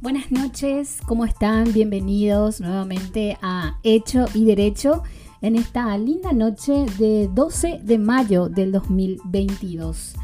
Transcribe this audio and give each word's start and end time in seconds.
Buenas 0.00 0.30
noches, 0.30 1.00
¿cómo 1.06 1.24
están? 1.24 1.72
Bienvenidos 1.72 2.60
nuevamente 2.60 3.36
a 3.42 3.80
Hecho 3.82 4.26
y 4.32 4.44
Derecho 4.44 5.02
en 5.40 5.56
esta 5.56 5.98
linda 5.98 6.32
noche 6.32 6.86
de 7.00 7.28
12 7.34 7.80
de 7.82 7.98
mayo 7.98 8.48
del 8.48 8.70
2022. 8.70 10.14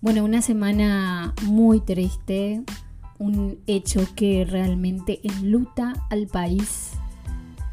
Bueno, 0.00 0.24
una 0.24 0.42
semana 0.42 1.34
muy 1.42 1.80
triste, 1.80 2.62
un 3.18 3.58
hecho 3.66 4.06
que 4.14 4.44
realmente 4.44 5.18
enluta 5.24 6.06
al 6.08 6.28
país 6.28 6.92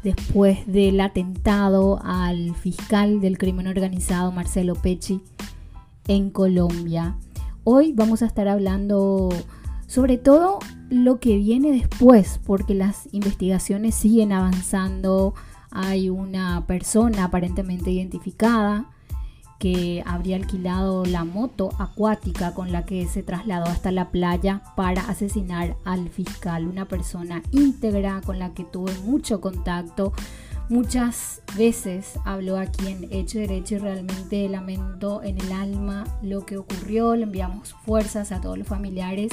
después 0.02 0.66
del 0.66 1.00
atentado 1.00 2.00
al 2.02 2.56
fiscal 2.56 3.20
del 3.20 3.38
crimen 3.38 3.68
organizado 3.68 4.32
Marcelo 4.32 4.74
Pecci 4.74 5.20
en 6.08 6.30
Colombia. 6.30 7.16
Hoy 7.62 7.92
vamos 7.92 8.22
a 8.22 8.26
estar 8.26 8.48
hablando 8.48 9.28
sobre 9.86 10.18
todo 10.18 10.58
lo 10.90 11.20
que 11.20 11.36
viene 11.36 11.72
después, 11.72 12.40
porque 12.44 12.74
las 12.74 13.08
investigaciones 13.12 13.94
siguen 13.94 14.32
avanzando. 14.32 15.34
Hay 15.70 16.08
una 16.08 16.66
persona 16.66 17.24
aparentemente 17.24 17.90
identificada 17.90 18.90
que 19.58 20.02
habría 20.06 20.36
alquilado 20.36 21.04
la 21.04 21.24
moto 21.24 21.70
acuática 21.78 22.52
con 22.54 22.70
la 22.70 22.84
que 22.84 23.06
se 23.06 23.22
trasladó 23.22 23.66
hasta 23.66 23.92
la 23.92 24.10
playa 24.10 24.62
para 24.76 25.02
asesinar 25.08 25.76
al 25.84 26.10
fiscal, 26.10 26.66
una 26.66 26.86
persona 26.86 27.42
íntegra 27.50 28.20
con 28.20 28.38
la 28.38 28.52
que 28.52 28.64
tuve 28.64 28.92
mucho 29.04 29.40
contacto. 29.40 30.12
Muchas 30.68 31.42
veces 31.56 32.18
habló 32.24 32.58
aquí 32.58 32.88
en 32.88 33.12
Hecho 33.12 33.38
Derecho 33.38 33.76
y 33.76 33.78
realmente 33.78 34.48
lamento 34.48 35.22
en 35.22 35.38
el 35.38 35.52
alma 35.52 36.04
lo 36.22 36.46
que 36.46 36.56
ocurrió. 36.56 37.14
Le 37.16 37.24
enviamos 37.24 37.74
fuerzas 37.84 38.32
a 38.32 38.40
todos 38.40 38.58
los 38.58 38.66
familiares 38.66 39.30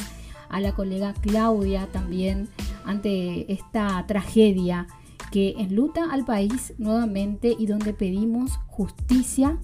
a 0.52 0.59
la 0.59 0.73
colega 0.73 1.13
Claudia 1.13 1.88
también 1.91 2.49
ante 2.85 3.52
esta 3.52 4.05
tragedia 4.07 4.88
que 5.31 5.55
enluta 5.57 6.11
al 6.11 6.25
país 6.25 6.73
nuevamente 6.77 7.55
y 7.57 7.66
donde 7.66 7.94
pedimos 7.94 8.59
justicia, 8.67 9.57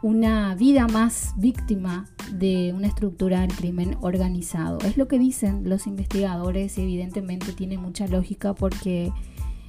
una 0.00 0.54
vida 0.54 0.86
más 0.88 1.34
víctima 1.36 2.06
de 2.32 2.72
una 2.74 2.86
estructura 2.86 3.40
del 3.40 3.52
crimen 3.52 3.96
organizado. 4.00 4.78
Es 4.80 4.96
lo 4.96 5.06
que 5.06 5.18
dicen 5.18 5.68
los 5.68 5.86
investigadores 5.86 6.78
y 6.78 6.82
evidentemente 6.82 7.52
tiene 7.52 7.78
mucha 7.78 8.06
lógica 8.06 8.54
porque 8.54 9.12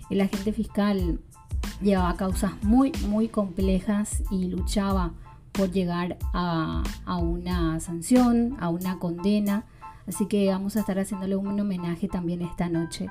el 0.10 0.22
agente 0.22 0.54
fiscal 0.54 1.20
llevaba 1.82 2.16
causas 2.16 2.52
muy, 2.64 2.92
muy 3.08 3.28
complejas 3.28 4.24
y 4.32 4.46
luchaba 4.46 5.14
por 5.52 5.72
llegar 5.72 6.18
a, 6.34 6.84
a 7.06 7.18
una 7.18 7.80
sanción, 7.80 8.56
a 8.60 8.70
una 8.70 9.00
condena 9.00 9.66
Así 10.10 10.26
que 10.26 10.48
vamos 10.48 10.76
a 10.76 10.80
estar 10.80 10.98
haciéndole 10.98 11.36
un 11.36 11.60
homenaje 11.60 12.08
también 12.08 12.42
esta 12.42 12.68
noche. 12.68 13.08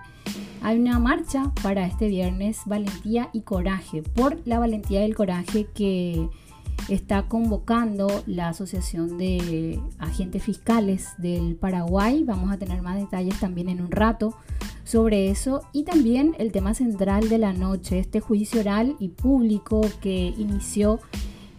Hay 0.63 0.81
una 0.81 0.99
marcha 0.99 1.53
para 1.63 1.87
este 1.87 2.09
viernes, 2.09 2.63
Valentía 2.67 3.31
y 3.33 3.43
Coraje, 3.43 4.03
por 4.03 4.37
la 4.45 4.59
valentía 4.59 5.03
y 5.03 5.05
el 5.05 5.15
coraje 5.15 5.69
que 5.73 6.29
está 6.89 7.29
convocando 7.29 8.09
la 8.27 8.49
Asociación 8.49 9.17
de 9.17 9.81
Agentes 10.01 10.43
Fiscales 10.43 11.11
del 11.19 11.55
Paraguay. 11.55 12.25
Vamos 12.25 12.51
a 12.51 12.59
tener 12.59 12.83
más 12.83 12.97
detalles 12.97 13.39
también 13.39 13.69
en 13.69 13.81
un 13.81 13.93
rato 13.93 14.35
sobre 14.83 15.31
eso 15.31 15.63
y 15.73 15.85
también 15.85 16.35
el 16.39 16.51
tema 16.51 16.75
central 16.75 17.29
de 17.29 17.39
la 17.39 17.53
noche, 17.53 18.01
este 18.01 18.19
juicio 18.19 18.61
oral 18.61 18.97
y 18.99 19.11
público 19.11 19.83
que 20.01 20.35
inició 20.37 20.99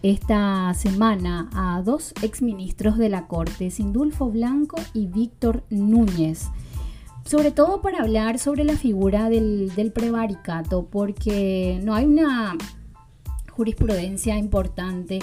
esta 0.02 0.72
semana 0.74 1.50
a 1.52 1.82
dos 1.82 2.14
exministros 2.22 2.96
de 2.96 3.08
la 3.08 3.26
Corte, 3.26 3.70
Sindulfo 3.70 4.30
Blanco 4.30 4.76
y 4.94 5.06
Víctor 5.06 5.64
Núñez. 5.70 6.48
Sobre 7.24 7.50
todo 7.50 7.82
para 7.82 8.00
hablar 8.00 8.38
sobre 8.38 8.64
la 8.64 8.76
figura 8.76 9.28
del, 9.28 9.74
del 9.74 9.92
prevaricato, 9.92 10.86
porque 10.86 11.80
no 11.84 11.94
hay 11.94 12.06
una 12.06 12.56
jurisprudencia 13.50 14.38
importante 14.38 15.18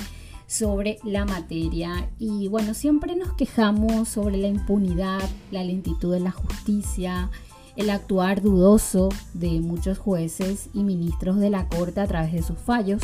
sobre 0.45 0.99
la 1.03 1.25
materia. 1.25 2.09
Y 2.19 2.47
bueno, 2.47 2.73
siempre 2.73 3.15
nos 3.15 3.33
quejamos 3.33 4.07
sobre 4.07 4.37
la 4.37 4.47
impunidad, 4.47 5.21
la 5.51 5.63
lentitud 5.63 6.13
de 6.13 6.21
la 6.21 6.31
justicia, 6.31 7.29
el 7.75 7.89
actuar 7.89 8.41
dudoso 8.41 9.09
de 9.33 9.59
muchos 9.59 9.97
jueces 9.97 10.69
y 10.73 10.83
ministros 10.83 11.37
de 11.37 11.49
la 11.49 11.67
Corte 11.67 11.99
a 11.99 12.07
través 12.07 12.31
de 12.31 12.41
sus 12.41 12.57
fallos. 12.57 13.01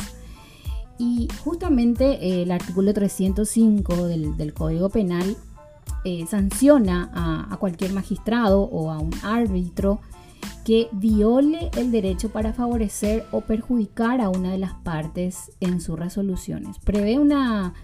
Y 0.98 1.28
justamente 1.42 2.04
eh, 2.24 2.42
el 2.42 2.52
artículo 2.52 2.92
305 2.94 4.06
del, 4.06 4.54
Código 4.54 4.88
Penal 4.90 5.36
eh, 6.04 6.24
sanciona 6.28 7.10
a, 7.50 7.56
cualquier 7.56 7.92
magistrado 7.92 8.62
o 8.62 8.90
a 8.90 8.98
un 8.98 9.12
árbitro 9.22 10.00
que 10.64 10.88
viole 10.92 11.70
el 11.76 11.90
derecho 11.90 12.30
para 12.30 12.52
favorecer 12.52 13.26
o 13.32 13.42
perjudicar 13.42 14.20
a 14.20 14.28
una 14.28 14.52
de 14.52 14.58
las 14.58 14.74
partes 14.74 15.52
en 15.60 15.80
sus 15.80 15.98
resoluciones. 15.98 16.78
Prevé 16.78 17.18
una 17.18 17.74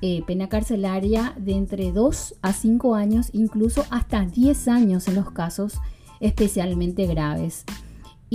eh, 0.00 0.22
pena 0.26 0.48
carcelaria 0.48 1.34
de 1.36 1.52
entre 1.52 1.92
2 1.92 2.36
a 2.40 2.52
5 2.52 2.94
años, 2.94 3.28
incluso 3.32 3.84
hasta 3.90 4.24
10 4.24 4.68
años 4.68 5.08
en 5.08 5.16
los 5.16 5.30
casos 5.32 5.78
especialmente 6.20 7.06
graves. 7.06 7.64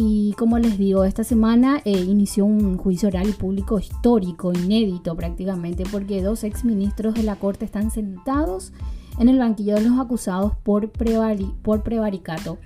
Y 0.01 0.33
como 0.37 0.57
les 0.59 0.77
digo, 0.77 1.03
esta 1.03 1.25
semana 1.25 1.81
eh, 1.83 1.91
inició 1.91 2.45
un 2.45 2.77
juicio 2.77 3.09
oral 3.09 3.33
público 3.33 3.79
histórico, 3.79 4.53
inédito 4.53 5.13
prácticamente, 5.13 5.83
porque 5.91 6.23
dos 6.23 6.45
exministros 6.45 7.15
de 7.15 7.23
la 7.23 7.35
Corte 7.35 7.65
están 7.65 7.91
sentados 7.91 8.71
en 9.19 9.27
el 9.27 9.39
banquillo 9.39 9.75
de 9.75 9.81
los 9.81 9.99
acusados 9.99 10.53
por, 10.63 10.89
por 10.89 11.83
prevaricato. 11.83 12.59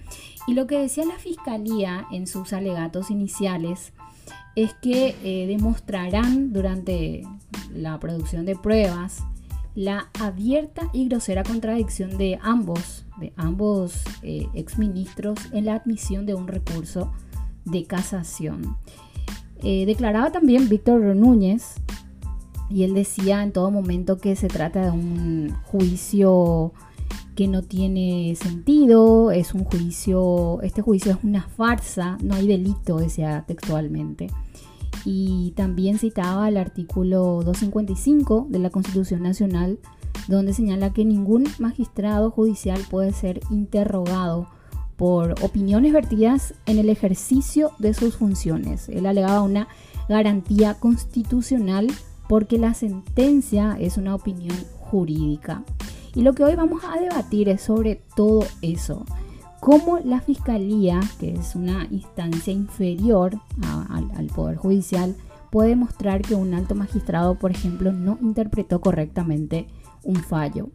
Y 0.45 0.53
lo 0.53 0.67
que 0.67 0.77
decía 0.77 1.05
la 1.05 1.17
Fiscalía 1.17 2.05
en 2.11 2.27
sus 2.27 2.53
alegatos 2.53 3.09
iniciales 3.09 3.93
es 4.55 4.75
que 4.75 5.15
eh, 5.23 5.47
demostrarán 5.47 6.53
durante 6.53 7.23
la 7.73 7.99
producción 7.99 8.45
de 8.45 8.55
pruebas 8.55 9.23
la 9.73 10.11
abierta 10.21 10.87
y 10.93 11.07
grosera 11.07 11.41
contradicción 11.41 12.15
de 12.15 12.37
ambos, 12.43 13.02
de 13.19 13.33
ambos 13.35 14.01
eh, 14.21 14.47
exministros 14.53 15.39
en 15.51 15.65
la 15.65 15.75
admisión 15.75 16.25
de 16.25 16.33
un 16.33 16.47
recurso 16.47 17.11
de 17.65 17.85
casación. 17.85 18.77
Eh, 19.61 19.85
declaraba 19.85 20.31
también 20.31 20.67
Víctor 20.67 21.01
Núñez, 21.15 21.75
y 22.69 22.83
él 22.83 22.93
decía 22.93 23.43
en 23.43 23.51
todo 23.51 23.71
momento 23.71 24.17
que 24.17 24.35
se 24.35 24.47
trata 24.47 24.81
de 24.81 24.91
un 24.91 25.55
juicio 25.63 26.73
que 27.35 27.47
no 27.47 27.61
tiene 27.63 28.35
sentido, 28.35 29.31
es 29.31 29.53
un 29.53 29.63
juicio, 29.63 30.61
este 30.61 30.81
juicio 30.81 31.11
es 31.11 31.17
una 31.23 31.43
farsa, 31.43 32.17
no 32.21 32.35
hay 32.35 32.47
delito, 32.47 32.97
decía 32.97 33.43
textualmente. 33.47 34.27
Y 35.05 35.53
también 35.55 35.97
citaba 35.97 36.47
el 36.47 36.57
artículo 36.57 37.41
255 37.43 38.47
de 38.49 38.59
la 38.59 38.69
Constitución 38.69 39.23
Nacional, 39.23 39.79
donde 40.27 40.53
señala 40.53 40.93
que 40.93 41.05
ningún 41.05 41.45
magistrado 41.59 42.31
judicial 42.31 42.81
puede 42.89 43.13
ser 43.13 43.41
interrogado 43.49 44.47
por 44.95 45.31
opiniones 45.43 45.91
vertidas 45.93 46.53
en 46.65 46.77
el 46.77 46.89
ejercicio 46.89 47.71
de 47.79 47.93
sus 47.93 48.15
funciones. 48.15 48.89
Él 48.89 49.05
alegaba 49.05 49.41
una 49.41 49.67
garantía 50.07 50.75
constitucional 50.75 51.87
porque 52.29 52.57
la 52.57 52.73
sentencia 52.73 53.75
es 53.79 53.97
una 53.97 54.15
opinión 54.15 54.55
jurídica. 54.79 55.63
Y 56.15 56.21
lo 56.21 56.33
que 56.33 56.43
hoy 56.43 56.55
vamos 56.55 56.83
a 56.83 56.99
debatir 56.99 57.49
es 57.49 57.61
sobre 57.61 58.01
todo 58.15 58.45
eso. 58.61 59.05
Cómo 59.59 59.99
la 59.99 60.21
Fiscalía, 60.21 60.99
que 61.19 61.33
es 61.33 61.55
una 61.55 61.87
instancia 61.89 62.53
inferior 62.53 63.39
al 63.89 64.27
Poder 64.27 64.57
Judicial, 64.57 65.15
puede 65.51 65.75
mostrar 65.75 66.21
que 66.21 66.35
un 66.35 66.53
alto 66.53 66.75
magistrado, 66.75 67.35
por 67.35 67.51
ejemplo, 67.51 67.91
no 67.91 68.17
interpretó 68.21 68.81
correctamente 68.81 69.67
un 70.03 70.17
fallo. 70.17 70.69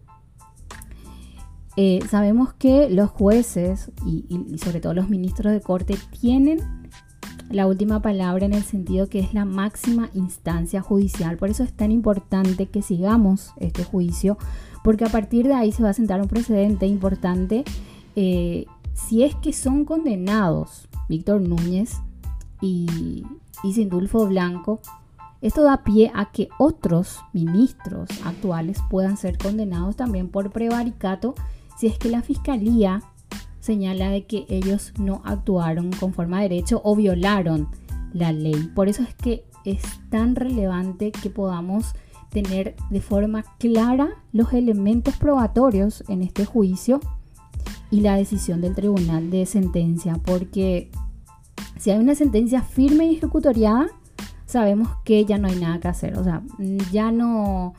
Eh, 1.80 2.00
sabemos 2.10 2.52
que 2.54 2.90
los 2.90 3.08
jueces 3.08 3.92
y, 4.04 4.58
sobre 4.58 4.80
todo 4.80 4.94
los 4.94 5.08
ministros 5.08 5.52
de 5.52 5.60
corte 5.60 5.96
tienen 6.20 6.58
la 7.50 7.68
última 7.68 8.02
palabra 8.02 8.46
en 8.46 8.52
el 8.52 8.64
sentido 8.64 9.08
que 9.08 9.20
es 9.20 9.32
la 9.32 9.44
máxima 9.44 10.10
instancia 10.12 10.82
judicial. 10.82 11.36
Por 11.36 11.50
eso 11.50 11.62
es 11.62 11.72
tan 11.72 11.92
importante 11.92 12.66
que 12.66 12.82
sigamos 12.82 13.52
este 13.58 13.84
juicio, 13.84 14.38
porque 14.82 15.04
a 15.04 15.08
partir 15.08 15.46
de 15.46 15.54
ahí 15.54 15.70
se 15.70 15.84
va 15.84 15.90
a 15.90 15.94
sentar 15.94 16.20
un 16.20 16.26
precedente 16.26 16.86
importante. 16.86 17.62
Eh, 18.16 18.66
si 18.94 19.22
es 19.22 19.36
que 19.36 19.52
son 19.52 19.84
condenados 19.84 20.88
Víctor 21.08 21.40
Núñez 21.40 21.98
y, 22.60 23.24
y 23.62 23.72
Sindulfo 23.72 24.26
Blanco, 24.26 24.80
esto 25.40 25.62
da 25.62 25.84
pie 25.84 26.10
a 26.14 26.30
que 26.32 26.48
otros 26.58 27.18
ministros 27.32 28.08
actuales 28.24 28.78
puedan 28.90 29.16
ser 29.16 29.38
condenados 29.38 29.96
también 29.96 30.28
por 30.28 30.50
prevaricato 30.50 31.34
si 31.78 31.86
es 31.86 31.98
que 31.98 32.10
la 32.10 32.22
fiscalía 32.22 33.02
señala 33.60 34.10
de 34.10 34.26
que 34.26 34.46
ellos 34.48 34.92
no 34.98 35.22
actuaron 35.24 35.90
conforme 35.92 36.38
a 36.38 36.40
derecho 36.40 36.80
o 36.84 36.96
violaron 36.96 37.68
la 38.12 38.32
ley. 38.32 38.70
Por 38.74 38.88
eso 38.88 39.02
es 39.02 39.14
que 39.14 39.44
es 39.64 39.82
tan 40.10 40.34
relevante 40.34 41.12
que 41.12 41.30
podamos 41.30 41.94
tener 42.30 42.76
de 42.90 43.00
forma 43.00 43.44
clara 43.58 44.08
los 44.32 44.52
elementos 44.52 45.16
probatorios 45.16 46.02
en 46.08 46.22
este 46.22 46.44
juicio 46.44 47.00
y 47.90 48.00
la 48.00 48.16
decisión 48.16 48.60
del 48.60 48.74
tribunal 48.74 49.30
de 49.30 49.46
sentencia, 49.46 50.14
porque 50.24 50.90
si 51.78 51.90
hay 51.90 51.98
una 51.98 52.14
sentencia 52.14 52.62
firme 52.62 53.06
y 53.06 53.16
ejecutoriada, 53.16 53.88
sabemos 54.48 54.88
que 55.04 55.24
ya 55.24 55.38
no 55.38 55.46
hay 55.46 55.56
nada 55.56 55.78
que 55.78 55.88
hacer, 55.88 56.18
o 56.18 56.24
sea, 56.24 56.42
ya 56.90 57.12
no 57.12 57.74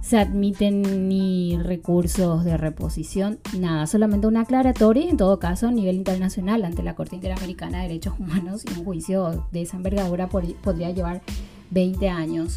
se 0.00 0.18
admiten 0.18 1.08
ni 1.08 1.56
recursos 1.62 2.44
de 2.44 2.56
reposición, 2.56 3.38
nada, 3.56 3.86
solamente 3.86 4.26
una 4.26 4.40
aclaratoria, 4.40 5.08
en 5.08 5.16
todo 5.16 5.38
caso 5.38 5.68
a 5.68 5.70
nivel 5.70 5.96
internacional 5.96 6.64
ante 6.64 6.82
la 6.82 6.96
Corte 6.96 7.14
Interamericana 7.14 7.78
de 7.78 7.88
Derechos 7.88 8.14
Humanos 8.18 8.64
y 8.64 8.78
un 8.78 8.84
juicio 8.84 9.46
de 9.52 9.62
esa 9.62 9.76
envergadura 9.76 10.28
podría 10.28 10.90
llevar 10.90 11.22
20 11.70 12.08
años. 12.08 12.56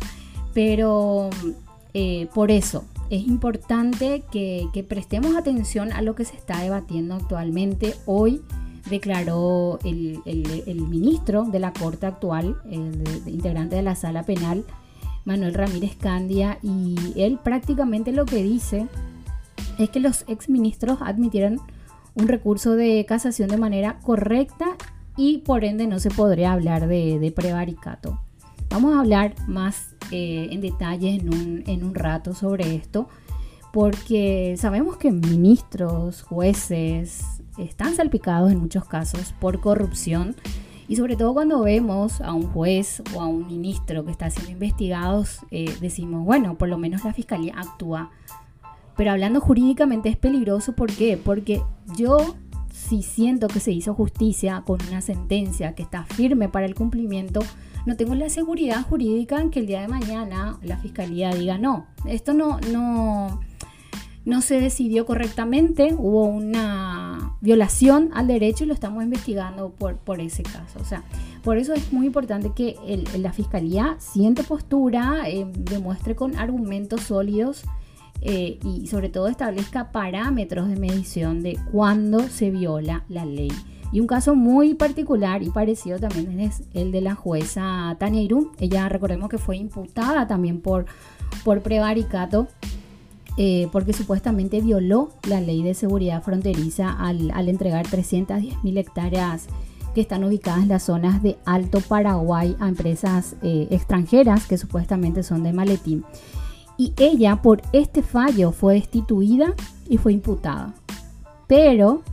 Pero 0.53 1.29
eh, 1.93 2.27
por 2.33 2.51
eso 2.51 2.85
es 3.09 3.27
importante 3.27 4.23
que, 4.31 4.85
prestemos 4.87 5.35
atención 5.35 5.91
a 5.91 6.01
lo 6.01 6.15
que 6.15 6.25
se 6.25 6.35
está 6.35 6.61
debatiendo 6.61 7.15
actualmente. 7.15 7.93
Hoy 8.05 8.41
declaró 8.89 9.79
el, 9.83 10.21
ministro 10.87 11.43
de 11.45 11.59
la 11.59 11.73
Corte 11.73 12.05
actual, 12.05 12.57
el 12.69 13.03
integrante 13.27 13.75
de 13.75 13.81
la 13.81 13.95
sala 13.95 14.23
penal, 14.23 14.63
Manuel 15.25 15.55
Ramírez 15.55 15.95
Candia, 15.95 16.59
y 16.61 17.13
él 17.15 17.39
prácticamente 17.43 18.11
lo 18.11 18.25
que 18.25 18.43
dice 18.43 18.87
es 19.79 19.89
que 19.89 19.99
los 19.99 20.23
exministros 20.27 20.99
admitieron 21.01 21.59
un 22.13 22.27
recurso 22.27 22.75
de 22.75 23.05
casación 23.07 23.49
de 23.49 23.57
manera 23.57 23.99
correcta 24.01 24.77
y 25.17 25.39
por 25.39 25.65
ende 25.65 25.87
no 25.87 25.99
se 25.99 26.11
podría 26.11 26.53
hablar 26.53 26.87
de, 26.87 27.33
prevaricato. 27.35 28.19
Vamos 28.69 28.95
a 28.95 28.99
hablar 28.99 29.33
más 29.47 29.95
eh, 30.11 30.49
en 30.51 30.61
detalle 30.61 31.15
en 31.15 31.33
un, 31.33 31.63
en 31.65 31.83
un 31.83 31.95
rato 31.95 32.33
sobre 32.33 32.75
esto, 32.75 33.07
porque 33.73 34.55
sabemos 34.57 34.97
que 34.97 35.11
ministros, 35.11 36.21
jueces, 36.21 37.34
están 37.57 37.95
salpicados 37.95 38.51
en 38.51 38.59
muchos 38.59 38.85
casos 38.85 39.33
por 39.39 39.59
corrupción 39.59 40.35
y 40.87 40.97
sobre 40.97 41.15
todo 41.15 41.33
cuando 41.33 41.61
vemos 41.61 42.21
a 42.21 42.33
un 42.33 42.47
juez 42.47 43.01
o 43.15 43.21
a 43.21 43.27
un 43.27 43.47
ministro 43.47 44.05
que 44.05 44.11
está 44.11 44.29
siendo 44.29 44.51
investigados, 44.51 45.39
eh, 45.49 45.75
decimos, 45.81 46.23
bueno, 46.25 46.57
por 46.57 46.69
lo 46.69 46.77
menos 46.77 47.03
la 47.03 47.13
fiscalía 47.13 47.55
actúa. 47.57 48.11
Pero 48.95 49.11
hablando 49.11 49.41
jurídicamente 49.41 50.09
es 50.09 50.17
peligroso, 50.17 50.73
¿por 50.73 50.91
qué? 50.91 51.17
Porque 51.17 51.61
yo 51.97 52.35
si 52.71 53.01
siento 53.01 53.47
que 53.47 53.59
se 53.59 53.71
hizo 53.71 53.93
justicia 53.93 54.61
con 54.65 54.79
una 54.87 55.01
sentencia 55.01 55.73
que 55.73 55.81
está 55.81 56.03
firme 56.03 56.49
para 56.49 56.65
el 56.65 56.75
cumplimiento, 56.75 57.39
no 57.85 57.95
tengo 57.95 58.15
la 58.15 58.29
seguridad 58.29 58.83
jurídica 58.83 59.41
en 59.41 59.49
que 59.49 59.59
el 59.59 59.67
día 59.67 59.81
de 59.81 59.87
mañana 59.87 60.59
la 60.61 60.77
fiscalía 60.77 61.31
diga 61.31 61.57
no, 61.57 61.87
esto 62.05 62.33
no, 62.33 62.59
no, 62.71 63.39
no 64.25 64.41
se 64.41 64.59
decidió 64.59 65.05
correctamente, 65.05 65.95
hubo 65.97 66.25
una 66.25 67.37
violación 67.41 68.09
al 68.13 68.27
derecho 68.27 68.63
y 68.63 68.67
lo 68.67 68.73
estamos 68.73 69.03
investigando 69.03 69.69
por, 69.69 70.19
ese 70.19 70.41
caso. 70.41 70.79
O 70.81 70.83
sea, 70.85 71.03
por 71.43 71.57
eso 71.57 71.73
es 71.73 71.93
muy 71.93 72.07
importante 72.07 72.51
que 72.55 72.75
la 73.17 73.31
fiscalía 73.33 73.95
siente 73.99 74.43
postura, 74.43 75.29
eh, 75.29 75.45
demuestre 75.55 76.15
con 76.15 76.35
argumentos 76.37 77.01
sólidos 77.01 77.63
eh, 78.21 78.57
y 78.63 78.87
sobre 78.87 79.09
todo 79.09 79.27
establezca 79.27 79.91
parámetros 79.91 80.69
de 80.69 80.75
medición 80.75 81.43
de 81.43 81.59
cuándo 81.71 82.27
se 82.27 82.49
viola 82.49 83.03
la 83.07 83.25
ley. 83.25 83.51
Y 83.91 83.99
un 83.99 84.07
caso 84.07 84.33
muy 84.33 84.73
particular 84.73 85.43
y 85.43 85.51
parecido 85.51 85.99
también 85.99 86.39
es 86.39 86.63
el 86.73 86.91
de 86.91 87.01
la 87.01 87.13
jueza 87.13 87.95
Tania 87.99 88.23
Irún. 88.23 88.51
Ella 88.59 88.89
recordemos 88.89 89.29
que 89.29 89.37
fue 89.37 89.57
imputada 89.57 90.27
también 90.27 90.59
por 90.61 90.87
prevaricato 91.61 92.47
eh, 93.37 93.67
porque 93.71 93.93
supuestamente 93.93 94.61
violó 94.61 95.09
la 95.27 95.41
ley 95.41 95.61
de 95.61 95.73
seguridad 95.73 96.23
fronteriza 96.23 96.91
al, 96.91 97.31
entregar 97.49 97.87
310 97.87 98.63
mil 98.63 98.77
hectáreas 98.77 99.47
que 99.93 100.01
están 100.01 100.23
ubicadas 100.23 100.63
en 100.63 100.69
las 100.69 100.83
zonas 100.83 101.21
de 101.21 101.37
Alto 101.45 101.81
Paraguay 101.81 102.55
a 102.59 102.67
empresas 102.67 103.35
eh, 103.41 103.67
extranjeras 103.71 104.45
que 104.45 104.57
supuestamente 104.57 105.23
son 105.23 105.43
de 105.43 105.53
maletín. 105.53 106.05
Y 106.77 106.93
ella 106.97 107.41
por 107.41 107.61
este 107.71 108.01
fallo 108.01 108.51
fue 108.51 108.75
destituida 108.75 109.53
y 109.87 109.97
fue 109.97 110.13
imputada. 110.13 110.73
Pero 111.47 112.03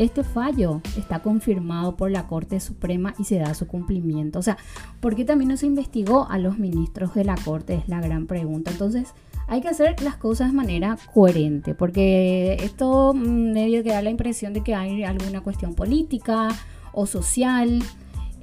este 0.00 0.24
fallo 0.24 0.80
está 0.96 1.20
confirmado 1.20 1.94
por 1.94 2.10
la 2.10 2.26
Corte 2.26 2.58
Suprema 2.58 3.14
y 3.18 3.24
se 3.24 3.38
da 3.38 3.52
su 3.54 3.66
cumplimiento. 3.66 4.38
O 4.38 4.42
sea, 4.42 4.56
¿por 5.00 5.14
qué 5.14 5.24
también 5.24 5.50
no 5.50 5.56
se 5.56 5.66
investigó 5.66 6.26
a 6.30 6.38
los 6.38 6.58
ministros 6.58 7.14
de 7.14 7.24
la 7.24 7.36
Corte? 7.36 7.74
Es 7.74 7.88
la 7.88 8.00
gran 8.00 8.26
pregunta. 8.26 8.70
Entonces, 8.70 9.12
hay 9.50 9.60
que 9.60 9.68
hacer 9.68 10.00
las 10.02 10.16
cosas 10.16 10.52
de 10.52 10.56
manera 10.56 10.96
coherente, 11.12 11.74
porque 11.74 12.56
esto 12.62 13.12
mm, 13.12 13.52
medio 13.52 13.82
que 13.82 13.90
da 13.90 14.00
la 14.00 14.10
impresión 14.10 14.52
de 14.52 14.62
que 14.62 14.76
hay 14.76 15.02
alguna 15.02 15.40
cuestión 15.40 15.74
política 15.74 16.48
o 16.92 17.04
social. 17.04 17.82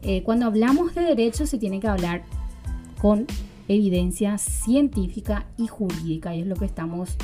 Eh, 0.01 0.21
cuando 0.23 0.45
hablamos 0.45 0.93
de 0.93 1.01
derechos 1.01 1.49
se 1.49 1.57
tiene 1.57 1.79
que 1.79 1.87
hablar 1.87 2.23
con 2.99 3.25
evidencia 3.69 4.37
científica 4.37 5.45
y 5.57 5.67
jurídica, 5.67 6.35
y 6.35 6.41
es 6.41 6.47
lo 6.47 6.57
que 6.57 6.65
estamos 6.65 7.15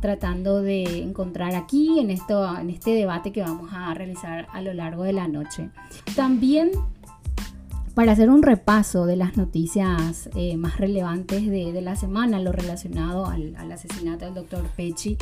tratando 0.00 0.62
de 0.62 1.02
encontrar 1.02 1.56
aquí 1.56 1.98
en, 1.98 2.10
esto, 2.10 2.58
en 2.58 2.70
este 2.70 2.92
debate 2.92 3.32
que 3.32 3.42
vamos 3.42 3.72
a 3.72 3.92
realizar 3.92 4.46
a 4.52 4.62
lo 4.62 4.72
largo 4.72 5.02
de 5.02 5.14
la 5.14 5.26
noche. 5.26 5.68
También 6.14 6.70
para 7.94 8.12
hacer 8.12 8.30
un 8.30 8.42
repaso 8.42 9.04
de 9.06 9.16
las 9.16 9.36
noticias 9.36 10.30
eh, 10.34 10.56
más 10.56 10.78
relevantes 10.78 11.46
de, 11.46 11.80
la 11.82 11.96
semana, 11.96 12.40
lo 12.40 12.52
relacionado 12.52 13.26
al, 13.26 13.54
asesinato 13.70 14.24
del 14.24 14.34
doctor 14.34 14.64
Pecci, 14.76 15.18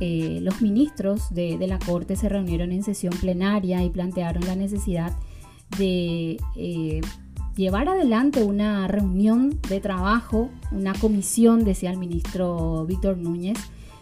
eh, 0.00 0.38
los 0.40 0.62
ministros 0.62 1.32
de, 1.34 1.58
la 1.66 1.78
Corte 1.78 2.16
se 2.16 2.28
reunieron 2.28 2.72
en 2.72 2.82
sesión 2.82 3.12
plenaria 3.20 3.84
y 3.84 3.90
plantearon 3.90 4.46
la 4.46 4.56
necesidad 4.56 5.12
de 5.78 6.38
eh, 6.56 7.00
llevar 7.56 7.88
adelante 7.88 8.42
una 8.42 8.88
reunión 8.88 9.60
de 9.68 9.80
trabajo, 9.80 10.50
una 10.70 10.94
comisión, 10.94 11.64
decía 11.64 11.90
el 11.90 11.98
ministro 11.98 12.86
Víctor 12.86 13.18
Núñez, 13.18 13.58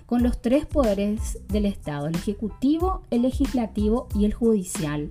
con 0.06 0.22
los 0.22 0.40
tres 0.40 0.64
poderes 0.64 1.38
del 1.48 1.66
Estado, 1.66 2.06
el 2.06 2.14
Ejecutivo, 2.14 3.02
el 3.10 3.22
Legislativo 3.22 4.08
y 4.14 4.24
el 4.24 4.34
Judicial 4.34 5.10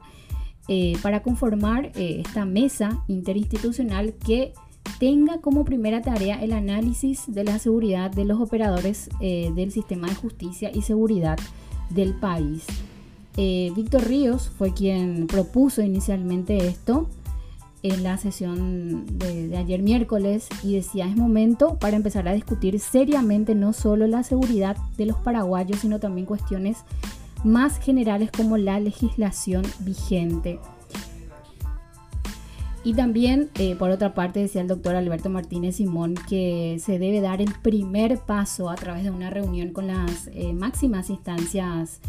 eh, 0.71 0.95
para 1.01 1.23
conformar 1.23 1.87
eh, 1.95 2.21
esta 2.23 2.45
mesa 2.45 3.03
interinstitucional 3.07 4.13
que 4.13 4.53
tenga 4.99 5.39
como 5.41 5.65
primera 5.65 6.03
tarea 6.03 6.43
el 6.43 6.53
análisis 6.53 7.23
de 7.25 7.43
la 7.43 7.57
seguridad 7.57 8.11
de 8.11 8.23
los 8.23 8.39
operadores 8.39 9.09
eh, 9.19 9.51
del 9.55 9.71
sistema 9.71 10.09
de 10.09 10.13
justicia 10.13 10.69
y 10.71 10.83
seguridad 10.83 11.39
del 11.89 12.13
país. 12.13 12.67
Víctor 13.35 14.05
Ríos 14.05 14.51
fue 14.57 14.73
quien 14.73 15.25
propuso 15.25 15.81
inicialmente 15.81 16.67
esto 16.67 17.07
en 17.83 18.03
la 18.03 18.17
sesión 18.17 19.05
de, 19.17 19.47
de, 19.47 19.57
ayer 19.57 19.81
miércoles 19.81 20.49
y 20.61 20.73
decía 20.73 21.07
es 21.07 21.15
momento 21.15 21.79
para 21.79 21.95
empezar 21.95 22.27
a 22.27 22.33
discutir 22.33 22.79
seriamente 22.81 23.55
no 23.55 23.71
solo 23.71 24.07
la 24.07 24.23
seguridad 24.23 24.75
de 24.97 25.05
los 25.05 25.15
paraguayos, 25.17 25.79
sino 25.79 25.99
también 25.99 26.27
cuestiones 26.27 26.83
más 27.43 27.79
generales 27.79 28.31
como 28.31 28.57
la 28.57 28.79
legislación 28.79 29.63
vigente. 29.79 30.59
Y 32.83 32.93
también, 32.93 33.49
eh, 33.55 33.75
por 33.75 33.89
otra 33.91 34.13
parte, 34.13 34.39
decía 34.39 34.61
el 34.61 34.67
doctor 34.67 34.95
Alberto 34.95 35.29
Martínez 35.29 35.75
Simón 35.75 36.15
que 36.27 36.77
se 36.79 36.97
debe 36.97 37.19
dar 37.19 37.41
el 37.41 37.53
primer 37.61 38.19
paso 38.19 38.69
a 38.69 38.75
través 38.75 39.03
de 39.03 39.11
una 39.11 39.29
reunión 39.29 39.73
con 39.73 39.87
las 39.87 40.29
eh, 40.33 40.53
máximas 40.53 41.09
instancias 41.09 41.99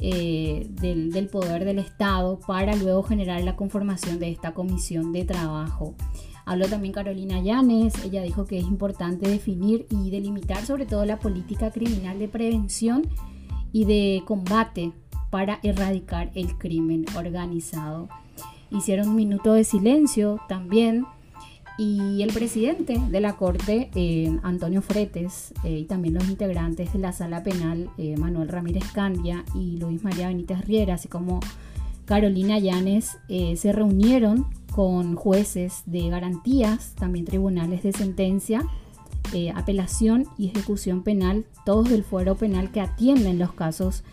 eh, 0.00 0.68
del, 0.70 1.10
del, 1.12 1.28
poder 1.28 1.64
del 1.64 1.80
Estado 1.80 2.38
para 2.46 2.76
luego 2.76 3.02
generar 3.02 3.42
la 3.42 3.56
conformación 3.56 4.20
de 4.20 4.30
esta 4.30 4.54
comisión 4.54 5.12
de 5.12 5.24
trabajo. 5.24 5.94
Habló 6.44 6.68
también 6.68 6.92
Carolina 6.92 7.40
Llanes, 7.40 7.94
ella 8.04 8.22
dijo 8.22 8.46
que 8.46 8.58
es 8.58 8.64
importante 8.64 9.28
definir 9.28 9.86
y 9.90 10.10
delimitar 10.10 10.64
sobre 10.64 10.86
todo 10.86 11.04
la 11.04 11.18
política 11.18 11.70
criminal 11.70 12.18
de 12.18 12.28
prevención 12.28 13.08
y 13.72 13.84
de 13.84 14.22
combate 14.26 14.92
para 15.30 15.58
erradicar 15.62 16.30
el 16.34 16.58
crimen 16.58 17.06
organizado. 17.16 18.08
Hicieron 18.70 19.08
un 19.08 19.16
minuto 19.16 19.54
de 19.54 19.64
silencio 19.64 20.40
también 20.48 21.06
y 21.78 22.22
el 22.22 22.32
presidente 22.32 23.00
de 23.10 23.20
la 23.20 23.34
Corte, 23.36 23.90
eh, 23.94 24.38
Antonio 24.42 24.82
Fretes, 24.82 25.54
eh, 25.64 25.80
y 25.80 25.84
también 25.84 26.14
los 26.14 26.28
integrantes 26.28 26.92
de 26.92 26.98
la 26.98 27.12
Sala 27.12 27.42
Penal, 27.42 27.88
eh, 27.98 28.16
Manuel 28.18 28.48
Ramírez 28.48 28.84
Candia 28.92 29.44
y 29.54 29.78
Luis 29.78 30.04
María 30.04 30.28
Benítez 30.28 30.60
Riera, 30.66 30.94
así 30.94 31.08
como 31.08 31.40
Carolina 32.04 32.58
Llanes, 32.58 33.16
se 33.28 33.72
reunieron 33.72 34.46
con 34.70 35.14
jueces 35.14 35.82
de 35.86 36.08
garantías, 36.08 36.94
también 36.94 37.24
tribunales 37.24 37.82
de 37.82 37.92
sentencia, 37.92 38.66
eh, 39.32 39.50
apelación 39.54 40.26
y 40.36 40.48
ejecución 40.48 41.02
penal, 41.02 41.44
todos 41.64 41.88
del 41.88 42.04
fuero 42.04 42.34
penal 42.36 42.70
que 42.70 42.80
atienden 42.80 43.38
los 43.38 43.52
casos 43.52 44.04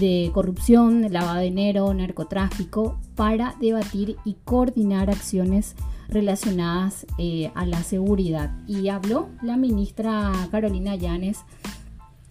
de 0.00 0.30
corrupción, 0.34 1.06
lavado 1.10 1.36
de 1.36 1.44
dinero, 1.44 1.92
narcotráfico, 1.94 2.98
para 3.14 3.54
debatir 3.60 4.16
y 4.24 4.36
coordinar 4.44 5.10
acciones 5.10 5.74
relacionadas 6.08 7.06
eh, 7.18 7.50
a 7.54 7.64
la 7.66 7.82
seguridad. 7.82 8.52
Y 8.66 8.88
habló 8.88 9.28
la 9.42 9.56
ministra 9.56 10.32
Carolina 10.50 10.96
Llanes 10.96 11.38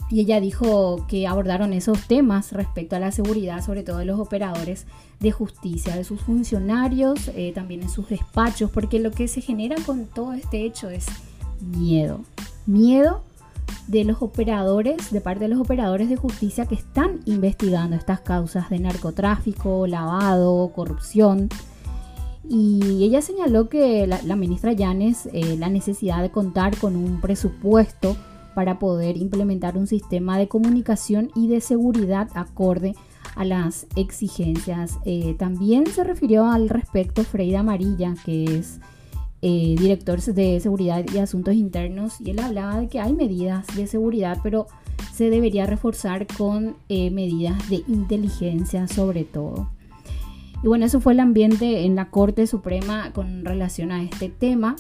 y 0.10 0.20
ella 0.20 0.39
dijo 0.39 1.08
que 1.08 1.25
abordaron 1.25 1.74
esos 1.74 2.00
temas 2.08 2.51
respecto 2.51 2.96
a 2.96 3.00
la 3.00 3.12
seguridad, 3.12 3.65
sobre 3.65 3.82
todo 3.82 3.98
de 3.98 4.06
los 4.06 4.20
operadores 4.20 4.86
de 5.20 5.32
justicia, 5.32 5.96
de 5.96 6.04
sus 6.04 6.22
funcionarios, 6.22 7.32
eh, 7.36 7.51
también 7.56 7.82
en 7.82 7.89
sus 7.89 8.10
despachos, 8.10 8.70
porque 8.70 9.00
lo 9.00 9.12
que 9.12 9.27
se 9.27 9.42
genera 9.42 9.75
con 9.86 10.06
todo 10.06 10.34
este 10.34 10.63
hecho 10.63 10.89
es 10.89 11.08
miedo. 11.62 12.22
Miedo 12.66 13.24
de 13.88 14.04
los 14.04 14.22
operadores, 14.22 15.12
de 15.12 15.22
parte 15.22 15.46
de 15.46 15.50
los 15.50 15.60
operadores 15.60 16.10
de 16.10 16.16
justicia 16.16 16.66
que 16.66 16.76
están 16.76 17.20
investigando 17.26 17.96
estas 17.96 18.22
causas 18.22 18.70
de 18.70 18.80
narcotráfico, 18.80 19.88
lavado, 19.88 20.72
corrupción. 20.74 21.50
Y 22.48 23.04
ella 23.04 23.22
señaló 23.22 23.70
que 23.70 24.08
la, 24.08 24.36
ministra 24.36 24.74
Llanes 24.74 25.28
eh, 25.34 25.56
la 25.58 25.70
necesidad 25.70 26.22
de 26.22 26.30
contar 26.30 26.78
con 26.78 26.96
un 26.96 27.22
presupuesto 27.22 28.16
para 28.54 28.80
poder 28.80 29.18
implementar 29.18 29.78
un 29.78 29.88
sistema 29.88 30.38
de 30.38 30.48
comunicación 30.48 31.32
y 31.36 31.48
de 31.48 31.60
seguridad 31.60 32.30
acorde 32.36 32.96
a 33.36 33.46
las 33.46 33.88
exigencias. 33.96 34.98
Eh, 35.06 35.36
también 35.38 35.86
se 35.88 36.04
refirió 36.04 36.46
al 36.46 36.70
respecto 36.70 37.24
Freida 37.24 37.60
Amarilla, 37.60 38.16
que 38.26 38.46
es 38.60 38.80
eh, 39.42 39.75
director 39.77 40.22
de 40.22 40.60
Seguridad 40.60 41.06
y 41.13 41.18
Asuntos 41.20 41.56
Internos, 41.56 42.20
y 42.22 42.32
él 42.32 42.39
hablaba 42.39 42.80
de 42.80 42.88
que 42.88 43.00
hay 43.00 43.13
medidas 43.13 43.65
de 43.75 43.88
seguridad, 43.88 44.39
pero 44.44 44.68
se 45.13 45.30
debería 45.30 45.65
reforzar 45.65 46.27
con 46.27 46.75
eh, 46.89 47.10
medidas 47.12 47.70
de 47.70 47.84
inteligencia 47.88 48.88
sobre 48.88 49.24
todo. 49.24 49.70
Y 50.63 50.68
bueno, 50.68 50.86
eso 50.86 51.00
fue 51.00 51.13
el 51.13 51.20
ambiente 51.20 51.86
en 51.86 51.96
la 51.96 52.10
Corte 52.10 52.48
Suprema 52.48 53.12
con 53.13 53.46
relación 53.46 53.92
a 53.92 54.01
este 54.01 54.30
tema. 54.30 54.75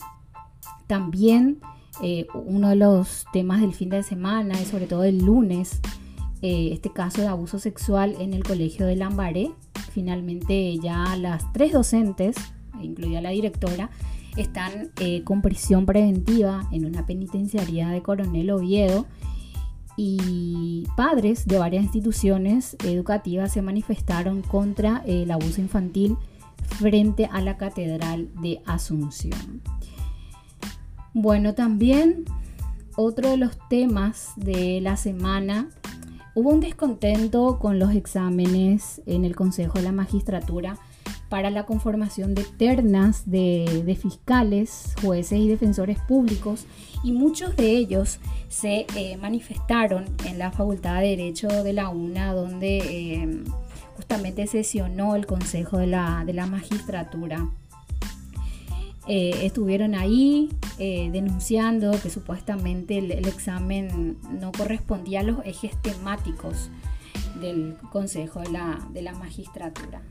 También 0.87 1.59
eh, 2.01 2.27
uno 2.33 2.69
de 2.69 2.75
los 2.75 3.25
temas 3.31 3.61
del 3.61 3.73
fin 3.73 3.89
de 3.89 4.03
semana 4.03 4.59
y 4.59 4.65
sobre 4.65 4.87
todo 4.87 5.03
el 5.03 5.19
lunes, 5.19 5.79
eh, 6.41 6.69
este 6.73 6.91
caso 6.91 7.21
de 7.21 7.27
abuso 7.27 7.59
sexual 7.59 8.15
en 8.19 8.33
el 8.33 8.43
colegio 8.43 8.85
de 8.85 8.95
Lambaré. 8.95 9.51
Finalmente 9.91 10.77
ya 10.79 11.15
las 11.15 11.51
tres 11.53 11.71
docentes, 11.71 12.35
incluida 12.81 13.21
la 13.21 13.29
directora, 13.29 13.89
están 14.35 14.91
eh, 14.99 15.23
con 15.23 15.41
prisión 15.41 15.85
preventiva 15.85 16.67
en 16.71 16.85
una 16.85 17.05
penitenciaría 17.05 17.89
de 17.89 18.01
Coronel 18.01 18.51
Oviedo 18.51 19.05
y 19.97 20.87
padres 20.97 21.45
de 21.47 21.57
varias 21.57 21.83
instituciones 21.83 22.75
educativas 22.83 23.53
se 23.53 23.61
manifestaron 23.61 24.41
contra 24.41 25.03
el 25.05 25.31
abuso 25.31 25.61
infantil 25.61 26.17
frente 26.77 27.29
a 27.31 27.41
la 27.41 27.57
Catedral 27.57 28.29
de 28.41 28.61
Asunción. 28.65 29.61
Bueno, 31.13 31.53
también 31.53 32.25
otro 32.97 33.29
de 33.29 33.37
los 33.37 33.57
temas 33.69 34.33
de 34.35 34.79
la 34.81 34.97
semana, 34.97 35.69
hubo 36.33 36.49
un 36.49 36.59
descontento 36.59 37.59
con 37.59 37.79
los 37.79 37.93
exámenes 37.93 39.01
en 39.05 39.23
el 39.25 39.35
Consejo 39.35 39.79
de 39.79 39.83
la 39.83 39.91
Magistratura 39.91 40.77
para 41.35 41.49
la 41.49 41.65
conformación 41.65 42.33
de 42.33 42.45
ternas 42.45 43.29
de, 43.29 43.97
fiscales, 44.01 44.95
jueces 45.01 45.37
y 45.37 45.49
defensores 45.49 45.99
públicos 45.99 46.65
y 47.03 47.11
muchos 47.11 47.57
de 47.57 47.71
ellos 47.71 48.19
se 48.47 48.85
eh, 48.95 49.17
manifestaron 49.17 50.05
en 50.25 50.39
la 50.39 50.51
Facultad 50.51 51.01
de 51.01 51.09
Derecho 51.09 51.49
de 51.49 51.73
la 51.73 51.89
UNA 51.89 52.31
donde 52.31 52.77
eh, 52.77 53.43
justamente 53.97 54.47
sesionó 54.47 55.17
el 55.17 55.25
Consejo 55.25 55.77
de 55.77 55.87
la, 55.87 56.23
Magistratura. 56.49 57.49
Eh, 59.05 59.41
estuvieron 59.43 59.93
ahí 59.93 60.47
eh, 60.79 61.09
denunciando 61.11 61.91
que 62.01 62.09
supuestamente 62.09 62.99
el, 62.99 63.11
examen 63.27 64.17
no 64.39 64.53
correspondía 64.53 65.19
a 65.19 65.23
los 65.23 65.45
ejes 65.45 65.75
temáticos 65.81 66.69
del 67.41 67.75
Consejo 67.91 68.39
de 68.39 69.01
la, 69.01 69.11
Magistratura. 69.19 70.01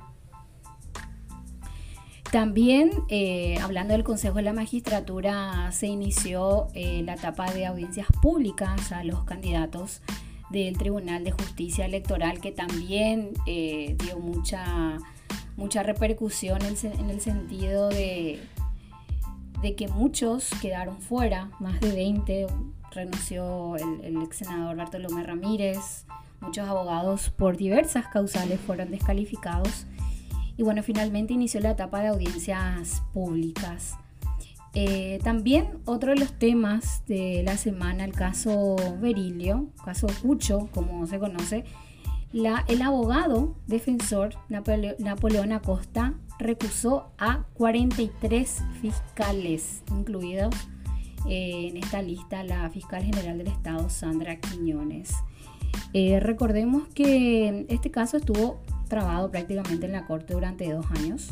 También, 2.35 2.91
eh, 3.11 3.59
hablando 3.63 3.95
del 3.95 4.03
Consejo 4.03 4.39
de 4.39 4.43
la 4.43 4.53
Magistratura, 4.53 5.71
se 5.71 5.87
inició 5.87 6.67
la 6.75 7.15
etapa 7.15 7.53
de 7.53 7.65
audiencias 7.65 8.09
públicas 8.21 8.91
a 8.91 9.05
los 9.05 9.23
candidatos 9.23 10.03
del 10.51 10.77
Tribunal 10.77 11.23
de 11.23 11.31
Justicia 11.31 11.85
Electoral, 11.85 12.41
que 12.41 12.51
también 12.51 13.35
dio 13.47 14.19
mucha, 14.19 14.99
mucha 15.57 15.85
repercusión 15.85 16.59
en 16.63 17.11
el 17.11 17.21
sentido 17.21 17.89
de 17.89 18.41
de 19.65 19.75
que 19.75 19.89
muchos 19.89 20.51
quedaron 20.61 21.01
fuera, 21.01 21.51
más 21.59 21.81
de 21.81 21.91
20, 21.91 22.47
renunció 22.91 23.77
el, 23.77 24.23
ex 24.23 24.37
senador 24.37 24.77
Bartolomé 24.77 25.23
Ramírez, 25.23 26.05
muchos 26.43 26.69
abogados 26.69 27.31
por 27.31 27.57
diversas 27.57 28.07
causales 28.09 28.61
fueron 28.61 28.91
descalificados 28.91 29.87
y 30.57 30.63
bueno, 30.63 30.83
finalmente 30.83 31.35
inició 31.35 31.61
la 31.61 31.71
etapa 31.71 32.01
de 32.01 32.09
audiencias 32.09 33.03
públicas. 33.13 33.97
Eh, 34.75 35.21
también 35.23 35.79
otro 35.85 36.11
de 36.11 36.19
los 36.19 36.33
temas 36.33 37.03
de 37.07 37.43
la 37.45 37.57
semana, 37.57 38.05
el 38.05 38.13
caso 38.13 38.77
Berilio, 39.01 39.69
caso 39.85 40.09
Cucho, 40.23 40.69
como 40.73 41.07
se 41.07 41.19
conoce, 41.19 41.65
la, 42.33 42.65
el 42.67 42.83
abogado 42.83 43.55
defensor 43.69 44.35
Napoleón 44.49 45.53
Acosta 45.53 46.15
recusó 46.41 47.13
a 47.17 47.45
43 47.55 48.63
fiscales, 48.81 49.85
incluidos 49.91 50.53
eh, 51.29 51.69
en 51.69 51.77
esta 51.77 52.03
lista 52.03 52.43
la 52.43 52.69
fiscal 52.71 53.05
general 53.05 53.39
del 53.39 53.47
Estado, 53.47 53.89
Sandra 53.89 54.41
Quiñones. 54.41 55.15
Eh, 55.93 56.19
recordemos 56.19 56.89
que 56.89 57.67
este 57.69 57.93
caso 57.93 58.17
estuvo 58.17 58.61
trabado 58.89 59.31
prácticamente 59.31 59.87
en 59.87 59.93
la 59.93 60.07
Corte 60.07 60.35
durante 60.35 60.73
dos 60.73 60.87
años. 60.93 61.31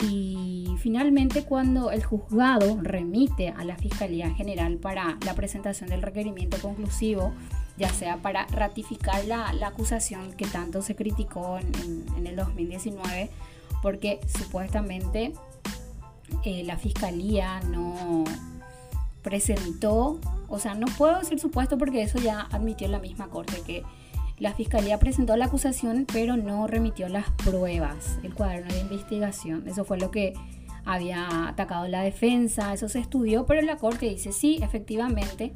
Y 0.00 0.76
finalmente 0.78 1.42
cuando 1.42 1.90
el 1.90 2.04
juzgado 2.04 2.78
remite 2.80 3.48
a 3.48 3.64
la 3.64 3.76
Fiscalía 3.76 4.30
General 4.30 4.76
para 4.76 5.18
la 5.24 5.34
presentación 5.34 5.90
del 5.90 6.02
requerimiento 6.02 6.56
conclusivo, 6.58 7.32
ya 7.76 7.88
sea 7.90 8.18
para 8.18 8.46
ratificar 8.46 9.24
la, 9.24 9.48
acusación 9.66 10.32
que 10.32 10.46
tanto 10.46 10.82
se 10.82 10.94
criticó 10.94 11.58
en, 11.58 12.26
el 12.26 12.36
2019 12.36 13.30
porque 13.82 14.20
supuestamente 14.26 15.32
eh, 16.44 16.62
la 16.64 16.76
fiscalía 16.76 17.60
no 17.60 18.24
presentó, 19.22 20.18
o 20.48 20.58
sea, 20.58 20.74
no 20.74 20.86
puedo 20.96 21.18
decir 21.18 21.38
supuesto 21.38 21.78
porque 21.78 22.02
eso 22.02 22.18
ya 22.18 22.42
admitió 22.52 22.88
la 22.88 22.98
misma 22.98 23.28
corte, 23.28 23.60
que 23.66 23.82
la 24.38 24.54
fiscalía 24.54 24.98
presentó 24.98 25.36
la 25.36 25.46
acusación 25.46 26.06
pero 26.12 26.36
no 26.36 26.66
remitió 26.66 27.08
las 27.08 27.30
pruebas, 27.30 28.18
el 28.22 28.34
cuaderno 28.34 28.72
de 28.72 28.80
investigación. 28.80 29.66
Eso 29.66 29.84
fue 29.84 29.98
lo 29.98 30.10
que 30.10 30.34
había 30.84 31.48
atacado 31.48 31.86
la 31.86 32.02
defensa, 32.02 32.72
eso 32.72 32.88
se 32.88 32.98
estudió, 32.98 33.46
pero 33.46 33.60
la 33.62 33.76
corte 33.76 34.06
dice 34.08 34.32
sí, 34.32 34.58
efectivamente. 34.62 35.52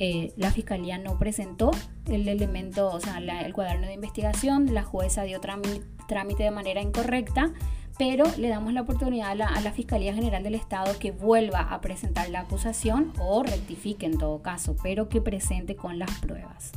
Eh, 0.00 0.32
la 0.36 0.52
fiscalía 0.52 0.96
no 0.96 1.18
presentó 1.18 1.72
el 2.06 2.28
elemento, 2.28 2.88
o 2.88 3.00
sea, 3.00 3.18
el 3.18 3.52
cuaderno 3.52 3.88
de 3.88 3.94
investigación, 3.94 4.72
la 4.72 4.84
jueza 4.84 5.24
dio 5.24 5.40
trámite 5.40 6.42
de 6.44 6.50
manera 6.52 6.80
incorrecta, 6.80 7.52
pero 7.98 8.24
le 8.38 8.48
damos 8.48 8.72
la 8.72 8.82
oportunidad 8.82 9.32
a 9.32 9.60
la, 9.60 9.72
Fiscalía 9.72 10.14
General 10.14 10.44
del 10.44 10.54
Estado 10.54 10.96
que 11.00 11.10
vuelva 11.10 11.62
a 11.62 11.80
presentar 11.80 12.30
la 12.30 12.40
acusación 12.40 13.12
o 13.18 13.42
rectifique 13.42 14.06
en 14.06 14.18
todo 14.18 14.40
caso, 14.40 14.76
pero 14.82 15.08
que 15.08 15.20
presente 15.20 15.74
con 15.74 15.98
las 15.98 16.10
pruebas. 16.20 16.70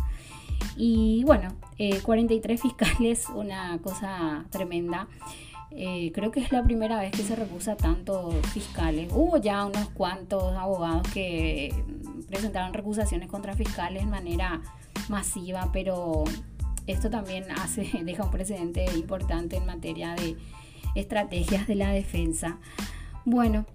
Y 0.77 1.23
bueno, 1.25 1.49
43 2.03 2.59
eh, 2.59 2.61
fiscales, 2.61 3.27
una 3.35 3.79
cosa 3.79 4.45
tremenda. 4.49 5.07
Eh, 5.71 6.11
creo 6.13 6.31
que 6.31 6.41
es 6.41 6.51
la 6.51 6.63
primera 6.63 6.99
vez 6.99 7.11
que 7.11 7.23
se 7.23 7.35
recusa 7.35 7.77
tanto 7.77 8.31
fiscales. 8.53 9.09
Hubo 9.13 9.37
ya 9.37 9.65
unos 9.65 9.89
cuantos 9.89 10.53
abogados 10.53 11.07
que 11.13 11.73
presentaron 12.27 12.73
recusaciones 12.73 13.29
contra 13.29 13.55
fiscales 13.55 14.03
de 14.03 14.09
manera 14.09 14.61
masiva, 15.07 15.69
pero 15.71 16.25
esto 16.87 17.09
también 17.09 17.45
hace, 17.51 17.89
deja 18.03 18.23
un 18.23 18.31
precedente 18.31 18.85
importante 18.95 19.57
en 19.57 19.65
materia 19.65 20.13
de 20.15 20.35
estrategias 20.95 21.67
de 21.67 21.75
la 21.75 21.91
defensa. 21.91 22.57
Bueno, 23.23 23.65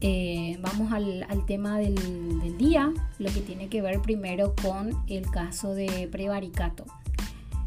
eh, 0.00 0.56
vamos 0.60 0.92
al, 0.92 1.26
tema 1.46 1.78
del, 1.78 2.56
día, 2.56 2.92
lo 3.18 3.32
que 3.32 3.40
tiene 3.40 3.68
que 3.68 3.82
ver 3.82 4.00
primero 4.00 4.54
con 4.62 5.04
el 5.08 5.28
caso 5.30 5.74
de 5.74 6.08
prevaricato. 6.10 6.84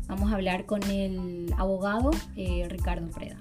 Vamos 0.07 0.31
a 0.31 0.35
hablar 0.35 0.65
con 0.65 0.81
el 0.83 1.53
abogado 1.57 2.11
eh, 2.38 2.67
Ricardo 2.69 3.09
Preda. 3.09 3.38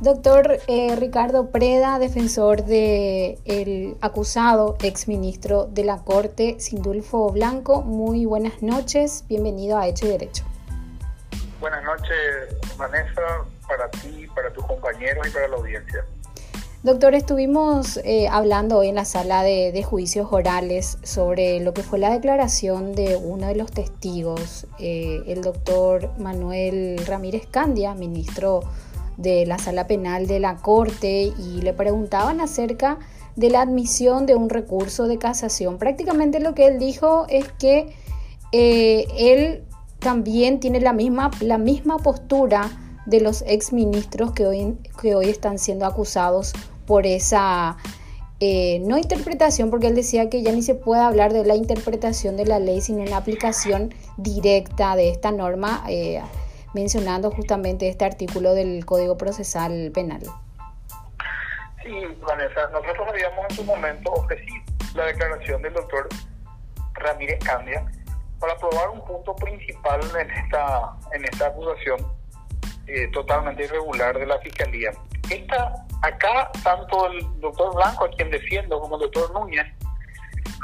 Doctor 0.00 0.58
eh, 0.68 0.94
Ricardo 0.96 1.50
Preda, 1.50 1.98
defensor 1.98 2.64
del 2.64 3.38
el 3.46 3.96
acusado 4.02 4.76
exministro 4.82 5.64
de 5.64 5.84
la 5.84 6.02
Corte, 6.04 6.56
Sindulfo 6.60 7.30
Blanco, 7.30 7.80
muy 7.80 8.26
buenas 8.26 8.62
noches, 8.62 9.24
bienvenido 9.26 9.78
a 9.78 9.88
Hecho 9.88 10.04
y 10.04 10.10
Derecho. 10.10 10.44
Buenas 11.60 11.82
noches, 11.82 12.76
Vanessa, 12.76 13.46
para 13.66 13.90
ti, 13.90 14.26
para 14.34 14.52
tus 14.52 14.66
compañeros 14.66 15.26
y 15.26 15.30
para 15.30 15.48
la 15.48 15.56
audiencia. 15.56 16.04
Doctor, 16.86 17.16
estuvimos 17.16 17.96
eh, 18.04 18.28
hablando 18.28 18.78
hoy 18.78 18.90
en 18.90 18.94
la 18.94 19.04
sala 19.04 19.42
de, 19.42 19.82
juicios 19.82 20.28
orales 20.30 20.98
sobre 21.02 21.58
lo 21.58 21.74
que 21.74 21.82
fue 21.82 21.98
la 21.98 22.12
declaración 22.12 22.92
de 22.92 23.16
uno 23.16 23.48
de 23.48 23.56
los 23.56 23.72
testigos, 23.72 24.68
eh, 24.78 25.20
el 25.26 25.40
doctor 25.40 26.12
Manuel 26.16 27.04
Ramírez 27.04 27.48
Candia, 27.50 27.96
ministro 27.96 28.60
de 29.16 29.46
la 29.46 29.58
sala 29.58 29.88
penal 29.88 30.28
de 30.28 30.38
la 30.38 30.58
Corte, 30.58 31.32
y 31.36 31.60
le 31.60 31.72
preguntaban 31.72 32.40
acerca 32.40 33.00
de 33.34 33.50
la 33.50 33.62
admisión 33.62 34.24
de 34.24 34.36
un 34.36 34.48
recurso 34.48 35.08
de 35.08 35.18
casación. 35.18 35.78
Prácticamente 35.78 36.38
lo 36.38 36.54
que 36.54 36.68
él 36.68 36.78
dijo 36.78 37.26
es 37.28 37.48
que 37.58 37.92
eh, 38.52 39.06
él 39.18 39.64
también 39.98 40.60
tiene 40.60 40.78
la 40.80 40.92
misma, 40.92 41.32
la 41.40 41.58
misma 41.58 41.98
postura 41.98 42.70
de 43.06 43.20
los 43.20 43.42
exministros 43.42 44.30
que 44.30 44.46
hoy, 44.46 44.76
que 45.02 45.16
hoy 45.16 45.30
están 45.30 45.58
siendo 45.58 45.84
acusados 45.84 46.52
por 46.86 47.06
esa 47.06 47.76
eh, 48.38 48.80
no 48.80 48.98
interpretación, 48.98 49.70
porque 49.70 49.86
él 49.86 49.94
decía 49.94 50.28
que 50.28 50.42
ya 50.42 50.52
ni 50.52 50.62
se 50.62 50.74
puede 50.74 51.00
hablar 51.02 51.32
de 51.32 51.44
la 51.44 51.54
interpretación 51.54 52.36
de 52.36 52.44
la 52.44 52.58
ley, 52.58 52.82
sino 52.82 53.02
en 53.02 53.10
la 53.10 53.16
aplicación 53.16 53.94
directa 54.18 54.94
de 54.94 55.08
esta 55.08 55.30
norma, 55.32 55.82
eh, 55.88 56.20
mencionando 56.74 57.30
justamente 57.30 57.88
este 57.88 58.04
artículo 58.04 58.52
del 58.52 58.84
Código 58.84 59.16
Procesal 59.16 59.90
Penal. 59.94 60.20
Sí, 61.82 61.92
Vanessa, 62.26 62.68
nosotros 62.72 63.08
habíamos 63.08 63.46
en 63.48 63.56
su 63.56 63.64
momento 63.64 64.12
ofrecido 64.12 64.56
la 64.94 65.06
declaración 65.06 65.62
del 65.62 65.72
doctor 65.72 66.08
Ramírez 66.94 67.38
Candia 67.42 67.86
para 68.38 68.56
probar 68.58 68.90
un 68.90 69.02
punto 69.04 69.34
principal 69.36 70.00
en 70.20 70.30
esta, 70.30 70.92
en 71.12 71.24
esta 71.24 71.46
acusación 71.46 72.15
eh, 72.86 73.08
totalmente 73.12 73.64
irregular 73.64 74.18
de 74.18 74.26
la 74.26 74.38
Fiscalía. 74.38 74.90
Esta 75.30 75.86
acá 76.02 76.50
tanto 76.62 77.06
el 77.10 77.40
doctor 77.40 77.74
Blanco, 77.74 78.04
a 78.04 78.10
quien 78.10 78.30
defiendo, 78.30 78.80
como 78.80 78.96
el 78.96 79.02
doctor 79.02 79.32
Núñez, 79.32 79.66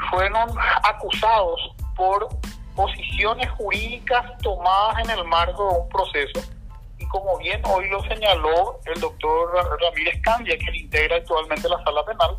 fueron 0.09 0.49
acusados 0.83 1.75
por 1.95 2.29
posiciones 2.75 3.49
jurídicas 3.51 4.37
tomadas 4.41 5.03
en 5.03 5.09
el 5.11 5.25
marco 5.25 5.69
de 5.69 5.79
un 5.81 5.89
proceso. 5.89 6.53
Y 6.97 7.07
como 7.07 7.37
bien 7.37 7.61
hoy 7.65 7.89
lo 7.89 8.01
señaló 8.03 8.79
el 8.85 8.99
doctor 8.99 9.51
Ramírez 9.81 10.21
Candia, 10.21 10.57
que 10.57 10.77
integra 10.77 11.17
actualmente 11.17 11.67
la 11.67 11.83
sala 11.83 12.05
penal, 12.05 12.37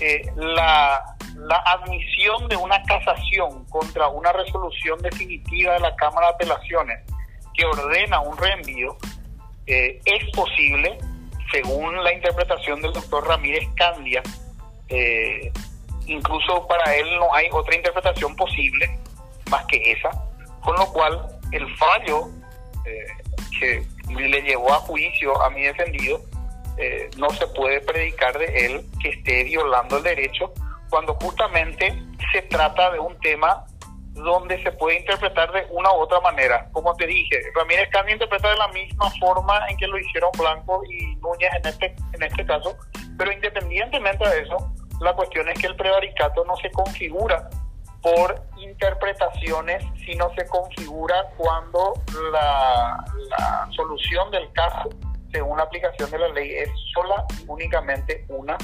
eh, 0.00 0.30
la, 0.36 1.16
la 1.36 1.56
admisión 1.66 2.48
de 2.48 2.56
una 2.56 2.82
casación 2.84 3.64
contra 3.66 4.08
una 4.08 4.32
resolución 4.32 5.00
definitiva 5.00 5.74
de 5.74 5.80
la 5.80 5.96
Cámara 5.96 6.28
de 6.28 6.34
Apelaciones 6.34 7.00
que 7.54 7.64
ordena 7.64 8.20
un 8.20 8.36
reenvío 8.36 8.96
eh, 9.66 10.00
es 10.04 10.30
posible 10.30 10.98
según 11.50 12.02
la 12.02 12.12
interpretación 12.12 12.80
del 12.82 12.92
doctor 12.92 13.26
Ramírez 13.26 13.68
Candia, 13.76 14.22
eh, 14.88 15.52
incluso 16.06 16.66
para 16.66 16.94
él 16.94 17.06
no 17.18 17.32
hay 17.34 17.48
otra 17.52 17.74
interpretación 17.74 18.34
posible 18.36 18.98
más 19.50 19.64
que 19.66 19.92
esa, 19.92 20.10
con 20.60 20.74
lo 20.76 20.92
cual 20.92 21.26
el 21.52 21.76
fallo 21.76 22.28
eh, 22.84 23.06
que 23.58 23.86
le 24.14 24.42
llevó 24.42 24.72
a 24.72 24.78
juicio 24.78 25.40
a 25.42 25.50
mi 25.50 25.62
defendido 25.62 26.20
no 27.16 27.30
se 27.30 27.46
puede 27.48 27.80
predicar 27.80 28.38
de 28.38 28.66
él 28.66 28.84
que 29.00 29.08
esté 29.08 29.44
violando 29.44 29.96
el 29.96 30.02
derecho 30.02 30.52
cuando 30.90 31.14
justamente 31.14 31.98
se 32.32 32.42
trata 32.42 32.90
de 32.90 32.98
un 32.98 33.18
tema 33.20 33.64
donde 34.16 34.62
se 34.62 34.72
puede 34.72 34.98
interpretar 34.98 35.52
de 35.52 35.66
una 35.70 35.92
u 35.92 35.96
otra 35.96 36.20
manera. 36.20 36.68
Como 36.72 36.94
te 36.94 37.06
dije, 37.06 37.40
Ramírez 37.54 37.88
Candia 37.90 38.14
interpreta 38.14 38.50
de 38.50 38.56
la 38.56 38.68
misma 38.68 39.10
forma 39.20 39.66
en 39.68 39.76
que 39.76 39.86
lo 39.86 39.98
hicieron 39.98 40.30
Blanco 40.38 40.82
y 40.90 41.16
Núñez 41.16 41.50
en 41.54 41.66
este, 41.66 41.94
en 42.14 42.22
este 42.22 42.46
caso, 42.46 42.76
pero 43.18 43.30
independientemente 43.30 44.28
de 44.28 44.40
eso, 44.40 44.72
la 45.00 45.12
cuestión 45.14 45.48
es 45.48 45.58
que 45.58 45.66
el 45.66 45.76
prevaricato 45.76 46.44
no 46.44 46.56
se 46.56 46.70
configura 46.70 47.48
por 48.02 48.42
interpretaciones, 48.58 49.84
sino 50.06 50.32
se 50.34 50.46
configura 50.46 51.14
cuando 51.36 51.94
la, 52.32 53.04
la 53.28 53.68
solución 53.72 54.30
del 54.30 54.50
caso, 54.52 54.88
según 55.32 55.58
la 55.58 55.64
aplicación 55.64 56.10
de 56.10 56.18
la 56.18 56.28
ley, 56.28 56.52
es 56.54 56.70
sola 56.94 57.24
únicamente 57.48 58.24
una 58.28 58.56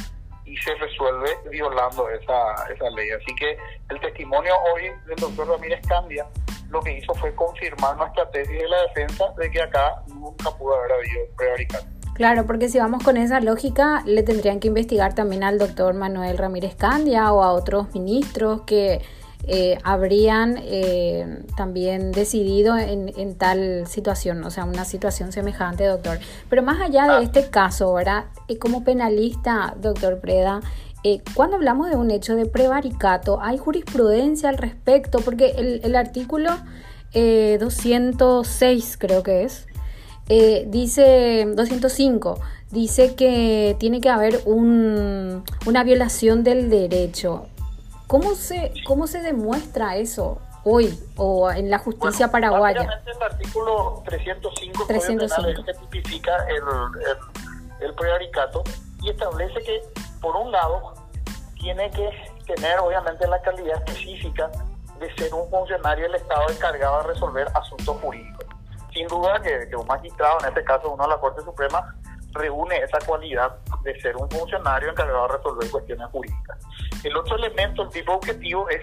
y 0.53 0.57
se 0.59 0.75
resuelve 0.75 1.31
violando 1.51 2.11
esa, 2.11 2.55
esa 2.73 2.91
ley. 2.91 3.09
Así 3.11 3.35
que 3.37 3.57
el 3.89 4.01
testimonio 4.01 4.53
hoy 4.75 4.83
del 5.07 5.17
doctor 5.17 5.49
Ramírez 5.49 5.81
Candia 5.89 6.27
lo 6.69 6.81
que 6.83 6.99
hizo 6.99 7.15
fue 7.15 7.35
confirmar 7.35 7.97
nuestra 7.97 8.31
tesis 8.31 8.59
de 8.59 8.69
la 8.69 8.83
defensa 8.83 9.25
de 9.39 9.51
que 9.51 9.63
acá 9.63 10.03
nunca 10.09 10.51
pudo 10.51 10.75
haber 10.75 10.93
habido 10.93 11.21
prevaricato. 11.37 11.87
Claro, 12.15 12.47
porque 12.47 12.69
si 12.69 12.79
vamos 12.79 13.03
con 13.03 13.17
esa 13.17 13.41
lógica, 13.41 14.03
le 14.05 14.23
tendrían 14.23 14.61
que 14.61 14.69
investigar 14.69 15.15
también 15.15 15.43
al 15.45 15.59
doctor 15.59 15.95
Manuel 15.95 16.37
Ramírez 16.37 16.75
Candia 16.77 17.33
o 17.33 17.43
a 17.43 17.53
otros 17.53 17.95
ministros 17.95 18.63
que 18.63 19.01
eh, 19.45 19.79
habrían 19.83 20.57
eh, 20.63 21.43
también 21.57 22.13
decidido 22.13 22.79
en, 22.79 23.35
tal 23.35 23.87
situación, 23.89 24.45
o 24.45 24.51
sea, 24.51 24.65
una 24.65 24.85
situación 24.85 25.33
semejante, 25.33 25.85
doctor. 25.85 26.19
Pero 26.49 26.63
más 26.63 26.81
allá 26.81 27.05
de 27.05 27.13
ah. 27.13 27.23
este 27.23 27.51
caso, 27.51 27.93
¿verdad? 27.93 28.27
Eh, 28.49 28.59
como 28.59 28.85
penalista, 28.85 29.75
doctor 29.81 30.21
Preda, 30.21 30.61
cuando 31.35 31.57
hablamos 31.57 31.91
de 31.91 31.97
un 31.97 32.13
hecho 32.13 32.37
de 32.37 32.47
prevaricato, 32.47 33.41
¿hay 33.41 33.59
jurisprudencia 33.59 34.49
al 34.49 34.57
respecto? 34.57 35.19
Porque 35.19 35.81
el, 35.83 35.97
artículo 35.97 36.51
206, 37.13 38.97
creo 38.99 39.25
que 39.25 39.43
es, 39.43 39.67
dice 40.71 41.45
205 41.57 42.39
dice 42.73 43.15
que 43.15 43.77
tiene 43.79 44.01
que 44.01 44.09
haber 44.09 44.41
un, 44.47 45.45
una 45.67 45.85
violación 45.85 46.43
del 46.43 46.71
derecho. 46.71 47.47
¿Cómo 48.07 48.35
se, 48.35 48.73
cómo 48.87 49.07
se 49.07 49.21
demuestra 49.23 49.97
eso 49.97 50.41
hoy 50.65 50.99
o 51.17 51.51
en 51.51 51.71
la 51.71 51.79
justicia 51.79 52.31
paraguaya? 52.31 52.83
el 53.07 53.23
artículo 53.23 54.03
305, 54.05 54.85
305. 54.87 55.65
que 55.65 55.75
tipifica 55.75 56.47
el, 56.49 56.63
el, 57.81 57.95
prevaricato 57.95 58.63
y 59.01 59.11
establece 59.11 59.61
que, 59.63 59.83
por 60.21 60.37
un 60.37 60.53
lado, 60.53 60.95
tiene 61.59 61.91
que 61.91 62.11
tener 62.47 62.79
obviamente 62.79 63.27
la 63.27 63.41
calidad 63.43 63.77
específica 63.79 64.51
de 64.99 65.13
ser 65.17 65.35
un 65.35 65.49
funcionario 65.51 66.05
del 66.05 66.17
Estado 66.17 66.49
encargado 66.51 67.03
de 67.03 67.09
resolver 67.15 67.49
asuntos 67.55 67.97
jurídicos. 68.01 68.47
Sin 68.93 69.09
duda 69.09 69.41
que, 69.41 69.69
que 69.69 69.77
un 69.77 69.87
magistrado, 69.87 70.39
en 70.43 70.49
este 70.49 70.65
caso 70.65 70.91
uno 70.91 71.05
de 71.05 71.11
la 71.11 71.19
Corte 71.19 71.43
Suprema, 71.43 71.97
reúne 72.33 72.77
esa 72.79 72.99
cualidad 73.07 73.57
de 73.83 74.01
ser 74.01 74.17
un 74.17 74.31
funcionario 74.31 74.91
encargado 74.91 75.29
de 75.29 75.37
resolver 75.37 75.71
cuestiones 75.71 76.07
jurídicas. 76.11 76.59
El 77.05 77.17
otro 77.17 77.37
elemento, 77.37 77.83
el 77.83 77.89
tipo 77.91 78.13
objetivo, 78.13 78.69
es 78.69 78.83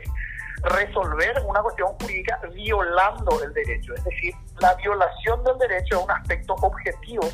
resolver 0.63 1.41
una 1.45 1.61
cuestión 1.61 1.89
jurídica 1.99 2.39
violando 2.53 3.43
el 3.43 3.53
derecho. 3.53 3.93
Es 3.93 4.03
decir, 4.03 4.33
la 4.59 4.73
violación 4.75 5.43
del 5.43 5.57
derecho 5.57 5.97
es 5.97 6.03
un 6.03 6.11
aspecto 6.11 6.53
objetivo 6.55 7.27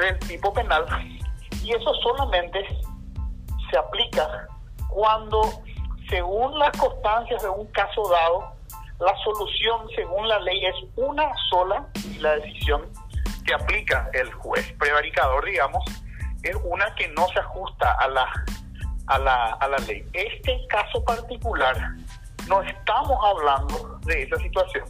del 0.00 0.18
tipo 0.20 0.52
penal 0.52 0.86
y 1.62 1.72
eso 1.72 1.94
solamente 2.02 2.64
se 3.70 3.78
aplica 3.78 4.46
cuando, 4.88 5.42
según 6.08 6.58
las 6.58 6.76
constancias 6.76 7.42
de 7.42 7.48
un 7.48 7.66
caso 7.68 8.08
dado, 8.08 8.52
la 9.00 9.16
solución 9.22 9.88
según 9.94 10.28
la 10.28 10.40
ley 10.40 10.64
es 10.66 10.74
una 10.96 11.30
sola 11.50 11.86
y 12.04 12.18
la 12.18 12.36
decisión 12.36 12.82
que 13.48 13.54
aplica 13.54 14.10
el 14.12 14.30
juez 14.34 14.70
prevaricador, 14.78 15.42
digamos, 15.46 15.82
es 16.42 16.54
una 16.64 16.94
que 16.96 17.08
no 17.08 17.26
se 17.28 17.40
ajusta 17.40 17.92
a 17.92 18.08
la 18.08 18.44
a 19.06 19.18
la, 19.18 19.52
a 19.54 19.68
la 19.68 19.78
ley. 19.78 20.04
Este 20.12 20.54
caso 20.68 21.02
particular, 21.02 21.74
no 22.46 22.62
estamos 22.62 23.18
hablando 23.24 23.98
de 24.04 24.24
esa 24.24 24.36
situación, 24.36 24.84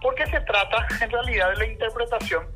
porque 0.00 0.24
se 0.26 0.40
trata 0.40 0.88
en 1.02 1.10
realidad 1.10 1.50
de 1.50 1.56
la 1.56 1.66
interpretación 1.66 2.46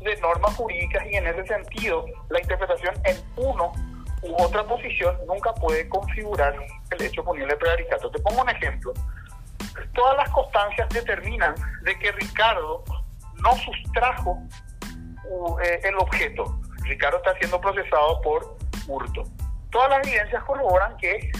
de 0.00 0.16
normas 0.22 0.54
jurídicas 0.56 1.04
y 1.10 1.16
en 1.16 1.26
ese 1.26 1.46
sentido 1.46 2.06
la 2.30 2.40
interpretación 2.40 2.94
en 3.04 3.18
uno 3.36 3.72
u 4.22 4.42
otra 4.42 4.64
posición 4.64 5.14
nunca 5.26 5.52
puede 5.52 5.86
configurar 5.90 6.56
el 6.92 7.02
hecho 7.02 7.22
punible 7.22 7.54
prevaricato. 7.56 8.10
Te 8.10 8.20
pongo 8.20 8.40
un 8.40 8.48
ejemplo. 8.48 8.94
Todas 9.92 10.16
las 10.16 10.30
constancias 10.30 10.88
determinan 10.88 11.54
de 11.82 11.98
que 11.98 12.10
Ricardo 12.12 12.82
no 13.42 13.52
sustrajo 13.56 14.42
el 15.82 15.96
objeto. 15.96 16.60
Ricardo 16.82 17.18
está 17.18 17.34
siendo 17.38 17.60
procesado 17.60 18.20
por 18.20 18.56
hurto 18.86 19.24
todas 19.74 19.90
las 19.90 20.06
evidencias 20.06 20.42
corroboran 20.44 20.96
que 20.98 21.32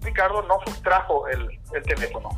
Ricardo 0.00 0.42
no 0.42 0.58
sustrajo 0.66 1.28
el, 1.28 1.46
teléfono. 1.84 2.30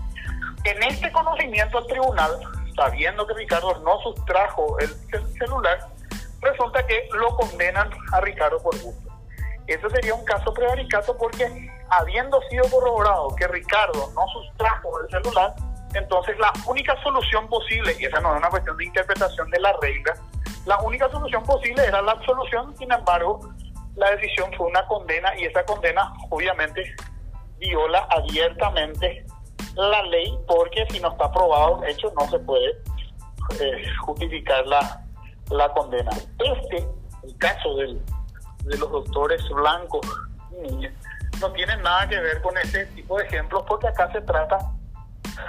En 0.64 0.82
este 0.82 1.10
conocimiento 1.12 1.78
al 1.78 1.86
tribunal, 1.86 2.32
sabiendo 2.74 3.24
que 3.26 3.34
Ricardo 3.34 3.78
no 3.78 4.00
sustrajo 4.00 4.76
el, 4.80 4.88
celular, 5.38 5.78
resulta 6.40 6.84
que 6.86 7.08
lo 7.12 7.36
condenan 7.36 7.88
a 8.12 8.20
Ricardo 8.20 8.60
por 8.60 8.76
gusto. 8.80 9.08
Eso 9.68 9.88
sería 9.90 10.12
un 10.12 10.24
caso 10.24 10.52
prevaricato 10.52 11.16
porque 11.16 11.70
habiendo 11.90 12.40
sido 12.50 12.68
corroborado 12.68 13.36
que 13.36 13.46
Ricardo 13.46 14.10
no 14.14 14.26
sustrajo 14.28 15.00
el 15.02 15.10
celular, 15.10 15.54
entonces 15.94 16.36
la 16.38 16.52
única 16.66 17.00
solución 17.02 17.48
posible, 17.48 17.94
y 17.98 18.06
esa 18.06 18.20
no 18.20 18.32
es 18.32 18.38
una 18.38 18.50
cuestión 18.50 18.76
de 18.76 18.86
interpretación 18.86 19.50
de 19.50 19.60
la 19.60 19.72
regla, 19.80 20.14
la 20.68 20.78
única 20.82 21.10
solución 21.10 21.42
posible 21.44 21.82
era 21.82 22.02
la 22.02 22.12
absolución, 22.12 22.76
sin 22.76 22.92
embargo, 22.92 23.40
la 23.96 24.10
decisión 24.10 24.52
fue 24.54 24.66
una 24.66 24.86
condena 24.86 25.34
y 25.38 25.46
esa 25.46 25.64
condena 25.64 26.12
obviamente 26.28 26.94
viola 27.58 28.06
abiertamente 28.10 29.24
la 29.76 30.02
ley 30.02 30.38
porque 30.46 30.84
si 30.90 31.00
no 31.00 31.08
está 31.08 31.32
probado 31.32 31.76
un 31.76 31.86
hecho 31.86 32.12
no 32.20 32.28
se 32.28 32.38
puede 32.40 32.68
eh, 33.60 33.86
justificar 34.02 34.66
la, 34.66 35.06
la 35.48 35.72
condena. 35.72 36.10
Este, 36.38 36.86
el 37.22 37.38
caso 37.38 37.74
de 37.74 37.98
los 38.76 38.92
doctores 38.92 39.42
blancos 39.48 40.06
no 41.40 41.50
tiene 41.52 41.78
nada 41.78 42.06
que 42.10 42.20
ver 42.20 42.42
con 42.42 42.58
ese 42.58 42.84
tipo 42.88 43.16
de 43.16 43.24
ejemplos 43.24 43.64
porque 43.66 43.88
acá 43.88 44.12
se 44.12 44.20
trata 44.20 44.58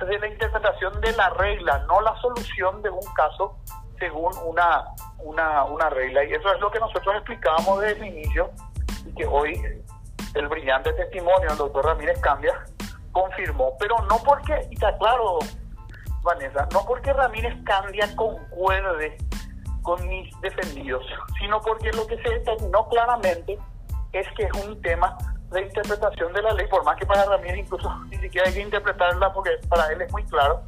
de 0.08 0.18
la 0.18 0.28
interpretación 0.30 1.02
de 1.02 1.12
la 1.12 1.30
regla, 1.32 1.80
no 1.90 2.00
la 2.00 2.16
solución 2.22 2.82
de 2.82 2.90
un 2.90 3.14
caso 3.16 3.58
según 4.00 4.34
una, 4.46 4.86
una, 5.20 5.66
una 5.66 5.90
regla. 5.90 6.24
Y 6.24 6.34
eso 6.34 6.54
es 6.54 6.60
lo 6.60 6.72
que 6.72 6.80
nosotros 6.80 7.16
explicábamos 7.16 7.82
desde 7.82 8.08
el 8.08 8.16
inicio 8.16 8.50
y 9.06 9.14
que 9.14 9.26
hoy 9.26 9.62
el 10.36 10.48
brillante 10.48 10.94
testimonio 10.94 11.50
del 11.50 11.58
doctor 11.58 11.86
Ramírez 11.86 12.20
Cambia 12.22 12.54
confirmó. 13.12 13.76
Pero 13.80 13.98
no 14.10 14.18
porque, 14.24 14.68
y 14.70 14.74
está 14.74 14.98
claro, 14.98 15.40
Vanessa, 16.22 16.68
no 16.74 16.86
porque 16.86 17.14
Ramírez 17.14 17.56
Cambia 17.66 18.16
concuerde 18.16 19.18
con 19.82 20.08
mis 20.08 20.30
defendidos, 20.42 21.06
sino 21.40 21.62
porque 21.62 21.92
lo 21.94 22.06
que 22.06 22.18
se 22.18 22.30
determinó 22.30 22.88
claramente 22.90 23.58
es 24.12 24.28
que 24.36 24.44
es 24.44 24.66
un 24.66 24.82
tema 24.82 25.18
de 25.52 25.62
interpretación 25.62 26.32
de 26.34 26.42
la 26.42 26.54
ley, 26.54 26.68
por 26.68 26.84
más 26.84 26.96
que 26.98 27.06
para 27.06 27.26
Ramírez 27.26 27.60
incluso 27.60 27.90
ni 28.10 28.18
siquiera 28.18 28.48
hay 28.48 28.54
que 28.54 28.62
interpretarla 28.62 29.34
porque 29.34 29.52
para 29.68 29.92
él 29.92 30.02
es 30.02 30.12
muy 30.12 30.24
claro, 30.26 30.62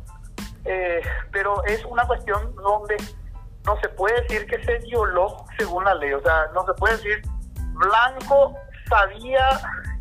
eh, 0.65 1.01
pero 1.31 1.63
es 1.65 1.83
una 1.85 2.05
cuestión 2.07 2.55
donde 2.55 2.97
no 3.65 3.79
se 3.79 3.89
puede 3.89 4.21
decir 4.21 4.45
que 4.47 4.63
se 4.63 4.79
violó 4.79 5.45
según 5.57 5.83
la 5.83 5.95
ley, 5.95 6.13
o 6.13 6.21
sea, 6.21 6.47
no 6.53 6.65
se 6.65 6.73
puede 6.73 6.97
decir 6.97 7.21
Blanco 7.73 8.55
sabía 8.89 9.47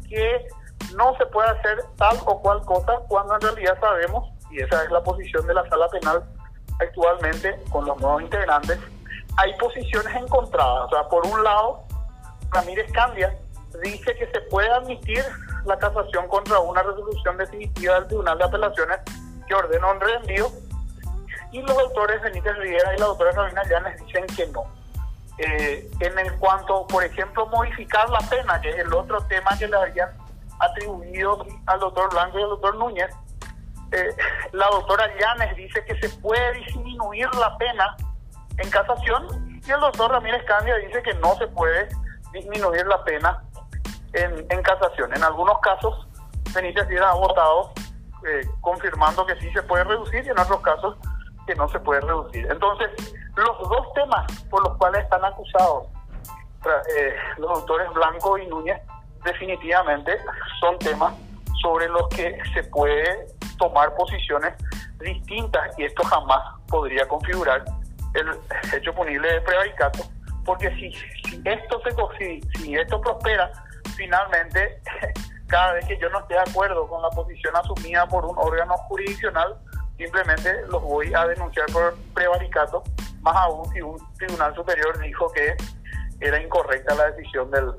que 0.09 0.49
no 0.97 1.17
se 1.17 1.27
puede 1.27 1.49
hacer 1.51 1.85
tal 1.97 2.17
o 2.27 2.41
cual 2.41 2.63
cosa 2.65 2.99
cuando 3.09 3.35
en 3.35 3.41
realidad 3.43 3.79
sabemos, 3.81 4.29
y 4.51 4.61
esa 4.61 4.83
es 4.85 4.91
la 4.91 5.03
posición 5.03 5.47
de 5.47 5.55
la 5.55 5.69
sala 5.69 5.89
penal 5.89 6.25
actualmente 6.81 7.57
con 7.71 7.85
los 7.85 8.01
nuevos 8.01 8.23
integrantes, 8.23 8.79
hay 9.37 9.57
posiciones 9.59 10.15
encontradas, 10.17 10.87
o 10.87 10.91
sea, 10.91 11.09
por 11.09 11.27
un 11.27 11.43
lado, 11.45 11.85
Ramírez 12.51 12.91
Candia 12.93 13.37
dice 13.83 14.15
que 14.17 14.27
se 14.33 14.41
puede 14.51 14.69
admitir 14.71 15.25
la 15.65 15.79
casación 15.79 16.27
contra 16.29 16.59
una 16.59 16.83
resolución 16.83 17.37
definitiva 17.37 17.95
del 17.95 18.07
Tribunal 18.09 18.39
de 18.39 18.45
Apelaciones 18.45 18.99
que 19.47 19.55
ordena 19.55 19.93
un 19.93 20.01
reenvío 20.01 20.51
y 21.53 21.63
los 21.63 21.77
autores 21.77 22.21
Benítez 22.23 22.57
Rivera 22.57 22.95
y 22.95 22.99
la 22.99 23.07
doctora 23.07 23.33
Carolina 23.33 23.63
Llanes 23.65 24.05
dicen 24.05 24.27
que 24.27 24.47
no. 24.49 24.65
Eh, 25.39 25.91
en 26.01 26.19
el 26.19 26.39
cuanto, 26.39 26.87
por 26.87 27.03
ejemplo, 27.03 27.47
modificar 27.47 28.09
la 28.11 28.19
pena, 28.29 28.61
que 28.61 28.71
es 28.71 28.79
el 28.79 28.93
otro 28.93 29.21
tema 29.23 29.57
que 29.59 29.67
le 29.67 29.77
habían 29.77 30.11
atribuido 30.59 31.47
al 31.67 31.81
doctor 31.81 32.11
Blanco 32.11 32.39
y 32.39 32.43
al 32.43 32.51
doctor 32.51 32.77
Núñez, 32.77 33.11
eh, 33.93 34.15
la 34.53 34.67
doctora 34.69 35.07
Llanes 35.19 35.57
dice 35.57 35.85
que 35.85 35.99
se 36.01 36.09
puede 36.21 36.53
disminuir 36.59 37.29
la 37.35 37.57
pena 37.57 37.97
en 38.59 38.71
casación 38.71 39.61
y 39.67 39.71
el 39.71 39.81
doctor 39.81 40.13
Ramírez 40.13 40.45
Candia 40.45 40.77
dice 40.77 41.03
que 41.03 41.15
no 41.15 41.35
se 41.37 41.47
puede 41.49 41.89
disminuir 42.33 42.87
la 42.87 43.03
pena 43.05 43.43
en, 44.13 44.63
casación. 44.63 45.15
En 45.15 45.23
algunos 45.25 45.59
casos, 45.61 46.07
Benítez 46.55 46.87
Rivera 46.87 47.11
ha 47.11 47.15
votado 47.15 47.73
eh, 48.27 48.47
confirmando 48.61 49.25
que 49.27 49.37
sí 49.41 49.51
se 49.53 49.63
puede 49.63 49.85
reducir 49.85 50.25
y 50.25 50.29
en 50.29 50.39
otros 50.39 50.61
casos 50.61 50.97
que 51.47 51.55
no 51.55 51.69
se 51.69 51.81
puede 51.81 52.01
reducir. 52.01 52.47
Entonces, 52.51 52.91
los 53.37 53.69
dos 53.69 53.93
temas 53.95 54.27
por 54.49 54.63
los 54.67 54.77
cuales 54.77 55.03
están 55.03 55.25
acusados 55.25 55.87
eh, 56.65 57.15
los 57.39 57.51
doctores 57.61 57.89
Blanco 57.95 58.37
y 58.37 58.47
Núñez 58.47 58.79
definitivamente 59.25 60.19
son 60.61 60.79
temas 60.79 61.15
sobre 61.63 61.89
los 61.89 62.07
que 62.09 62.39
se 62.53 62.65
puede 62.65 63.27
tomar 63.59 63.95
posiciones 63.95 64.55
distintas 64.99 65.79
y 65.79 65.85
esto 65.85 66.03
jamás 66.05 66.41
podría 66.69 67.09
configurar 67.09 67.65
el 68.15 68.29
hecho 68.75 68.93
punible 68.95 69.33
de 69.33 69.41
prevaricato 69.41 70.01
porque 70.45 70.71
si, 70.77 70.93
esto 71.45 71.81
se 71.83 71.91
si, 72.19 72.41
si 72.59 72.75
esto 72.75 73.01
prospera 73.01 73.51
finalmente 73.97 74.83
cada 75.47 75.75
vez 75.75 75.87
que 75.87 75.99
yo 75.99 76.11
no 76.11 76.21
esté 76.21 76.35
de 76.35 76.41
acuerdo 76.41 76.87
con 76.89 77.01
la 77.01 77.11
posición 77.11 77.57
asumida 77.57 78.07
por 78.07 78.27
un 78.27 78.37
órgano 78.37 78.77
jurisdiccional 78.89 79.57
simplemente 80.01 80.63
los 80.69 80.83
voy 80.83 81.13
a 81.15 81.27
denunciar 81.27 81.67
por 81.73 81.95
prevaricato, 82.15 82.83
más 83.21 83.37
aún 83.37 83.71
si 83.73 83.83
un 83.83 83.99
tribunal 84.17 84.55
superior 84.55 84.99
dijo 84.99 85.31
que 85.33 85.55
era 86.21 86.43
incorrecta 86.43 86.95
la 86.95 87.11
decisión 87.11 87.51
del, 87.51 87.71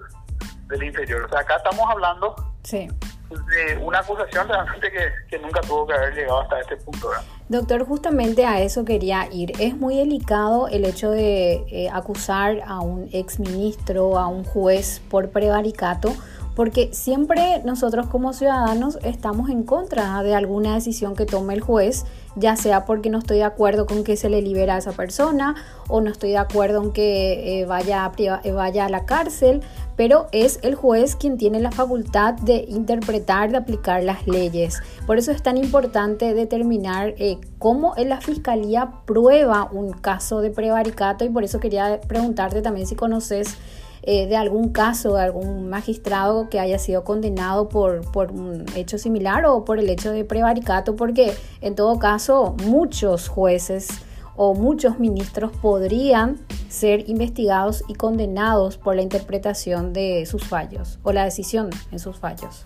del 0.67 0.84
inferior. 0.84 1.25
O 1.25 1.29
sea, 1.29 1.39
acá 1.39 1.57
estamos 1.57 1.89
hablando 1.89 2.36
de 2.69 3.77
una 3.81 3.99
acusación 3.99 4.47
realmente 4.47 4.91
que, 4.91 5.12
que, 5.29 5.39
nunca 5.39 5.62
tuvo 5.62 5.88
que 5.88 5.93
haber 5.93 6.13
llegado 6.13 6.41
hasta 6.41 6.60
este 6.60 6.77
punto. 6.77 7.10
Doctor, 7.49 7.86
justamente 7.86 8.45
a 8.45 8.62
eso 8.62 8.86
quería 8.86 9.27
ir. 9.31 9.53
Es 9.60 9.75
muy 9.75 9.97
delicado 9.97 10.67
el 10.67 10.86
hecho 10.86 11.12
de 11.12 11.63
eh, 11.71 11.89
acusar 11.91 12.62
a 12.67 12.81
un 12.81 13.10
exministro, 13.13 14.19
a 14.19 14.27
un 14.27 14.43
juez 14.43 15.01
por 15.10 15.29
prevaricato 15.29 16.13
porque 16.56 16.90
siempre 16.94 17.62
nosotros 17.64 18.08
como 18.08 18.34
ciudadanos 18.34 19.00
estamos 19.04 19.50
en 19.50 19.64
contra 19.64 20.22
de 20.24 20.36
alguna 20.36 20.76
decisión 20.76 21.16
que 21.16 21.26
tome 21.26 21.54
el 21.54 21.62
juez, 21.62 22.06
ya 22.36 22.56
sea 22.56 22.86
porque 22.86 23.10
no 23.10 23.20
estoy 23.20 23.38
de 23.38 23.44
acuerdo 23.44 23.86
con 23.86 24.04
que 24.04 24.16
se 24.16 24.30
le 24.30 24.42
libera 24.42 24.76
a 24.76 24.78
esa 24.78 24.92
persona 24.92 25.56
o 25.88 26.02
no 26.02 26.10
estoy 26.10 26.32
de 26.32 26.38
acuerdo 26.38 26.82
en 26.84 26.92
que 26.92 27.62
eh, 27.62 27.66
vaya, 27.66 28.06
a 28.06 28.12
eh, 28.18 28.52
vaya 28.52 28.86
a 28.86 28.90
la 28.90 29.06
cárcel, 29.06 29.62
pero 29.96 30.28
es 30.32 30.60
el 30.64 30.76
juez 30.76 31.16
quien 31.16 31.38
tiene 31.38 31.60
la 31.60 31.72
facultad 31.72 32.34
de 32.34 32.66
interpretar, 32.68 33.52
de 33.52 33.58
aplicar 33.58 34.04
las 34.04 34.28
leyes. 34.28 34.82
Por 35.06 35.18
eso 35.18 35.32
es 35.32 35.44
tan 35.44 35.58
importante 35.58 36.34
determinar 36.34 37.14
eh, 37.18 37.38
cómo 37.60 37.94
la 37.98 38.22
fiscalía 38.22 38.92
prueba 39.06 39.70
un 39.72 39.92
caso 39.92 40.42
de 40.42 40.52
prevaricato 40.52 41.26
y 41.26 41.30
por 41.30 41.44
eso 41.44 41.60
quería 41.60 42.00
preguntarte 42.08 42.62
también 42.62 42.88
si 42.88 42.96
conoces 42.96 43.58
eh, 44.04 44.26
de 44.26 44.36
algún 44.36 44.72
caso, 44.72 45.16
de 45.16 45.22
algún 45.22 45.70
magistrado 45.70 46.50
que 46.50 46.60
haya 46.60 46.80
sido 46.80 47.04
condenado 47.04 47.70
por, 47.70 48.10
por 48.12 48.32
un 48.32 48.66
hecho 48.76 48.98
similar 48.98 49.46
o 49.46 49.64
por 49.64 49.78
el 49.78 49.90
hecho 49.90 50.12
de 50.12 50.26
prevaricato, 50.26 50.96
porque 50.96 51.36
en 51.62 51.76
todo 51.76 52.00
caso 52.00 52.56
muchos 52.64 53.30
jueces 53.30 54.04
o 54.36 54.56
muchos 54.56 54.98
ministros 54.98 55.52
podrían 55.52 56.40
ser 56.68 57.08
investigados 57.10 57.84
y 57.88 57.94
condenados 57.94 58.80
por 58.80 58.96
la 58.96 59.04
interpretación 59.04 59.94
de 59.94 60.26
sus 60.26 60.48
fallos 60.48 60.98
o 61.04 61.12
la 61.12 61.26
decisión 61.26 61.70
en 61.92 62.00
sus 62.00 62.18
fallos. 62.20 62.66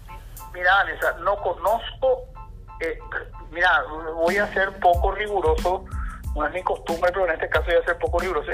Mira, 0.54 0.74
Vanessa, 0.76 1.18
no 1.24 1.36
conozco, 1.42 2.30
eh, 2.80 2.98
mira, 3.52 3.84
voy 4.16 4.38
a 4.38 4.48
ser 4.54 4.72
poco 4.80 5.12
riguroso, 5.12 5.84
no 6.34 6.48
es 6.48 6.54
mi 6.54 6.64
costumbre, 6.64 7.12
pero 7.12 7.26
en 7.26 7.34
este 7.34 7.50
caso 7.50 7.66
voy 7.66 7.76
a 7.76 7.84
ser 7.84 7.98
poco 7.98 8.20
riguroso. 8.20 8.52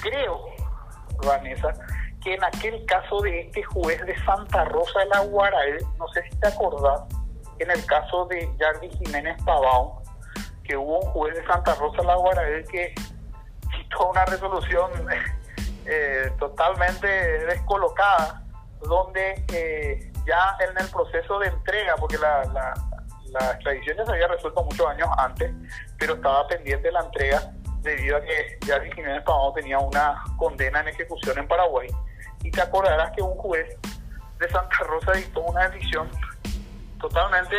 creo 0.00 0.57
Vanessa, 1.26 1.72
que 2.22 2.34
en 2.34 2.44
aquel 2.44 2.84
caso 2.86 3.20
de 3.20 3.40
este 3.40 3.62
juez 3.62 4.04
de 4.06 4.16
Santa 4.24 4.64
Rosa 4.66 5.00
de 5.00 5.06
la 5.06 5.20
Guarael, 5.20 5.84
no 5.98 6.08
sé 6.08 6.22
si 6.30 6.36
te 6.38 6.48
acordás, 6.48 7.02
en 7.58 7.70
el 7.70 7.84
caso 7.86 8.26
de 8.26 8.48
Yardi 8.58 8.90
Jiménez 8.90 9.36
Pavón, 9.44 9.90
que 10.64 10.76
hubo 10.76 11.00
un 11.00 11.10
juez 11.10 11.34
de 11.34 11.46
Santa 11.46 11.74
Rosa 11.76 11.98
de 11.98 12.06
la 12.06 12.16
Guarael 12.16 12.64
que 12.68 12.94
quitó 13.76 14.10
una 14.10 14.24
resolución 14.26 14.90
eh, 15.86 16.32
totalmente 16.38 17.06
descolocada, 17.06 18.42
donde 18.82 19.44
eh, 19.52 20.12
ya 20.26 20.56
en 20.60 20.78
el 20.78 20.90
proceso 20.90 21.38
de 21.38 21.48
entrega, 21.48 21.96
porque 21.96 22.18
la, 22.18 22.44
la, 22.52 22.74
la 23.32 23.52
extradición 23.52 23.96
ya 23.96 24.04
se 24.04 24.12
había 24.12 24.28
resuelto 24.28 24.62
muchos 24.62 24.86
años 24.86 25.08
antes, 25.16 25.52
pero 25.98 26.14
estaba 26.14 26.46
pendiente 26.46 26.92
la 26.92 27.00
entrega, 27.00 27.52
debido 27.82 28.16
a 28.16 28.20
que 28.20 28.58
ya 28.66 28.80
Jiménez 28.94 29.22
Pavón 29.24 29.54
tenía 29.54 29.78
una 29.78 30.22
condena 30.36 30.80
en 30.80 30.88
ejecución 30.88 31.38
en 31.38 31.48
Paraguay. 31.48 31.88
Y 32.42 32.50
te 32.50 32.60
acordarás 32.60 33.12
que 33.12 33.22
un 33.22 33.34
juez 33.36 33.76
de 34.38 34.48
Santa 34.50 34.76
Rosa 34.86 35.12
dictó 35.12 35.40
una 35.42 35.68
decisión 35.68 36.08
totalmente 37.00 37.56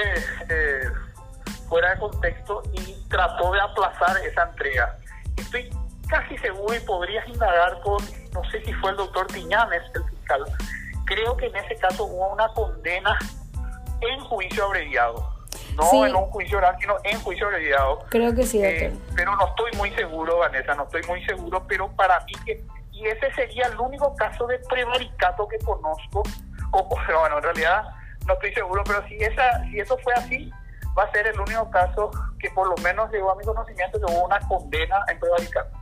eh, 0.50 0.90
fuera 1.68 1.94
de 1.94 2.00
contexto 2.00 2.64
y 2.74 3.08
trató 3.10 3.52
de 3.52 3.62
aplazar 3.62 4.18
esa 4.26 4.44
entrega. 4.44 4.98
Estoy 5.38 5.70
casi 6.08 6.38
seguro 6.40 6.74
y 6.76 6.80
podrías 6.82 7.28
indagar 7.28 7.80
con, 7.82 8.04
no 8.34 8.44
sé 8.52 8.64
si 8.66 8.74
fue 8.74 8.92
el 8.92 8.98
doctor 8.98 9.28
Tiñanes, 9.28 9.84
el 9.94 10.04
fiscal, 10.06 10.44
creo 11.06 11.38
que 11.38 11.48
en 11.48 11.56
ese 11.56 11.76
caso 11.76 12.06
hubo 12.06 12.34
una 12.34 12.48
condena 12.50 13.18
en 14.02 14.20
juicio 14.22 14.66
abreviado 14.66 15.29
no 15.80 16.06
en 16.06 16.15
un 16.15 16.26
juicio 16.26 16.58
oral, 16.58 16.76
sino 16.80 16.96
en 17.04 17.20
juicio 17.22 17.48
abreviado. 17.48 18.00
Creo 18.10 18.34
que 18.34 18.44
sí, 18.44 18.63
eh, 18.63 18.94
pero 19.15 19.36
no 19.36 19.48
estoy 19.48 19.72
muy 19.78 19.92
seguro, 19.92 20.39
Vanessa, 20.39 20.76
no 20.76 20.84
estoy 20.84 21.02
muy 21.04 21.24
seguro, 21.26 21.63
pero 21.68 21.89
para 21.96 22.20
mí 22.26 22.34
que, 22.46 22.63
y 22.92 23.08
ese 23.08 23.34
sería 23.34 23.68
el 23.68 23.80
único 23.80 24.15
caso 24.15 24.46
de 24.48 24.60
prevaricato 24.60 25.48
que 25.48 25.58
conozco, 25.60 26.24
o, 26.72 26.88
bueno, 26.88 27.38
en 27.38 27.44
realidad 27.44 27.84
no 28.28 28.34
estoy 28.34 28.54
seguro, 28.54 28.84
pero 28.86 29.06
si, 29.08 29.15
esa, 29.15 29.63
si 29.65 29.80
eso 29.80 29.98
fue 30.04 30.13
así, 30.13 30.52
va 30.98 31.04
a 31.04 31.12
ser 31.12 31.28
el 31.28 31.39
único 31.39 31.70
caso 31.72 32.12
que 32.39 32.50
por 32.52 32.68
lo 32.68 32.76
menos 32.84 33.12
llegó 33.12 33.32
a 33.32 33.36
mi 33.36 33.44
conocimiento 33.44 34.00
que 34.00 34.12
hubo 34.12 34.26
una 34.26 34.39
condena 34.48 35.04
en 35.08 35.20
prevaricato. 35.20 35.78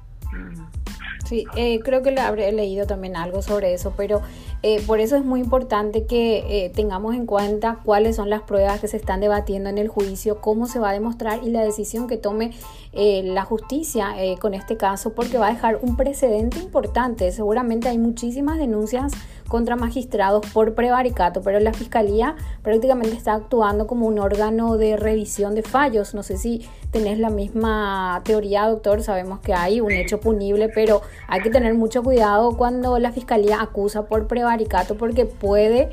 Sí, 1.25 1.45
eh, 1.57 1.81
creo 1.83 2.01
que 2.03 2.11
le 2.11 2.21
habré 2.21 2.51
leído 2.53 2.87
también 2.87 3.17
algo 3.17 3.41
sobre 3.41 3.73
eso, 3.73 3.93
pero 3.97 4.21
eh, 4.63 4.81
por 4.85 4.99
eso 4.99 5.15
es 5.15 5.23
muy 5.23 5.39
importante 5.39 6.05
que 6.05 6.65
eh, 6.65 6.71
tengamos 6.73 7.15
en 7.15 7.25
cuenta 7.25 7.79
cuáles 7.83 8.15
son 8.15 8.29
las 8.29 8.41
pruebas 8.41 8.79
que 8.79 8.87
se 8.87 8.97
están 8.97 9.19
debatiendo 9.19 9.69
en 9.69 9.77
el 9.77 9.87
juicio, 9.87 10.41
cómo 10.41 10.67
se 10.67 10.79
va 10.79 10.89
a 10.89 10.93
demostrar 10.93 11.43
y 11.43 11.49
la 11.49 11.63
decisión 11.63 12.07
que 12.07 12.17
tome 12.17 12.51
la 12.93 13.43
justicia 13.43 14.15
con 14.39 14.55
este 14.55 14.75
caso, 14.75 15.13
porque 15.13 15.37
va 15.37 15.49
a 15.49 15.51
dejar 15.51 15.77
un 15.83 15.95
precedente 15.95 16.57
importante. 16.57 17.31
Seguramente 17.31 17.89
hay 17.89 17.99
muchísimas 17.99 18.57
denuncias 18.57 19.11
contra 19.47 19.75
magistrados 19.75 20.43
por 20.51 20.73
prevaricato, 20.73 21.41
pero 21.43 21.59
la 21.59 21.73
Fiscalía 21.73 22.35
prácticamente 22.63 23.15
está 23.15 23.35
actuando 23.35 23.85
como 23.85 24.07
un 24.07 24.17
órgano 24.17 24.77
de 24.77 24.97
revisión 24.97 25.53
de 25.53 25.61
fallos. 25.61 26.15
No 26.15 26.23
sé 26.23 26.37
si 26.37 26.67
tenés 26.89 27.19
la 27.19 27.29
misma 27.29 28.21
teoría, 28.23 28.67
doctor. 28.67 29.03
Sabemos 29.03 29.41
que 29.41 29.53
hay 29.53 29.79
un 29.79 29.91
hecho 29.91 30.19
punible, 30.19 30.67
pero 30.67 31.03
hay 31.27 31.41
que 31.41 31.51
tener 31.51 31.75
mucho 31.75 32.01
cuidado 32.01 32.57
cuando 32.57 32.97
la 32.97 33.11
Fiscalía 33.11 33.61
acusa 33.61 34.07
por 34.07 34.25
prevaricato 34.27 34.46
porque 34.95 35.25
puede 35.25 35.89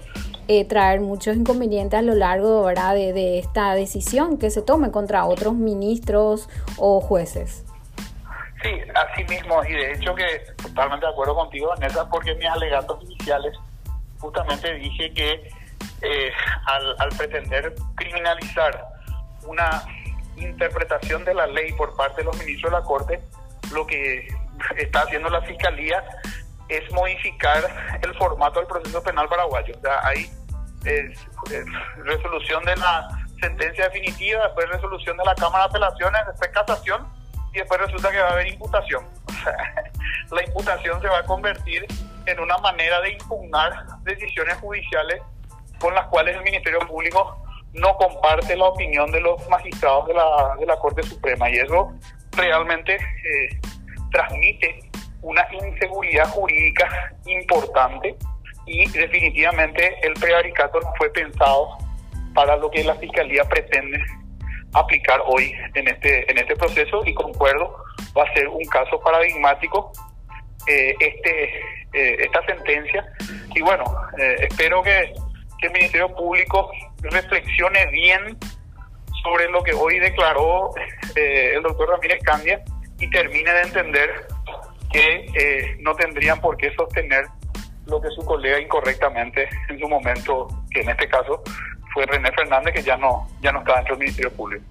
eh, 0.48 0.64
traer 0.64 1.00
muchos 1.00 1.36
inconvenientes 1.36 1.98
a 1.98 2.02
lo 2.02 2.14
largo 2.14 2.66
De, 2.66 3.12
de 3.12 3.38
esta 3.38 3.74
decisión 3.74 4.38
que 4.38 4.50
se 4.50 4.62
tome 4.62 4.90
contra 4.90 5.24
otros 5.24 5.54
ministros 5.54 6.48
o 6.76 7.00
jueces. 7.00 7.64
Sí, 8.62 8.70
así 8.94 9.24
mismo, 9.24 9.62
y 9.64 9.72
de 9.72 9.92
hecho 9.92 10.14
que 10.14 10.24
totalmente 10.62 11.04
de 11.04 11.12
acuerdo 11.12 11.34
contigo, 11.34 11.68
Vanessa, 11.68 12.08
porque 12.08 12.30
en 12.30 12.38
mis 12.38 12.48
alegatos 12.48 13.02
iniciales 13.04 13.54
justamente 14.18 14.72
dije 14.74 15.12
que 15.12 15.50
eh, 16.00 16.32
al, 16.66 17.08
pretender 17.16 17.74
criminalizar 17.94 18.86
una 19.46 19.84
interpretación 20.36 21.24
de 21.24 21.34
la 21.34 21.46
ley 21.46 21.72
por 21.72 21.94
parte 21.94 22.22
de 22.22 22.24
los 22.24 22.38
ministros 22.38 22.72
de 22.72 22.78
la 22.78 22.84
Corte, 22.84 23.20
lo 23.72 23.86
que 23.86 24.28
está 24.76 25.02
haciendo 25.02 25.28
la 25.28 25.42
Fiscalía 25.42 26.02
es 26.68 26.90
modificar 26.92 27.98
el 28.02 28.14
formato 28.14 28.60
del 28.60 28.66
proceso 28.66 29.02
penal 29.02 29.28
paraguayo. 29.28 29.74
O 29.76 29.80
sea, 29.80 30.00
hay 30.06 30.30
resolución 32.04 32.64
de 32.64 32.76
la 32.76 33.08
sentencia 33.40 33.84
definitiva, 33.84 34.44
después 34.44 34.68
resolución 34.68 35.16
de 35.16 35.24
la 35.24 35.34
Cámara 35.34 35.64
de 35.64 35.70
Apelaciones, 35.70 36.20
después 36.26 36.50
casación 36.50 37.06
y 37.52 37.58
después 37.58 37.80
resulta 37.80 38.10
que 38.10 38.18
va 38.18 38.28
a 38.28 38.32
haber 38.32 38.48
imputación. 38.48 39.06
La 40.30 40.42
imputación 40.42 41.00
se 41.00 41.08
va 41.08 41.18
a 41.18 41.22
convertir 41.24 41.86
en 42.26 42.40
una 42.40 42.56
manera 42.58 43.00
de 43.02 43.12
impugnar 43.12 43.72
decisiones 44.02 44.56
judiciales 44.56 45.20
con 45.78 45.94
las 45.94 46.06
cuales 46.06 46.36
el 46.36 46.42
Ministerio 46.42 46.80
Público 46.80 47.44
no 47.74 47.96
comparte 47.96 48.56
la 48.56 48.66
opinión 48.66 49.10
de 49.10 49.20
los 49.20 49.48
magistrados 49.48 50.06
de 50.06 50.14
la, 50.14 50.56
de 50.58 50.66
la 50.66 50.76
Corte 50.76 51.02
Suprema 51.02 51.50
y 51.50 51.56
eso 51.56 51.92
realmente 52.32 52.94
eh, 52.94 53.60
transmite 54.10 54.83
una 55.24 55.46
inseguridad 55.52 56.28
jurídica 56.28 57.16
importante 57.26 58.14
y 58.66 58.88
definitivamente 58.90 59.96
el 60.02 60.14
prevaricato 60.14 60.80
no 60.80 60.92
fue 60.96 61.10
pensado 61.10 61.78
para 62.34 62.56
lo 62.56 62.70
que 62.70 62.84
la 62.84 62.94
Fiscalía 62.96 63.44
pretende 63.44 63.98
aplicar 64.74 65.20
hoy 65.26 65.54
en 65.74 65.88
este, 65.88 66.30
en 66.30 66.38
este 66.38 66.56
proceso 66.56 67.02
y 67.06 67.14
concuerdo, 67.14 67.76
va 68.16 68.24
a 68.24 68.34
ser 68.34 68.48
un 68.48 68.64
caso 68.66 69.00
paradigmático 69.00 69.92
eh, 70.66 70.94
este, 70.98 71.44
eh, 71.92 72.16
esta 72.18 72.44
sentencia. 72.46 73.06
Y 73.54 73.62
bueno, 73.62 73.84
eh, 74.18 74.46
espero 74.50 74.82
que, 74.82 75.12
el 75.62 75.72
Ministerio 75.72 76.14
Público 76.14 76.70
reflexione 77.00 77.86
bien 77.86 78.36
sobre 79.22 79.48
lo 79.48 79.62
que 79.62 79.72
hoy 79.72 79.98
declaró 79.98 80.74
el 81.16 81.62
doctor 81.62 81.88
Ramírez 81.88 82.22
Candia 82.22 82.62
y 82.98 83.08
termine 83.08 83.50
de 83.50 83.62
entender 83.62 84.26
que 84.94 85.76
no 85.80 85.94
tendrían 85.96 86.40
por 86.40 86.56
qué 86.56 86.72
sostener 86.76 87.24
lo 87.86 88.00
que 88.00 88.08
su 88.10 88.24
colega 88.24 88.60
incorrectamente 88.60 89.48
en 89.68 89.78
su 89.78 89.88
momento, 89.88 90.46
que 90.70 90.82
en 90.82 90.90
este 90.90 91.08
caso 91.08 91.42
fue 91.92 92.06
René 92.06 92.30
Fernández, 92.32 92.74
que 92.74 92.82
ya 92.82 92.96
no, 92.96 93.28
ya 93.42 93.52
no 93.52 93.58
está 93.58 93.76
dentro 93.76 93.96
del 93.96 94.04
Ministerio 94.04 94.32
Público. 94.32 94.64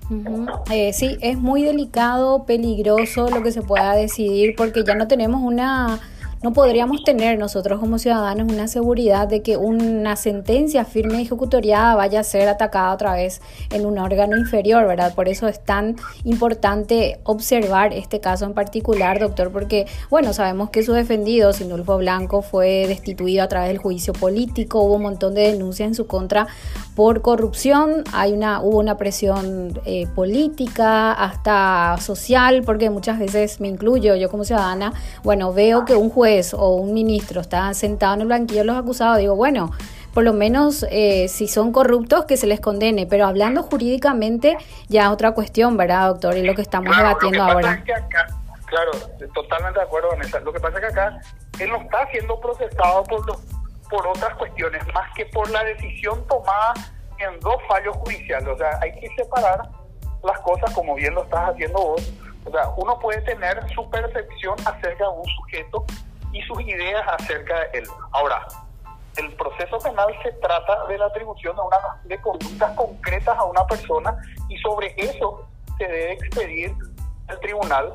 Eh, 0.72 0.94
sí, 0.94 1.18
es 1.22 1.38
muy 1.38 1.64
delicado, 1.64 2.46
peligroso 2.46 3.30
lo 3.30 3.44
que 3.44 3.52
se 3.52 3.62
pueda 3.62 3.96
decidir, 3.96 4.56
porque 4.56 4.84
ya 4.84 4.96
no 4.96 5.08
tenemos 5.08 5.42
una 5.42 6.00
no 6.43 6.51
podríamos 6.51 7.06
tener 7.06 7.39
nosotros 7.39 7.79
como 7.79 7.97
ciudadanos 7.97 8.51
una 8.51 8.67
seguridad 8.67 9.29
de 9.29 9.41
que 9.41 9.56
una 9.56 10.17
sentencia 10.17 10.84
firme 10.84 11.19
y 11.19 11.21
ejecutoriada 11.21 11.95
vaya 11.95 12.19
a 12.19 12.23
ser 12.23 12.49
atacada 12.49 12.93
otra 12.93 13.13
vez 13.13 13.41
en 13.71 13.86
un 13.86 13.97
órgano 13.97 14.36
inferior, 14.36 14.86
¿verdad? 14.86 15.15
Por 15.15 15.29
eso 15.29 15.47
es 15.47 15.63
tan 15.63 15.95
importante 16.25 17.21
observar 17.23 17.93
este 17.93 18.19
caso 18.19 18.43
en 18.43 18.53
particular, 18.53 19.21
doctor, 19.21 19.53
porque, 19.53 19.88
bueno, 20.10 20.34
sabemos 20.34 20.69
que 20.69 20.84
su 20.84 20.91
defendido, 20.91 21.53
Sindulfo 21.53 21.97
Blanco, 21.97 22.41
fue 22.41 22.88
destituido 22.88 23.41
a 23.41 23.47
través 23.47 23.69
del 23.69 23.77
juicio 23.77 24.12
político, 24.12 24.82
hubo 24.82 24.95
un 24.95 25.03
montón 25.03 25.36
de 25.36 25.53
denuncias 25.53 25.88
en 25.88 25.95
su 25.95 26.08
contra 26.08 26.47
por 26.93 27.21
corrupción, 27.21 28.03
hay 28.12 28.34
una, 28.34 28.62
hubo 28.62 28.79
una 28.79 28.97
presión 28.97 29.79
eh, 29.86 30.08
política, 30.13 31.13
hasta 31.13 31.95
social, 32.01 32.63
porque 32.65 32.89
muchas 32.89 33.17
veces 33.17 33.62
me 33.62 33.69
incluyo 33.69 34.15
yo 34.15 34.29
como 34.29 34.43
ciudadana, 34.43 34.93
bueno, 35.23 35.53
veo 35.53 35.86
que 35.86 35.95
un 35.95 36.10
juez 36.10 36.33
o 36.54 36.76
un 36.76 36.93
ministro 36.93 37.41
está 37.41 37.74
sentado 37.74 38.15
en 38.15 38.22
el 38.22 38.28
banquillo 38.28 38.62
de 38.62 38.65
los 38.65 38.78
acusados, 38.78 39.17
digo, 39.19 39.36
bueno, 39.36 39.72
por 40.13 40.24
lo 40.24 40.34
menos 40.34 40.86
eh, 40.89 41.28
si 41.28 41.48
son 41.48 41.72
corruptos 41.72 42.26
que 42.26 42.38
se 42.38 42.48
les 42.48 42.60
condene, 42.60 43.08
pero 43.08 43.26
hablando 43.26 43.63
jurídicamente 43.63 44.58
ya 44.88 45.04
es 45.04 45.10
otra 45.10 45.32
cuestión, 45.32 45.76
¿verdad, 45.76 46.10
doctor? 46.10 46.38
Y 46.38 46.43
lo 46.43 46.54
que 46.54 46.62
estamos 46.62 46.96
debatiendo 46.96 47.43
ahora. 47.43 47.84
claro, 48.65 48.91
totalmente 49.34 49.80
de 49.80 49.86
acuerdo, 49.86 50.10
Vanessa. 50.10 50.39
Lo 50.39 50.54
que 50.54 50.60
pasa 50.60 50.78
es 50.78 50.82
que 50.82 50.88
acá 50.88 51.22
él 51.60 51.69
no 51.69 51.78
está 51.78 52.08
siendo 52.12 52.39
procesado 52.39 53.04
por, 53.04 53.26
los, 53.28 53.38
por 53.89 54.06
otras 54.08 54.36
cuestiones, 54.36 54.82
más 54.93 55.12
que 55.15 55.26
por 55.28 55.50
la 55.50 55.63
decisión 55.63 56.26
tomada 56.28 56.74
en 57.17 57.39
dos 57.39 57.58
fallos 57.67 57.96
judiciales. 57.98 58.48
O 58.50 58.58
sea, 58.58 58.80
hay 58.82 58.91
que 59.00 59.08
separar 59.15 59.67
las 60.24 60.39
cosas 60.41 60.72
como 60.74 60.96
bien 60.96 61.15
lo 61.15 61.24
estás 61.24 61.50
haciendo 61.50 61.80
vos. 61.80 62.13
O 62.46 62.52
sea, 62.52 62.69
uno 62.78 63.00
puede 63.00 63.22
tener 63.22 63.63
su 63.74 63.89
percepción 63.89 64.56
acerca 64.65 65.06
de 65.06 65.10
un 65.10 65.26
sujeto 65.26 65.86
y 66.34 66.41
sus 66.41 66.60
ideas 66.62 67.04
acerca 67.08 67.60
de 67.60 67.80
él. 67.80 67.88
Ahora, 68.12 68.46
el 69.17 69.32
proceso 69.36 69.78
penal 69.78 70.08
se 70.24 70.32
trata 70.34 70.86
de 70.88 70.98
la 70.98 71.06
atribución 71.06 71.56
de, 71.56 71.62
una, 71.62 71.78
de 72.04 72.19
conductas 72.22 72.76
concretas 72.76 73.38
a 73.38 73.43
una 73.43 73.65
persona 73.67 74.17
y 74.50 74.58
sobre 74.58 74.93
eso 74.98 75.48
se 75.78 75.86
debe 75.86 76.13
expedir 76.13 76.76
el 77.30 77.39
tribunal, 77.39 77.93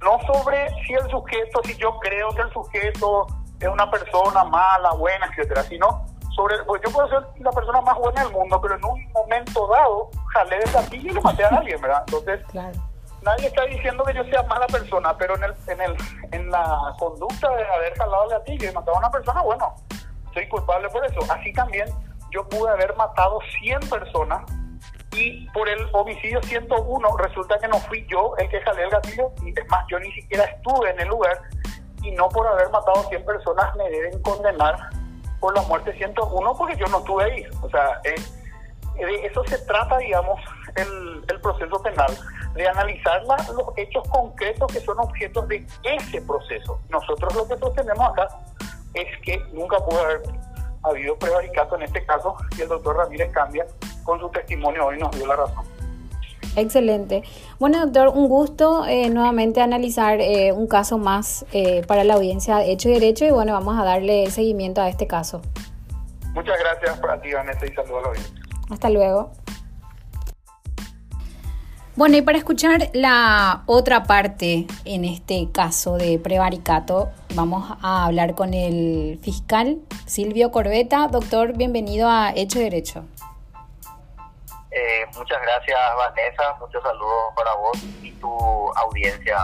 no 0.00 0.20
sobre 0.32 0.68
si 0.86 0.94
el 0.94 1.10
sujeto, 1.10 1.60
si 1.64 1.76
yo 1.76 1.98
creo 1.98 2.30
que 2.34 2.42
el 2.42 2.52
sujeto 2.52 3.26
es 3.60 3.68
una 3.68 3.90
persona 3.90 4.44
mala, 4.44 4.92
buena, 4.92 5.26
etcétera, 5.26 5.62
sino 5.64 6.06
sobre, 6.34 6.62
pues 6.64 6.80
yo 6.84 6.92
puedo 6.92 7.08
ser 7.08 7.26
la 7.40 7.50
persona 7.50 7.80
más 7.80 7.96
buena 7.98 8.22
del 8.22 8.32
mundo, 8.32 8.60
pero 8.60 8.76
en 8.76 8.84
un 8.84 9.12
momento 9.12 9.66
dado 9.68 10.10
jalé 10.32 10.58
de 10.58 10.70
gatillo 10.72 11.10
y 11.10 11.14
le 11.14 11.20
maté 11.20 11.44
a 11.44 11.48
alguien, 11.48 11.80
¿verdad? 11.80 12.04
Entonces, 12.06 12.40
claro 12.50 12.93
nadie 13.24 13.46
está 13.46 13.64
diciendo 13.64 14.04
que 14.04 14.14
yo 14.14 14.24
sea 14.24 14.42
mala 14.44 14.66
persona, 14.66 15.16
pero 15.16 15.36
en 15.36 15.44
el, 15.44 15.54
en 15.66 15.80
el, 15.80 15.96
en 16.32 16.50
la 16.50 16.94
conducta 16.98 17.48
de 17.54 17.64
haber 17.64 17.94
jalado 17.96 18.24
el 18.24 18.30
gatillo 18.30 18.70
y 18.70 18.74
matado 18.74 18.96
a 18.96 19.00
una 19.00 19.10
persona, 19.10 19.42
bueno, 19.42 19.74
soy 20.32 20.48
culpable 20.48 20.88
por 20.90 21.04
eso. 21.04 21.20
Así 21.32 21.52
también 21.52 21.88
yo 22.30 22.46
pude 22.48 22.70
haber 22.70 22.94
matado 22.96 23.38
100 23.60 23.80
personas 23.88 24.42
y 25.12 25.46
por 25.50 25.68
el 25.68 25.88
homicidio 25.92 26.42
101 26.42 27.16
resulta 27.18 27.58
que 27.58 27.68
no 27.68 27.78
fui 27.78 28.04
yo 28.10 28.34
el 28.38 28.48
que 28.48 28.60
jalé 28.60 28.84
el 28.84 28.90
gatillo 28.90 29.30
y 29.42 29.58
es 29.58 29.68
más, 29.68 29.84
yo 29.88 29.98
ni 30.00 30.10
siquiera 30.12 30.44
estuve 30.44 30.90
en 30.90 31.00
el 31.00 31.08
lugar 31.08 31.40
y 32.02 32.10
no 32.10 32.28
por 32.28 32.46
haber 32.46 32.68
matado 32.70 33.04
100 33.08 33.24
personas 33.24 33.74
me 33.76 33.88
deben 33.88 34.20
condenar 34.22 34.76
por 35.40 35.54
la 35.54 35.62
muerte 35.62 35.92
101 35.96 36.54
porque 36.56 36.76
yo 36.76 36.86
no 36.86 36.98
estuve 36.98 37.24
ahí. 37.24 37.46
O 37.62 37.70
sea, 37.70 38.00
eh, 38.04 38.14
de 38.96 39.26
eso 39.26 39.44
se 39.44 39.58
trata, 39.66 39.98
digamos, 39.98 40.40
el, 40.76 41.24
el 41.28 41.40
proceso 41.40 41.82
penal 41.82 42.16
de 42.54 42.68
analizar 42.68 43.22
los 43.24 43.66
hechos 43.76 44.06
concretos 44.08 44.72
que 44.72 44.80
son 44.80 44.98
objetos 44.98 45.48
de 45.48 45.66
ese 45.82 46.22
proceso. 46.22 46.78
Nosotros 46.88 47.34
lo 47.34 47.48
que 47.48 47.56
sostenemos 47.58 48.10
acá 48.10 48.28
es 48.94 49.06
que 49.22 49.42
nunca 49.52 49.78
pudo 49.78 50.00
haber 50.00 50.22
habido 50.82 51.16
prevaricato 51.18 51.76
en 51.76 51.82
este 51.82 52.04
caso 52.04 52.36
y 52.56 52.62
el 52.62 52.68
doctor 52.68 52.96
Ramírez 52.96 53.32
Cambia 53.32 53.66
con 54.04 54.20
su 54.20 54.28
testimonio 54.28 54.86
hoy 54.86 54.98
nos 54.98 55.10
dio 55.16 55.26
la 55.26 55.36
razón. 55.36 55.64
Excelente. 56.56 57.24
Bueno, 57.58 57.80
doctor, 57.80 58.08
un 58.08 58.28
gusto 58.28 58.86
eh, 58.86 59.10
nuevamente 59.10 59.60
analizar 59.60 60.20
eh, 60.20 60.52
un 60.52 60.68
caso 60.68 60.98
más 60.98 61.44
eh, 61.52 61.82
para 61.86 62.04
la 62.04 62.14
audiencia 62.14 62.58
de 62.58 62.70
Hecho 62.70 62.90
y 62.90 62.92
Derecho 62.92 63.24
y 63.24 63.30
bueno, 63.30 63.52
vamos 63.54 63.78
a 63.78 63.84
darle 63.84 64.30
seguimiento 64.30 64.80
a 64.80 64.88
este 64.88 65.06
caso. 65.08 65.42
Muchas 66.32 66.58
gracias 66.58 66.98
para 67.00 67.20
ti, 67.20 67.32
Vanessa, 67.32 67.66
y 67.66 67.74
saludos 67.74 67.98
a 67.98 68.02
la 68.02 68.08
audiencia. 68.08 68.42
Hasta 68.70 68.90
luego. 68.90 69.32
Bueno, 71.96 72.16
y 72.16 72.22
para 72.22 72.38
escuchar 72.38 72.90
la 72.92 73.62
otra 73.66 74.02
parte 74.02 74.66
en 74.84 75.04
este 75.04 75.48
caso 75.52 75.96
de 75.96 76.18
prevaricato, 76.18 77.12
vamos 77.36 77.70
a 77.82 78.06
hablar 78.06 78.34
con 78.34 78.52
el 78.52 79.20
fiscal 79.22 79.78
Silvio 80.04 80.50
Corbeta. 80.50 81.06
Doctor, 81.06 81.56
bienvenido 81.56 82.08
a 82.08 82.32
Hecho 82.34 82.58
Derecho. 82.58 83.04
Eh, 84.72 85.06
muchas 85.16 85.40
gracias, 85.40 85.78
Vanessa. 85.96 86.56
Muchos 86.58 86.82
saludos 86.82 87.32
para 87.36 87.54
vos 87.54 87.78
y 88.02 88.10
tu 88.10 88.28
audiencia 88.72 89.38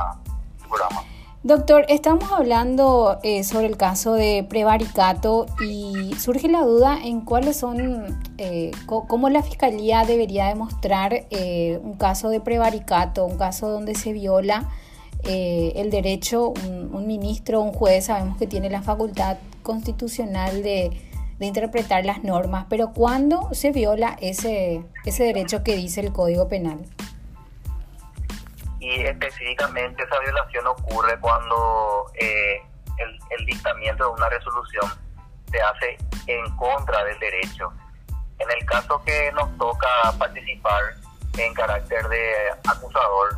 programa. 0.69 1.05
Doctor, 1.43 1.87
estamos 1.89 2.31
hablando 2.33 3.19
eh, 3.23 3.45
sobre 3.45 3.65
el 3.65 3.79
caso 3.79 4.13
de 4.13 4.45
prevaricato 4.47 5.47
y 5.67 6.15
surge 6.19 6.49
la 6.49 6.61
duda 6.61 6.99
en 7.03 7.23
cuáles 7.23 7.57
son, 7.57 8.21
eh, 8.37 8.73
cómo 8.85 9.31
la 9.31 9.43
Fiscalía 9.43 10.05
debería 10.05 10.49
demostrar 10.49 11.25
eh, 11.31 11.81
un 11.83 11.95
caso 11.95 12.29
de 12.29 12.41
prevaricato, 12.41 13.25
un 13.25 13.39
caso 13.39 13.71
donde 13.71 13.95
se 13.95 14.13
viola 14.13 14.69
el 15.23 15.91
derecho, 15.91 16.53
un, 16.93 17.07
ministro, 17.07 17.61
un 17.63 17.73
juez, 17.73 18.07
sabemos 18.07 18.37
que 18.39 18.47
tiene 18.47 18.69
la 18.69 18.83
facultad 18.83 19.37
constitucional 19.63 20.63
de, 20.63 20.91
de 21.39 21.47
interpretar 21.47 22.05
las 22.05 22.23
normas, 22.23 22.67
pero 22.69 22.93
¿cuándo 22.93 23.49
se 23.53 23.71
viola 23.71 24.17
ese, 24.21 24.83
ese 25.07 25.25
derecho 25.25 25.63
que 25.63 25.77
dice 25.77 26.01
el 26.01 26.13
Código 26.13 26.49
Penal? 26.49 26.81
Y 28.81 29.03
específicamente 29.03 30.03
esa 30.03 30.19
violación 30.21 30.67
ocurre 30.67 31.19
cuando 31.21 32.11
eh, 32.15 32.63
el, 32.99 33.47
dictamiento 33.47 34.05
de 34.05 34.11
una 34.11 34.29
resolución 34.29 34.91
se 35.51 35.61
hace 35.61 35.99
en 36.27 36.57
contra 36.57 37.05
del 37.05 37.19
derecho. 37.19 37.73
En 38.39 38.49
el 38.51 38.65
caso 38.67 39.03
que 39.05 39.31
nos 39.33 39.57
toca 39.59 39.89
participar 40.19 40.95
en 41.37 41.53
carácter 41.55 42.09
de 42.09 42.33
acusador, 42.69 43.37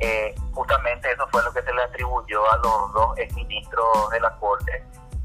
eh, 0.00 0.34
justamente 0.52 1.12
eso 1.12 1.26
fue 1.30 1.42
lo 1.42 1.52
que 1.52 1.62
se 1.62 1.72
le 1.72 1.82
atribuyó 1.82 2.50
a 2.50 2.56
los 2.56 2.92
dos 2.92 3.18
exministros 3.18 4.10
de 4.10 4.20
la 4.20 4.30
Corte, 4.36 4.84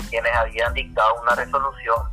quienes 0.10 0.36
habían 0.36 0.73
dictado 0.73 1.21
una 1.21 1.36
resolución 1.36 2.12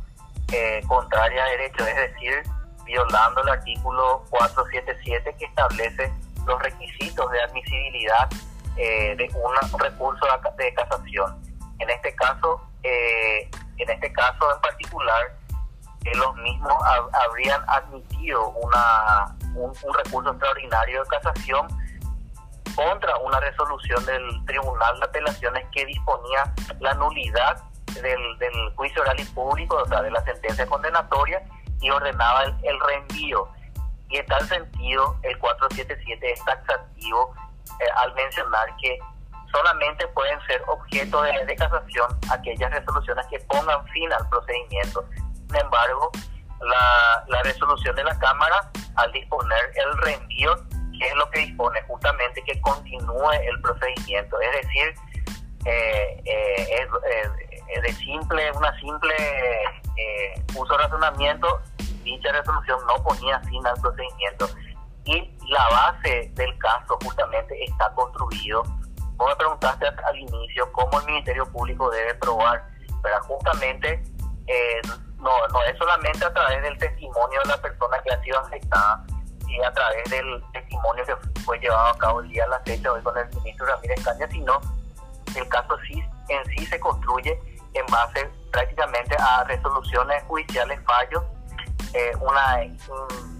eh, 0.53 0.81
contraria 0.87 1.43
a 1.43 1.47
derecho, 1.47 1.85
es 1.85 1.95
decir, 1.95 2.43
violando 2.85 3.41
el 3.41 3.49
artículo 3.49 4.23
477 4.29 5.35
que 5.37 5.45
establece 5.45 6.13
los 6.51 6.61
requisitos 6.61 7.31
de 7.31 7.41
admisibilidad 7.41 8.29
eh, 8.75 9.15
de 9.15 9.29
un 9.33 9.79
recurso 9.79 10.25
de 10.57 10.73
casación. 10.73 11.41
En 11.79 11.89
este 11.89 12.13
caso, 12.15 12.61
eh, 12.83 13.49
en 13.77 13.89
este 13.89 14.11
caso 14.11 14.53
en 14.53 14.61
particular, 14.61 15.37
eh, 16.03 16.15
los 16.15 16.35
mismos 16.35 16.73
habrían 17.25 17.63
admitido 17.67 18.49
una, 18.49 19.35
un, 19.55 19.73
recurso 20.03 20.31
extraordinario 20.31 21.03
de 21.03 21.09
casación 21.09 21.67
contra 22.75 23.17
una 23.17 23.39
resolución 23.39 24.05
del 24.05 24.45
Tribunal 24.45 24.99
de 24.99 25.05
Apelaciones 25.05 25.65
que 25.71 25.85
disponía 25.85 26.53
la 26.79 26.93
nulidad 26.95 27.63
del, 28.01 28.73
juicio 28.75 29.01
oral 29.01 29.19
y 29.19 29.25
público, 29.25 29.77
o 29.77 29.87
sea, 29.87 30.01
de 30.01 30.11
la 30.11 30.23
sentencia 30.23 30.65
condenatoria, 30.65 31.43
y 31.81 31.89
ordenaba 31.89 32.43
el 32.43 32.79
reenvío 32.79 33.47
y 34.11 34.17
en 34.17 34.25
tal 34.25 34.47
sentido, 34.47 35.17
el 35.23 35.37
477 35.39 36.31
es 36.31 36.45
taxativo 36.45 37.33
eh, 37.79 37.85
al 37.95 38.13
mencionar 38.13 38.67
que 38.77 38.99
solamente 39.51 40.07
pueden 40.09 40.39
ser 40.47 40.61
objeto 40.67 41.21
de, 41.21 41.55
casación 41.55 42.07
aquellas 42.31 42.71
resoluciones 42.71 43.25
que 43.27 43.39
pongan 43.39 43.85
fin 43.87 44.11
al 44.11 44.27
procedimiento. 44.29 45.05
Sin 45.47 45.55
embargo, 45.55 46.11
la, 46.61 47.23
la 47.27 47.43
resolución 47.43 47.95
de 47.95 48.03
la 48.03 48.17
Cámara, 48.19 48.69
al 48.95 49.11
disponer 49.13 49.71
el 49.75 49.97
reenvío, 49.99 50.55
que 50.99 51.07
es 51.07 51.15
lo 51.15 51.29
que 51.31 51.39
dispone 51.39 51.81
justamente 51.83 52.43
que 52.43 52.59
continúe 52.61 53.31
el 53.31 53.61
procedimiento, 53.61 54.39
es 54.41 54.67
decir, 54.67 54.95
eh, 55.65 56.21
eh, 56.25 56.79
es, 56.79 57.81
de 57.81 57.93
simple, 57.93 58.51
una 58.51 58.77
simple 58.79 59.15
uso 60.55 60.73
de 60.73 60.83
razonamiento 60.83 61.61
dicha 62.03 62.31
resolución 62.31 62.79
no 62.87 63.03
ponía 63.03 63.39
fin 63.41 63.65
al 63.65 63.79
procedimiento 63.81 64.49
y 65.05 65.37
la 65.47 65.67
base 65.69 66.31
del 66.35 66.57
caso 66.59 66.97
justamente 67.03 67.63
está 67.63 67.91
construido. 67.93 68.63
Vos 69.15 69.29
me 69.29 69.35
preguntaste 69.35 69.87
al 69.87 70.17
inicio 70.17 70.71
cómo 70.71 70.99
el 70.99 71.05
Ministerio 71.07 71.45
Público 71.51 71.89
debe 71.89 72.15
probar, 72.15 72.63
pero 73.01 73.21
justamente 73.23 74.03
eh, 74.47 74.81
no, 75.17 75.47
no 75.47 75.63
es 75.63 75.77
solamente 75.77 76.25
a 76.25 76.33
través 76.33 76.61
del 76.63 76.77
testimonio 76.77 77.39
de 77.43 77.49
la 77.49 77.57
persona 77.61 77.99
que 78.03 78.13
ha 78.13 78.21
sido 78.23 78.39
afectada, 78.39 79.05
y 79.51 79.61
a 79.61 79.71
través 79.73 80.09
del 80.09 80.43
testimonio 80.53 81.05
que 81.05 81.15
fue 81.41 81.59
llevado 81.59 81.89
a 81.89 81.97
cabo 81.97 82.21
el 82.21 82.29
día 82.29 82.43
de 82.43 82.49
la 82.49 82.59
fecha 82.61 82.91
hoy 82.91 83.01
con 83.01 83.17
el 83.17 83.27
ministro 83.35 83.65
Ramírez 83.65 84.03
Caña, 84.03 84.27
sino 84.29 84.59
el 85.35 85.47
caso 85.49 85.77
sí, 85.87 86.01
en 86.29 86.45
sí 86.45 86.65
se 86.65 86.79
construye 86.79 87.39
en 87.73 87.85
base 87.87 88.29
prácticamente 88.51 89.15
a 89.19 89.43
resoluciones 89.45 90.23
judiciales, 90.23 90.79
fallos 90.85 91.23
eh, 91.93 92.11
una 92.19 92.63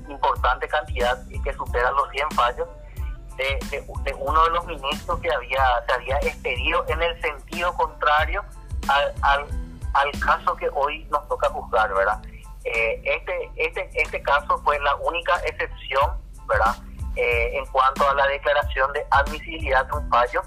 importante 0.09 0.67
cantidad 0.67 1.17
que 1.43 1.53
supera 1.53 1.91
los 1.91 2.09
100 2.11 2.31
fallos 2.31 2.67
de, 3.37 4.15
uno 4.19 4.43
de 4.43 4.49
los 4.51 4.65
ministros 4.67 5.19
que 5.19 5.31
había 5.31 5.63
se 5.87 5.93
había 5.93 6.17
expedido 6.17 6.85
en 6.89 7.01
el 7.01 7.21
sentido 7.21 7.73
contrario 7.73 8.43
al, 8.87 9.13
al, 9.21 9.45
al 9.93 10.11
caso 10.19 10.55
que 10.55 10.69
hoy 10.73 11.05
nos 11.11 11.27
toca 11.27 11.49
juzgar, 11.49 11.93
¿verdad? 11.93 12.21
Eh, 12.63 13.01
este, 13.03 13.51
este, 13.55 13.89
este 13.93 14.21
caso 14.21 14.61
fue 14.63 14.79
la 14.79 14.95
única 14.97 15.35
excepción, 15.45 16.11
¿verdad? 16.47 16.75
Eh, 17.15 17.57
en 17.57 17.65
cuanto 17.67 18.07
a 18.07 18.13
la 18.13 18.27
declaración 18.27 18.93
de 18.93 19.05
admisibilidad 19.11 19.85
de 19.85 19.97
un 19.97 20.09
fallo, 20.09 20.41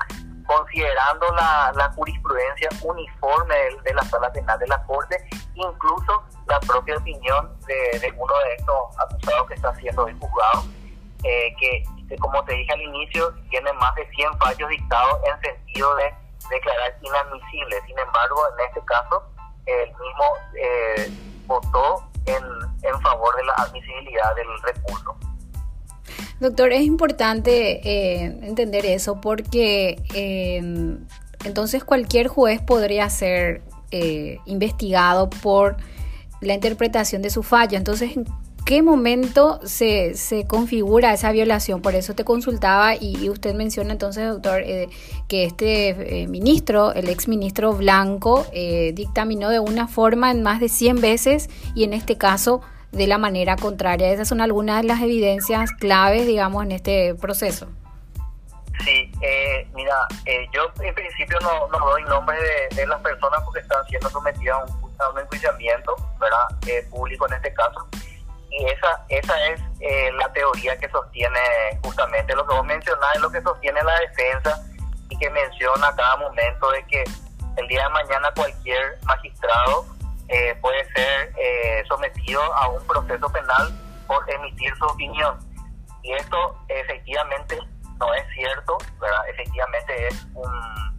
considerando 0.46 1.26
la, 1.34 1.72
la 1.74 1.90
jurisprudencia 1.92 2.68
uniforme 2.82 3.54
de, 3.54 3.80
de, 3.84 3.94
la 3.94 4.02
sala 4.04 4.32
penal 4.32 4.58
de 4.58 4.66
la 4.66 4.82
Corte, 4.84 5.16
incluso 5.54 6.22
la 6.46 6.60
propia 6.60 6.96
opinión 6.96 7.50
de, 7.66 8.12
uno 8.16 8.34
de 8.46 8.54
estos 8.54 8.98
acusados 8.98 9.48
que 9.48 9.54
está 9.54 9.74
siendo 9.76 10.04
juzgado, 10.04 10.64
eh, 11.22 11.54
que, 11.58 11.84
como 12.18 12.44
te 12.44 12.54
dije 12.54 12.72
al 12.72 12.82
inicio, 12.82 13.34
tiene 13.50 13.72
más 13.74 13.94
de 13.94 14.06
100 14.10 14.38
fallos 14.38 14.68
dictados 14.68 15.20
en 15.24 15.40
sentido 15.40 15.94
de 15.96 16.14
declarar 16.50 16.94
inadmisible. 17.00 17.80
Sin 17.86 17.98
embargo, 17.98 18.40
en 18.52 18.66
este 18.66 18.84
caso, 18.84 19.22
el 19.66 19.88
mismo 19.88 20.24
eh, 20.60 21.10
votó 21.46 22.06
en, 22.26 22.44
en 22.82 23.00
favor 23.00 23.34
de 23.36 23.44
la 23.44 23.52
admisibilidad 23.54 24.34
del 24.34 24.48
recurso. 24.62 25.16
Doctor, 26.40 26.72
es 26.72 26.82
importante 26.82 27.80
eh, 27.88 28.38
entender 28.42 28.86
eso 28.86 29.20
porque 29.20 30.02
entonces 31.44 31.84
cualquier 31.84 32.28
juez 32.28 32.60
podría 32.60 33.08
ser 33.08 33.62
investigado 34.46 35.30
por 35.30 35.76
la 36.40 36.54
interpretación 36.54 37.22
de 37.22 37.30
su 37.30 37.42
fallo. 37.42 37.76
Entonces, 37.76 38.16
¿en 38.16 38.26
qué 38.64 38.82
momento 38.82 39.60
se, 39.64 40.14
se 40.14 40.44
configura 40.44 41.12
esa 41.12 41.32
violación? 41.32 41.82
Por 41.82 41.94
eso 41.94 42.14
te 42.14 42.24
consultaba 42.24 42.94
y, 42.96 43.28
usted 43.28 43.54
menciona 43.54 43.92
entonces, 43.92 44.28
doctor, 44.28 44.62
eh, 44.62 44.88
que 45.28 45.44
este 45.44 46.22
eh, 46.22 46.26
ministro, 46.26 46.92
el 46.92 47.08
ex 47.08 47.28
ministro 47.28 47.72
Blanco, 47.72 48.46
eh, 48.52 48.92
dictaminó 48.94 49.50
de 49.50 49.60
una 49.60 49.88
forma 49.88 50.30
en 50.30 50.42
más 50.42 50.60
de 50.60 50.68
100 50.68 51.00
veces 51.00 51.50
y 51.74 51.84
en 51.84 51.92
este 51.92 52.16
caso 52.16 52.60
de 52.94 53.06
la 53.06 53.18
manera 53.18 53.56
contraria. 53.56 54.10
Esas 54.10 54.28
son 54.28 54.40
algunas 54.40 54.82
de 54.82 54.88
las 54.88 55.00
evidencias 55.00 55.70
claves, 55.72 56.26
digamos, 56.26 56.64
en 56.64 56.72
este 56.72 57.14
proceso. 57.14 57.68
Sí, 58.84 59.10
mira, 59.72 59.94
yo 60.52 60.62
en 60.82 60.94
principio 60.94 61.38
no, 61.40 61.68
no 61.68 61.78
doy 61.86 62.02
nombres 62.04 62.40
de, 62.40 62.76
de, 62.76 62.86
las 62.86 63.00
personas 63.00 63.40
porque 63.44 63.60
están 63.60 63.84
siendo 63.86 64.10
sometidas 64.10 64.58
a 64.58 64.64
un 64.64 64.84
a 64.98 65.10
un 65.10 65.18
enjuiciamiento 65.20 65.94
¿verdad? 66.18 66.46
Eh, 66.66 66.86
público 66.90 67.26
en 67.26 67.34
este 67.34 67.52
caso. 67.54 67.86
Y 68.50 68.66
esa, 68.66 69.04
esa 69.08 69.46
es 69.48 69.60
eh, 69.80 70.12
la 70.12 70.32
teoría 70.32 70.78
que 70.78 70.88
sostiene 70.88 71.40
justamente 71.82 72.34
lo 72.36 72.46
que 72.46 72.54
vos 72.54 72.64
mencionás, 72.64 73.16
es 73.16 73.20
lo 73.20 73.30
que 73.30 73.42
sostiene 73.42 73.82
la 73.82 73.98
defensa 74.00 74.62
y 75.08 75.18
que 75.18 75.28
menciona 75.30 75.88
a 75.88 75.96
cada 75.96 76.16
momento 76.16 76.70
de 76.70 76.84
que 76.86 77.04
el 77.56 77.68
día 77.68 77.84
de 77.84 77.88
mañana 77.90 78.30
cualquier 78.34 78.98
magistrado 79.04 79.86
eh, 80.28 80.56
puede 80.60 80.84
ser 80.92 81.34
sometido 81.88 82.42
a 82.54 82.68
un 82.68 82.84
proceso 82.86 83.28
penal 83.30 83.72
por 84.06 84.28
emitir 84.30 84.74
su 84.76 84.84
opinión. 84.86 85.38
Y 86.02 86.12
esto 86.12 86.58
efectivamente 86.68 87.58
no 87.98 88.14
es 88.14 88.24
cierto, 88.34 88.76
¿verdad? 89.00 89.28
efectivamente 89.28 90.08
es 90.08 90.26
un 90.34 90.94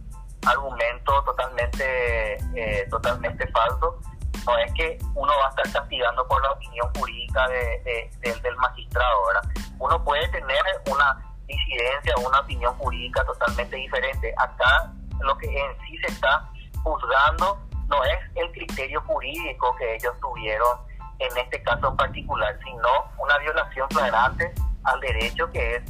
argumento 0.46 1.22
totalmente, 1.24 2.34
eh, 2.54 2.86
totalmente 2.90 3.46
falso. 3.48 4.00
No 4.46 4.58
es 4.58 4.72
que 4.74 4.98
uno 5.14 5.32
va 5.40 5.46
a 5.46 5.48
estar 5.50 5.72
castigando 5.72 6.26
por 6.28 6.40
la 6.42 6.52
opinión 6.52 6.88
jurídica 6.96 7.48
de, 7.48 8.10
del 8.22 8.56
magistrado, 8.56 9.26
¿verdad? 9.26 9.50
Uno 9.78 10.04
puede 10.04 10.28
tener 10.28 10.62
una 10.88 11.20
disidencia, 11.46 12.14
una 12.24 12.40
opinión 12.40 12.72
jurídica 12.78 13.24
totalmente 13.24 13.76
diferente. 13.76 14.32
Acá 14.38 14.92
lo 15.20 15.36
que 15.38 15.46
en 15.46 15.76
sí 15.80 15.98
se 15.98 16.12
está 16.12 16.48
juzgando 16.82 17.58
no 17.88 18.04
es 18.04 18.18
el 18.34 18.50
criterio 18.52 19.00
jurídico 19.02 19.74
que 19.76 19.94
ellos 19.94 20.14
tuvieron 20.20 20.78
en 21.18 21.36
este 21.38 21.62
caso 21.62 21.94
particular, 21.96 22.58
sino 22.64 22.88
una 23.18 23.38
violación 23.38 23.88
flagrante 23.90 24.52
al 24.84 25.00
derecho 25.00 25.50
que 25.52 25.76
es 25.76 25.82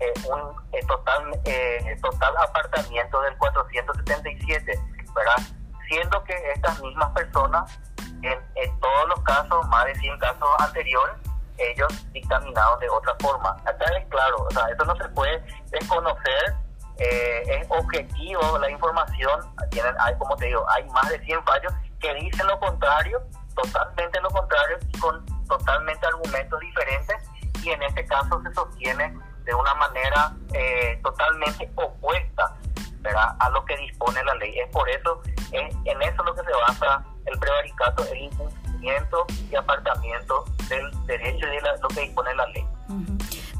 eh, 0.00 0.12
un 0.28 0.40
eh, 0.72 0.80
total, 0.86 1.38
eh, 1.44 1.96
total 2.00 2.34
apartamiento 2.38 3.20
del 3.20 3.36
477, 3.36 4.80
¿verdad? 5.14 5.36
Siendo 5.86 6.24
que 6.24 6.34
estas 6.54 6.80
mismas 6.80 7.10
personas, 7.10 7.78
en, 8.22 8.80
todos 8.80 9.08
los 9.08 9.20
casos, 9.22 9.66
más 9.68 9.84
de 9.86 9.94
100 9.96 10.18
casos 10.18 10.48
anteriores, 10.58 11.16
ellos 11.58 12.12
dictaminaron 12.12 12.80
de 12.80 12.88
otra 12.88 13.14
forma. 13.20 13.50
Acá 13.66 13.84
es 13.98 14.06
claro, 14.08 14.46
o 14.48 14.50
sea, 14.50 14.66
eso 14.68 14.84
no 14.84 14.96
se 14.96 15.08
puede 15.10 15.44
desconocer 15.70 16.54
eh, 17.00 17.42
es 17.46 17.66
objetivo 17.70 18.58
la 18.58 18.70
información, 18.70 19.40
tienen, 19.70 19.94
hay, 19.98 20.14
como 20.18 20.36
te 20.36 20.46
digo, 20.46 20.64
hay 20.70 20.84
más 20.90 21.08
de 21.08 21.18
100 21.20 21.42
fallos 21.44 21.72
que 21.98 22.14
dicen 22.14 22.46
lo 22.46 22.58
contrario, 22.60 23.22
totalmente 23.54 24.20
lo 24.20 24.28
contrario, 24.28 24.78
con 25.00 25.24
totalmente 25.46 26.06
argumentos 26.06 26.60
diferentes, 26.60 27.16
y 27.62 27.70
en 27.70 27.82
este 27.82 28.04
caso 28.04 28.40
se 28.42 28.52
sostiene 28.52 29.14
de 29.44 29.54
una 29.54 29.74
manera 29.74 30.32
eh, 30.52 31.00
totalmente 31.02 31.70
opuesta 31.74 32.56
a 33.38 33.50
lo 33.50 33.64
que 33.64 33.76
dispone 33.78 34.22
la 34.24 34.34
ley. 34.34 34.58
Es 34.58 34.68
por 34.70 34.88
eso, 34.88 35.22
es, 35.52 35.74
en 35.84 36.02
eso 36.02 36.22
lo 36.22 36.34
que 36.34 36.42
se 36.42 36.52
basa 36.52 37.02
el 37.24 37.38
prevaricato, 37.38 38.04
el 38.12 38.18
incumplimiento 38.18 39.26
y 39.50 39.56
apartamiento 39.56 40.44
del 40.68 41.06
derecho 41.06 41.46
y 41.46 41.56
de 41.56 41.78
lo 41.80 41.88
que 41.88 42.00
dispone 42.02 42.34
la 42.34 42.46
ley. 42.48 42.66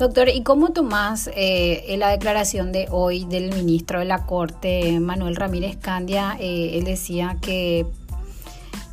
Doctor, 0.00 0.30
¿y 0.30 0.42
cómo 0.42 0.70
tomás 0.70 1.28
eh, 1.34 1.94
la 1.98 2.08
declaración 2.08 2.72
de 2.72 2.88
hoy 2.90 3.26
del 3.26 3.54
ministro 3.54 3.98
de 3.98 4.06
la 4.06 4.24
Corte, 4.24 4.98
Manuel 4.98 5.36
Ramírez 5.36 5.76
Candia? 5.76 6.38
Eh, 6.40 6.78
él 6.78 6.84
decía 6.84 7.36
que 7.42 7.84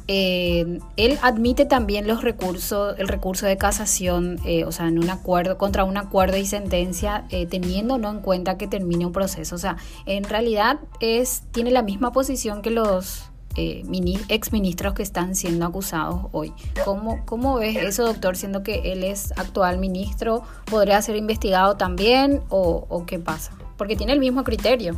eh, 0.09 0.79
él 0.97 1.17
admite 1.21 1.63
también 1.63 2.07
los 2.07 2.25
recursos, 2.25 2.99
el 2.99 3.07
recurso 3.07 3.45
de 3.45 3.55
casación, 3.55 4.37
o 4.65 4.71
sea, 4.73 4.89
en 4.89 4.99
un 4.99 5.09
acuerdo, 5.09 5.57
contra 5.57 5.85
un 5.85 5.95
acuerdo 5.95 6.35
y 6.35 6.45
sentencia, 6.45 7.25
teniendo 7.49 7.97
no 7.97 8.11
en 8.11 8.19
cuenta 8.19 8.57
que 8.57 8.67
termine 8.67 9.05
un 9.05 9.13
proceso. 9.13 9.55
O 9.55 9.59
sea, 9.59 9.77
en 10.07 10.25
realidad 10.25 10.77
es, 10.99 11.43
tiene 11.53 11.71
la 11.71 11.83
misma 11.83 12.11
posición 12.11 12.61
que 12.61 12.71
los 12.71 13.31
eh, 13.57 13.83
ex 14.29 14.53
ministros 14.53 14.93
que 14.93 15.03
están 15.03 15.35
siendo 15.35 15.65
acusados 15.65 16.27
hoy. 16.31 16.53
¿Cómo, 16.85 17.25
¿Cómo 17.25 17.57
ves 17.57 17.75
eso, 17.75 18.05
doctor, 18.05 18.35
siendo 18.35 18.61
que 18.63 18.93
él 18.93 19.03
es 19.03 19.31
actual 19.37 19.79
ministro? 19.79 20.43
¿Podría 20.69 21.01
ser 21.01 21.15
investigado 21.15 21.75
también 21.75 22.43
o, 22.49 23.03
qué 23.07 23.19
pasa? 23.19 23.51
Porque 23.77 23.95
tiene 23.95 24.13
el 24.13 24.19
mismo 24.19 24.43
criterio. 24.43 24.95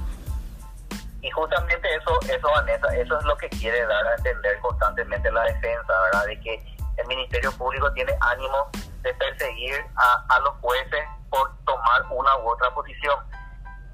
Y 1.22 1.32
justamente 1.32 1.88
eso, 1.96 2.20
eso, 2.34 2.48
Vanessa, 2.54 2.88
eso 2.96 3.18
es 3.18 3.26
lo 3.26 3.36
que 3.38 3.50
quiere 3.50 3.86
dar 3.86 4.08
a 4.08 4.16
entender 4.16 4.60
constantemente 4.60 5.32
la 5.32 5.44
defensa, 5.44 5.94
¿verdad? 6.12 6.26
De 6.28 6.40
que 6.42 6.64
el 6.98 7.08
Ministerio 7.08 7.52
Público 7.54 7.92
tiene 7.94 8.14
ánimo 8.20 8.70
de 9.04 9.14
perseguir 9.14 9.76
a, 9.96 10.36
a 10.36 10.40
los 10.42 10.54
jueces 10.62 11.06
por 11.30 11.50
tomar 11.66 12.02
una 12.12 12.38
u 12.38 12.50
otra 12.50 12.74
posición. 12.74 13.18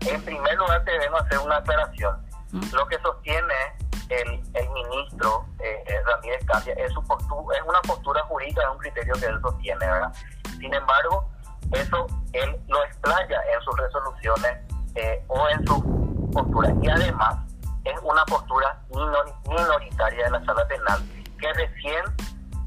En 0.02 0.22
primer 0.24 0.56
lugar, 0.58 0.84
debemos 0.86 1.22
hacer 1.22 1.40
una 1.40 1.58
aclaración. 1.58 2.26
Mm. 2.52 2.74
Lo 2.74 2.88
que 2.88 3.00
sostiene 3.00 3.54
el, 4.10 4.42
el 4.54 4.70
ministro 4.70 5.46
eh, 5.60 5.84
eh, 5.88 6.00
Ramírez 6.06 6.46
Candia 6.46 6.74
es, 6.74 6.92
su 6.94 7.02
es 7.02 7.62
una 7.68 7.82
postura 7.82 8.22
jurídica, 8.24 8.62
es 8.62 8.70
un 8.70 8.78
criterio 8.78 9.14
que 9.16 9.26
él 9.26 9.40
sostiene, 9.42 9.86
¿verdad? 9.86 10.14
Sin 10.60 10.74
embargo, 10.74 11.30
eso 11.72 12.08
él 12.34 12.56
lo 12.68 12.84
explaya 12.86 13.42
en 13.54 13.62
sus 13.62 13.78
resoluciones 13.78 14.58
eh, 14.96 15.24
o 15.28 15.50
en 15.50 15.66
su 15.68 16.30
postura. 16.32 16.74
Y 16.82 16.90
además, 16.90 17.38
es 17.84 18.00
una 18.02 18.24
postura 18.26 18.80
minoritaria 19.48 20.26
de 20.26 20.32
la 20.32 20.46
sala 20.46 20.68
penal 20.68 21.02
que 21.40 21.54
recién, 21.54 22.04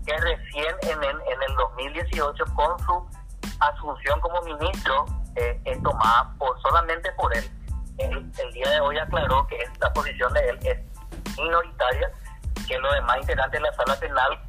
que 0.06 0.16
recién 0.16 0.74
en, 0.82 1.02
en, 1.02 1.16
en 1.20 1.42
el 1.48 1.54
2018 1.56 2.44
con 2.54 2.78
su 2.80 3.06
asunción 3.60 4.20
como 4.20 4.40
ministro 4.42 5.06
es 5.64 5.82
tomada 5.84 6.34
por 6.36 6.60
solamente 6.62 7.12
por 7.12 7.36
él. 7.36 7.48
El, 7.98 8.16
el, 8.16 8.52
día 8.52 8.70
de 8.70 8.80
hoy 8.80 8.98
aclaró 8.98 9.46
que 9.46 9.56
esta 9.56 9.92
posición 9.92 10.32
de 10.32 10.48
él 10.48 10.58
es 10.62 10.87
minoritaria, 11.36 12.10
que 12.66 12.78
los 12.78 12.92
demás 12.94 13.18
integrantes 13.20 13.60
de 13.60 13.68
la 13.68 13.74
sala 13.74 13.96
penal 13.98 14.40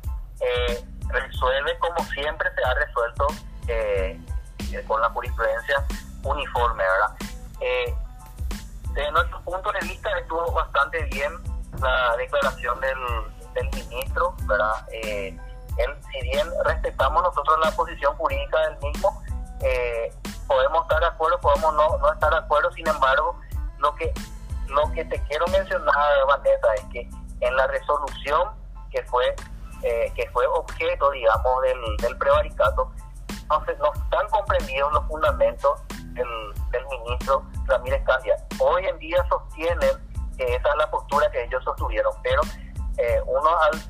eh, 0.42 0.84
resuelve 1.10 1.78
como 1.80 2.04
siempre 2.12 2.50
se 2.56 2.64
ha 2.64 2.74
resuelto 2.74 3.28
eh, 3.68 4.20
eh, 4.72 4.84
con 4.88 5.02
la 5.02 5.10
jurisprudencia 5.10 5.86
uniforme, 6.24 6.84
¿verdad? 6.84 7.16
Eh, 7.62 7.96
de 8.94 9.12
nuestro 9.12 9.42
punto 9.42 9.72
de 9.72 9.88
vista 9.88 10.10
estuvo 10.20 10.52
bastante 10.52 11.04
bien 11.06 11.32
la 11.80 12.16
declaración 12.18 12.80
del, 12.82 12.98
ministro, 13.74 14.36
¿verdad? 14.44 14.88
él, 14.94 15.38
si 16.12 16.22
bien 16.22 16.48
respetamos 16.64 17.22
nosotros 17.22 17.60
la 17.62 17.72
posición 17.72 18.16
jurídica 18.16 18.58
del 18.70 18.78
mismo, 18.80 19.22
podemos 20.48 20.84
estar 20.84 21.02
de 21.02 21.08
acuerdo, 21.08 21.40
podemos 21.42 21.74
no, 21.74 21.98
no 21.98 22.14
estar 22.14 22.32
de 22.32 22.38
acuerdo, 22.38 22.72
sin 22.72 22.88
embargo, 22.88 23.38
lo 23.80 23.94
que 23.96 24.14
lo 24.70 24.92
que 24.94 25.06
te 25.06 25.22
quiero 25.24 25.46
mencionar, 25.48 26.26
Vanessa, 26.28 26.74
es 26.76 26.86
que 26.92 27.10
en 27.42 27.56
la 27.56 27.68
resolución 27.68 28.50
que 28.92 29.04
fue 29.04 29.36
eh, 29.84 30.12
que 30.14 30.30
fue 30.32 30.46
objeto, 30.48 31.10
digamos, 31.12 31.62
del, 31.62 31.98
del 31.98 32.18
prevaricato, 32.18 32.92
no, 33.50 33.60
no 33.60 33.94
están 33.94 34.28
comprendidos 34.30 34.92
los 34.92 35.06
fundamentos 35.08 35.82
del, 35.88 36.28
del 36.72 36.86
ministro 36.88 37.44
Ramírez 37.66 38.04
Candia. 38.06 38.36
Hoy 38.60 38.86
en 38.86 38.98
día 39.00 39.26
sostienen 39.30 39.92
que 40.38 40.56
esa 40.56 40.70
es 40.70 40.76
la 40.78 40.92
postura 40.92 41.32
que 41.32 41.44
ellos 41.44 41.64
sostuvieron, 41.64 42.14
pero 42.24 42.42
eh, 42.98 43.22
uno 43.26 43.50
al 43.62 43.89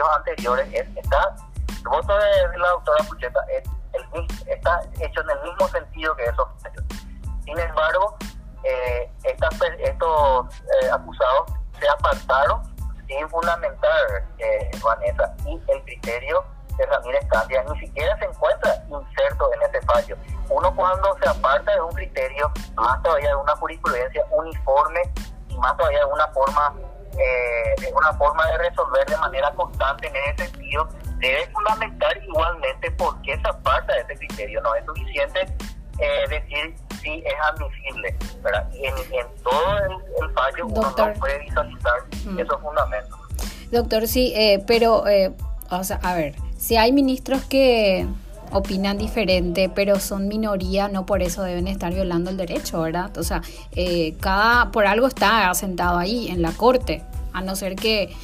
100 0.00 0.06
fallos 0.06 0.16
anteriores, 0.16 0.68
está, 0.96 1.36
el 1.68 1.88
voto 1.88 2.16
de, 2.16 2.49
Doctor, 43.70 44.08
sí, 44.08 44.32
eh, 44.34 44.62
pero, 44.66 45.06
eh, 45.06 45.32
o 45.70 45.84
sea, 45.84 46.00
a 46.02 46.14
ver, 46.14 46.34
si 46.56 46.76
hay 46.76 46.92
ministros 46.92 47.42
que 47.44 48.06
opinan 48.52 48.98
diferente, 48.98 49.70
pero 49.74 49.98
son 50.00 50.28
minoría, 50.28 50.88
no 50.88 51.06
por 51.06 51.22
eso 51.22 51.42
deben 51.42 51.68
estar 51.68 51.92
violando 51.92 52.30
el 52.30 52.36
derecho, 52.36 52.80
¿verdad? 52.80 53.16
O 53.16 53.22
sea, 53.22 53.42
eh, 53.72 54.16
cada, 54.20 54.70
por 54.70 54.86
algo 54.86 55.06
está 55.06 55.50
asentado 55.50 55.98
ahí 55.98 56.28
en 56.28 56.42
la 56.42 56.52
corte, 56.52 57.02
a 57.32 57.40
no 57.40 57.54
ser 57.54 57.76
que 57.76 58.14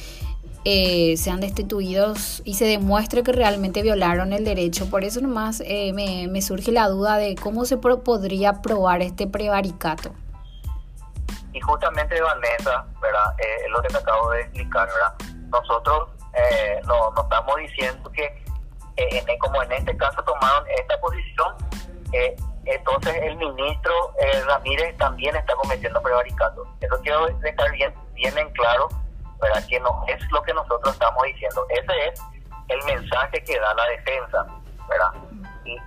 eh, 0.65 1.15
sean 1.15 1.39
destituidos 1.39 2.41
y 2.43 2.55
se 2.55 2.65
demuestre 2.65 3.23
que 3.23 3.31
realmente 3.31 3.81
violaron 3.81 4.33
el 4.33 4.43
derecho. 4.43 4.89
Por 4.89 5.05
eso 5.05 5.21
nomás 5.21 5.63
eh, 5.65 5.93
me, 5.93 6.27
me, 6.27 6.41
surge 6.41 6.73
la 6.73 6.89
duda 6.89 7.17
de 7.17 7.35
cómo 7.35 7.63
se 7.63 7.77
podría 7.77 8.61
probar 8.61 9.01
este 9.01 9.27
prevaricato. 9.27 10.13
Y 11.53 11.61
justamente, 11.61 12.21
Vanessa, 12.21 12.85
¿verdad? 13.01 13.33
es 13.39 13.71
lo 13.71 13.81
que 13.81 13.87
te 13.87 13.97
acabo 13.97 14.29
de 14.31 14.41
explicar, 14.41 14.87
¿verdad? 14.87 15.36
Nosotros 15.49 16.09
no, 16.85 17.11
no 17.11 17.21
estamos 17.21 17.55
diciendo 17.57 18.11
que 18.11 18.43
en, 18.97 19.39
como 19.39 19.61
en 19.63 19.71
este 19.71 19.95
caso 19.97 20.21
tomaron 20.23 20.63
esta 20.69 20.99
posición, 20.99 21.55
eh, 22.13 22.35
entonces 22.65 23.15
el 23.21 23.37
ministro 23.37 23.93
eh, 24.19 24.41
Ramírez 24.45 24.97
también 24.97 25.35
está 25.35 25.53
cometiendo 25.55 26.01
prevaricato. 26.01 26.63
Eso 26.81 26.99
quiero 27.01 27.27
dejar 27.27 27.71
bien, 27.71 27.93
bien 28.13 28.37
en 28.37 28.49
claro, 28.51 28.89
¿verdad? 29.39 29.63
que 29.67 29.79
no 29.79 30.03
es 30.07 30.19
lo 30.31 30.41
que 30.41 30.53
nosotros 30.53 30.93
estamos 30.93 31.23
diciendo. 31.23 31.65
Ese 31.69 32.07
es 32.07 32.21
el 32.67 32.83
mensaje 32.85 33.43
que 33.43 33.59
da 33.59 33.73
la 33.73 33.85
defensa, 33.87 34.45
¿verdad? 34.89 35.11
Y, 35.63 35.77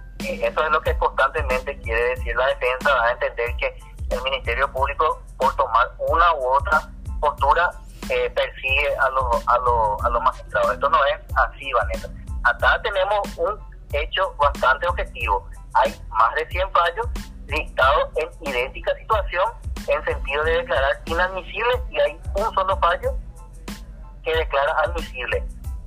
eso 0.45 0.65
es 0.65 0.71
lo 0.71 0.81
que 0.83 0.97
constantemente 0.99 1.79
quiere 1.81 2.11
decir 2.11 2.37
la 2.37 2.47
defensa, 2.49 2.95
da 2.95 3.05
a 3.05 3.13
entender 3.13 3.57
que 3.57 3.79
el 4.11 4.23
Ministerio 4.23 4.71
Público, 4.71 5.23
por 5.39 5.55
tomar 5.57 5.91
una 5.99 6.35
u 6.35 6.47
otra 6.47 6.83
postura, 7.21 7.71
eh, 8.11 8.31
persigue 8.31 8.97
a 8.97 9.09
los, 9.11 9.49
a, 9.49 9.59
los, 9.59 10.05
a 10.05 10.09
los 10.11 10.23
magistrados. 10.23 10.73
Esto 10.73 10.91
no 10.91 10.99
es 11.07 11.21
así, 11.37 11.73
Vanessa 11.73 12.09
acá 12.45 12.81
tenemos 12.83 13.39
un 13.39 13.59
hecho 13.93 14.35
bastante 14.39 14.87
objetivo. 14.87 15.49
Hay 15.75 15.95
más 16.09 16.35
de 16.35 16.47
100 16.49 16.71
fallos 16.73 17.07
dictados 17.47 18.09
en 18.17 18.49
idéntica 18.49 18.95
situación 18.97 19.45
en 19.89 20.05
sentido 20.05 20.45
de 20.45 20.53
declarar 20.53 21.01
inadmisible 21.07 21.83
y 21.91 22.01
hay 22.01 22.21
un 22.35 22.55
solo 22.55 22.77
fallo 22.79 23.17
que 24.23 24.35
declara 24.37 24.73
admisible 24.85 25.45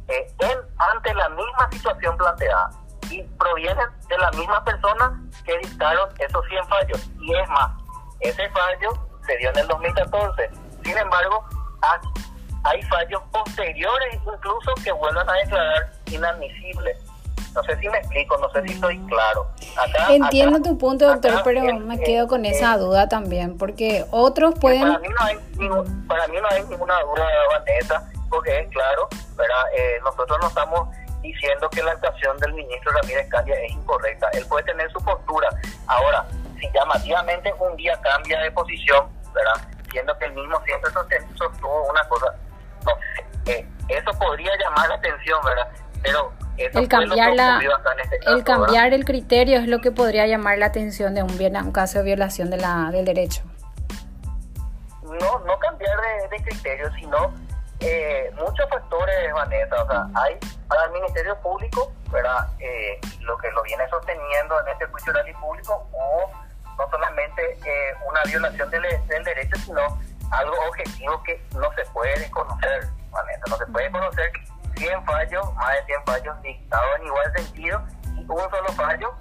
eh, 0.07 0.27
en, 0.39 0.57
ante 0.77 1.13
la 1.13 1.29
misma 1.29 1.69
situación 1.71 2.17
planteada 2.17 2.69
y 3.09 3.23
provienen 3.23 3.85
de 4.09 4.17
la 4.17 4.31
misma 4.31 4.63
persona 4.63 5.21
que 5.45 5.57
dictaron 5.59 6.09
esos 6.19 6.45
100 6.47 6.67
fallos. 6.67 7.09
Y 7.19 7.33
es 7.35 7.49
más, 7.49 7.71
ese 8.21 8.49
fallo 8.49 9.07
se 9.25 9.37
dio 9.37 9.49
en 9.51 9.59
el 9.59 9.67
2014. 9.67 10.49
Sin 10.83 10.97
embargo, 10.97 11.45
hay 12.63 12.81
fallos 12.83 13.21
posteriores 13.31 14.15
incluso 14.15 14.73
que 14.83 14.91
vuelvan 14.91 15.29
a 15.29 15.33
declarar 15.33 15.91
inadmisibles. 16.11 16.97
No 17.53 17.63
sé 17.63 17.77
si 17.77 17.87
me 17.87 17.99
explico, 17.99 18.37
no 18.37 18.49
sé 18.51 18.63
si 18.67 18.73
estoy 18.73 18.97
mm. 18.97 19.07
claro. 19.07 19.47
Entiendo 20.09 20.61
tu 20.61 20.77
punto, 20.77 21.05
doctor, 21.05 21.41
pero 21.43 21.61
me 21.79 21.99
quedo 21.99 22.27
con 22.27 22.45
esa 22.45 22.77
duda 22.77 23.07
también, 23.07 23.57
porque 23.57 24.05
otros 24.11 24.55
pueden... 24.59 24.81
Para 24.81 24.99
mí 24.99 25.07
no 25.09 25.25
hay, 25.25 25.37
para 26.07 26.27
mí 26.27 26.37
no 26.41 26.47
hay 26.49 26.63
ninguna 26.63 26.99
duda, 27.01 27.27
Vanessa, 27.51 28.11
porque 28.29 28.59
es 28.59 28.69
claro, 28.69 29.07
¿verdad? 29.35 29.63
Eh, 29.77 29.99
nosotros 30.03 30.37
no 30.41 30.47
estamos 30.47 30.89
diciendo 31.21 31.69
que 31.69 31.83
la 31.83 31.91
actuación 31.91 32.37
del 32.39 32.53
ministro 32.53 32.91
Ramírez 32.91 33.29
Candia 33.29 33.55
es 33.61 33.71
incorrecta. 33.71 34.29
Él 34.33 34.45
puede 34.47 34.65
tener 34.65 34.91
su 34.91 34.99
postura. 35.03 35.49
Ahora, 35.87 36.25
si 36.59 36.67
llamativamente 36.73 37.53
un 37.59 37.75
día 37.75 37.99
cambia 38.01 38.39
de 38.41 38.51
posición, 38.51 39.07
¿verdad? 39.33 39.72
Siendo 39.93 40.17
que 40.17 40.25
el 40.25 40.33
mismo 40.33 40.61
siempre 40.65 40.91
sostuvo 40.91 41.89
una 41.89 42.03
cosa, 42.09 42.35
no 42.85 42.91
eh, 43.45 43.65
eso 43.87 44.11
podría 44.19 44.51
llamar 44.57 44.89
la 44.89 44.95
atención, 44.95 45.39
¿verdad? 45.45 45.67
Pero 46.01 46.33
el 46.57 46.87
cambiar 46.87 47.33
la, 47.33 47.59
este 48.03 48.19
el 48.27 48.43
cambiar 48.43 48.93
el 48.93 49.05
criterio 49.05 49.59
es 49.59 49.67
lo 49.67 49.79
que 49.79 49.91
podría 49.91 50.27
llamar 50.27 50.57
la 50.57 50.67
atención 50.67 51.15
de 51.15 51.23
un, 51.23 51.31
un 51.31 51.71
caso 51.71 51.99
de 51.99 52.05
violación 52.05 52.49
de 52.49 52.57
la, 52.57 52.89
del 52.91 53.05
derecho. 53.05 53.43
No, 55.03 55.39
no 55.39 55.59
cambiar 55.59 55.95
de, 56.01 56.37
de 56.37 56.43
criterio, 56.43 56.91
sino 56.93 57.33
eh, 57.79 58.31
muchos 58.35 58.67
factores, 58.69 59.33
Vanessa. 59.33 59.83
O 59.83 59.87
sea, 59.87 60.07
hay 60.15 60.37
para 60.67 60.85
el 60.85 60.91
Ministerio 60.91 61.37
Público, 61.41 61.91
¿verdad? 62.11 62.47
Eh, 62.59 62.99
lo 63.21 63.37
que 63.37 63.51
lo 63.51 63.63
viene 63.63 63.87
sosteniendo 63.89 64.59
en 64.61 64.67
este 64.69 64.85
juicio 64.87 65.11
oral 65.11 65.29
y 65.29 65.33
público, 65.33 65.87
o 65.91 66.31
no 66.77 66.89
solamente 66.89 67.57
eh, 67.65 67.93
una 68.07 68.21
violación 68.23 68.69
del, 68.69 68.83
del 69.07 69.23
derecho, 69.23 69.55
sino 69.57 69.99
algo 70.31 70.55
objetivo 70.67 71.21
que 71.23 71.41
no 71.55 71.71
se 71.73 71.83
puede 71.91 72.29
conocer, 72.31 72.87
Vanessa. 73.11 73.43
No 73.49 73.57
se 73.57 73.65
puede 73.67 73.91
conocer 73.91 74.31
100 74.75 75.05
fallos, 75.05 75.53
más 75.55 75.73
de 75.75 75.85
100 75.85 76.03
fallos 76.05 76.41
dictados 76.41 76.89
en 76.99 77.05
igual 77.05 77.33
sentido, 77.35 77.83
y 78.15 78.19
un 78.21 78.49
solo 78.49 78.69
fallo, 78.75 79.13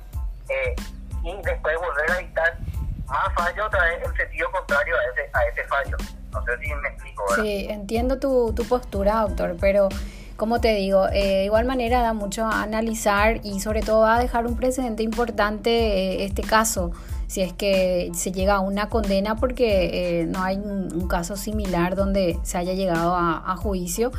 eh, 0.48 0.74
y 1.22 1.42
después 1.42 1.76
volver 1.78 2.11
a 2.11 2.16
dictar 2.18 2.59
más 3.07 3.34
fallos 3.34 3.66
otra 3.66 3.84
vez 3.84 4.05
en 4.05 4.16
sentido 4.16 4.50
contrario 4.50 4.94
a 4.96 5.12
ese, 5.12 5.30
a 5.32 5.44
ese 5.44 5.64
fallo. 5.68 5.96
No 6.32 6.42
sé 6.44 6.59
si 6.59 6.74
me 6.74 6.88
explico. 6.88 7.24
Sí, 7.36 7.66
entiendo 7.68 8.18
tu, 8.18 8.55
tu 8.55 8.64
postura, 8.64 9.20
doctor, 9.20 9.57
pero 9.61 9.88
como 10.36 10.61
te 10.61 10.74
digo, 10.74 11.09
eh, 11.09 11.12
de 11.12 11.44
igual 11.44 11.66
manera 11.66 12.00
da 12.00 12.14
mucho 12.14 12.44
a 12.46 12.62
analizar 12.62 13.40
y 13.44 13.61
sobre 13.61 13.80
todo 13.80 14.00
va 14.00 14.16
a 14.16 14.18
dejar 14.18 14.46
un 14.46 14.57
precedente 14.57 15.03
importante 15.03 15.70
eh, 15.70 16.24
este 16.24 16.42
caso, 16.42 16.90
si 17.32 17.40
es 17.40 17.54
que 17.54 18.10
se 18.12 18.30
llega 18.30 18.56
a 18.56 18.60
una 18.60 18.90
condena, 18.90 19.36
porque 19.36 20.26
no 20.28 20.42
hay 20.42 20.58
un, 20.58 21.08
caso 21.08 21.34
similar 21.34 21.96
donde 21.96 22.38
se 22.42 22.58
haya 22.58 22.74
llegado 22.74 23.14
a, 23.14 23.42
a 23.50 23.56
juicio. 23.56 24.12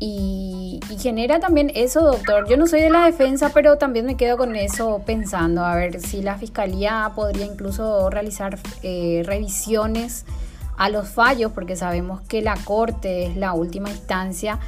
Y, 0.00 0.80
genera 0.98 1.38
también 1.38 1.70
eso, 1.76 2.02
doctor. 2.02 2.48
Yo 2.48 2.56
no 2.56 2.66
soy 2.66 2.80
de 2.80 2.90
la 2.90 3.04
defensa, 3.04 3.50
pero 3.54 3.78
también 3.78 4.06
me 4.06 4.16
quedo 4.16 4.36
con 4.36 4.56
eso 4.56 5.02
pensando, 5.06 5.64
a 5.64 5.76
ver 5.76 6.00
si 6.00 6.20
la 6.20 6.36
fiscalía 6.36 7.12
podría 7.14 7.46
incluso 7.46 8.10
realizar 8.10 8.58
eh, 8.82 9.22
revisiones 9.24 10.24
a 10.76 10.88
los 10.88 11.08
fallos, 11.08 11.52
porque 11.52 11.76
sabemos 11.76 12.20
que 12.22 12.42
la 12.42 12.56
corte 12.64 13.26
es 13.26 13.36
la 13.36 13.52
última 13.52 13.90
instancia. 13.90 14.58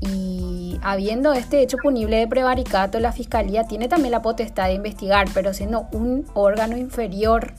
Y 0.00 0.78
habiendo 0.82 1.32
este 1.32 1.62
hecho 1.62 1.78
punible 1.78 2.16
de 2.16 2.28
prevaricato, 2.28 3.00
la 3.00 3.12
fiscalía 3.12 3.64
tiene 3.64 3.88
también 3.88 4.12
la 4.12 4.22
potestad 4.22 4.66
de 4.66 4.74
investigar, 4.74 5.26
pero 5.32 5.54
siendo 5.54 5.88
un 5.92 6.26
órgano 6.34 6.76
inferior, 6.76 7.54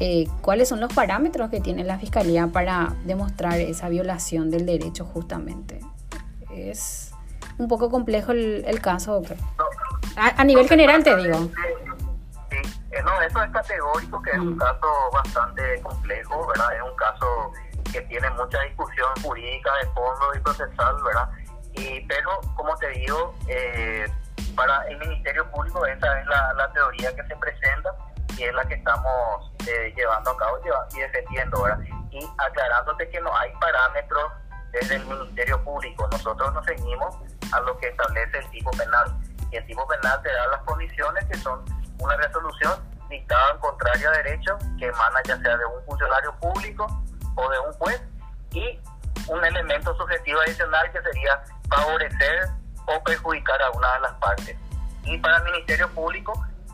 eh, 0.00 0.26
¿cuáles 0.42 0.68
son 0.68 0.80
los 0.80 0.92
parámetros 0.92 1.50
que 1.50 1.60
tiene 1.60 1.84
la 1.84 1.98
fiscalía 1.98 2.46
para 2.46 2.94
demostrar 3.04 3.60
esa 3.60 3.88
violación 3.88 4.50
del 4.50 4.66
derecho 4.66 5.04
justamente? 5.04 5.80
es 6.50 7.12
un 7.58 7.68
poco 7.68 7.90
complejo 7.90 8.32
el, 8.32 8.80
caso, 8.80 9.14
doctor. 9.14 9.36
a, 10.16 10.44
nivel 10.44 10.68
general 10.68 11.02
te 11.02 11.16
digo. 11.16 11.38
Sí, 12.50 12.56
eh, 12.92 13.02
no, 13.02 13.20
eso 13.20 13.42
es 13.42 13.50
categórico, 13.50 14.22
que 14.22 14.30
es 14.30 14.38
un 14.38 14.54
mm. 14.54 14.58
caso 14.58 14.86
bastante 15.12 15.80
complejo, 15.82 16.46
¿verdad? 16.48 16.76
Es 16.76 16.82
un 16.82 16.96
caso 16.96 17.52
que 17.92 18.00
tiene 18.02 18.30
mucha 18.30 18.60
discusión 18.62 19.08
jurídica 19.22 19.70
de 19.82 19.86
fondo 19.88 20.34
y 20.36 20.40
procesal, 20.40 20.96
¿verdad? 21.04 21.28
Y, 21.78 22.00
pero, 22.08 22.40
como 22.56 22.76
te 22.76 22.88
digo, 22.88 23.34
eh, 23.46 24.06
para 24.56 24.86
el 24.88 24.98
Ministerio 24.98 25.48
Público 25.50 25.86
esa 25.86 26.20
es 26.20 26.26
la, 26.26 26.70
teoría 26.74 27.14
que 27.14 27.22
se 27.22 27.36
presenta 27.36 27.94
y 28.36 28.42
es 28.44 28.54
la 28.54 28.64
que 28.64 28.74
estamos 28.74 29.52
eh, 29.68 29.92
llevando 29.96 30.30
a 30.30 30.36
cabo 30.36 30.58
y 30.94 30.98
defendiendo, 30.98 31.62
¿verdad? 31.62 31.78
Y 32.10 32.28
aclarándote 32.38 33.08
que 33.08 33.20
no 33.20 33.36
hay 33.36 33.52
parámetros 33.60 34.32
desde 34.72 34.96
el 34.96 35.06
Ministerio 35.06 35.62
Público. 35.64 36.08
Nosotros 36.10 36.52
nos 36.52 36.64
seguimos 36.66 37.16
a 37.52 37.60
lo 37.60 37.76
que 37.78 37.88
establece 37.88 38.38
el 38.38 38.50
tipo 38.50 38.70
penal. 38.72 39.16
Y 39.50 39.56
el 39.56 39.66
tipo 39.66 39.86
penal 39.86 40.20
te 40.22 40.32
da 40.32 40.46
las 40.48 40.62
condiciones 40.62 41.24
que 41.26 41.38
son 41.38 41.64
una 42.00 42.16
resolución 42.16 42.74
dictada 43.08 43.52
en 43.52 43.58
contrario 43.58 44.10
a 44.10 44.12
derecho 44.18 44.58
que 44.78 44.86
emana 44.86 45.20
ya 45.24 45.38
sea 45.38 45.56
de 45.56 45.64
un 45.64 45.84
funcionario 45.84 46.34
público 46.40 46.86
o 47.36 47.50
de 47.50 47.58
un 47.60 47.72
juez 47.74 48.02
y 48.52 48.78
un 49.26 49.44
elemento 49.44 49.94
subjetivo 49.96 50.40
adicional 50.40 50.90
que 50.92 51.02
sería 51.02 51.42
favorecer 51.68 52.48
o 52.86 53.02
perjudicar 53.04 53.60
a 53.62 53.70
una 53.70 53.94
de 53.94 54.00
las 54.00 54.12
partes. 54.14 54.56
Y 55.04 55.18
para 55.18 55.38
el 55.38 55.44
Ministerio 55.44 55.88
Público 55.90 56.32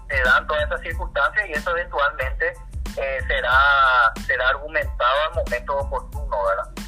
se 0.09 0.20
dan 0.22 0.47
todas 0.47 0.64
esas 0.64 0.80
circunstancias 0.80 1.49
y 1.49 1.53
eso 1.53 1.70
eventualmente 1.70 2.53
eh, 2.97 3.18
será, 3.26 4.12
será 4.26 4.49
argumentado 4.51 5.16
al 5.28 5.45
momento 5.45 5.78
oportuno, 5.78 6.36
¿verdad? 6.45 6.84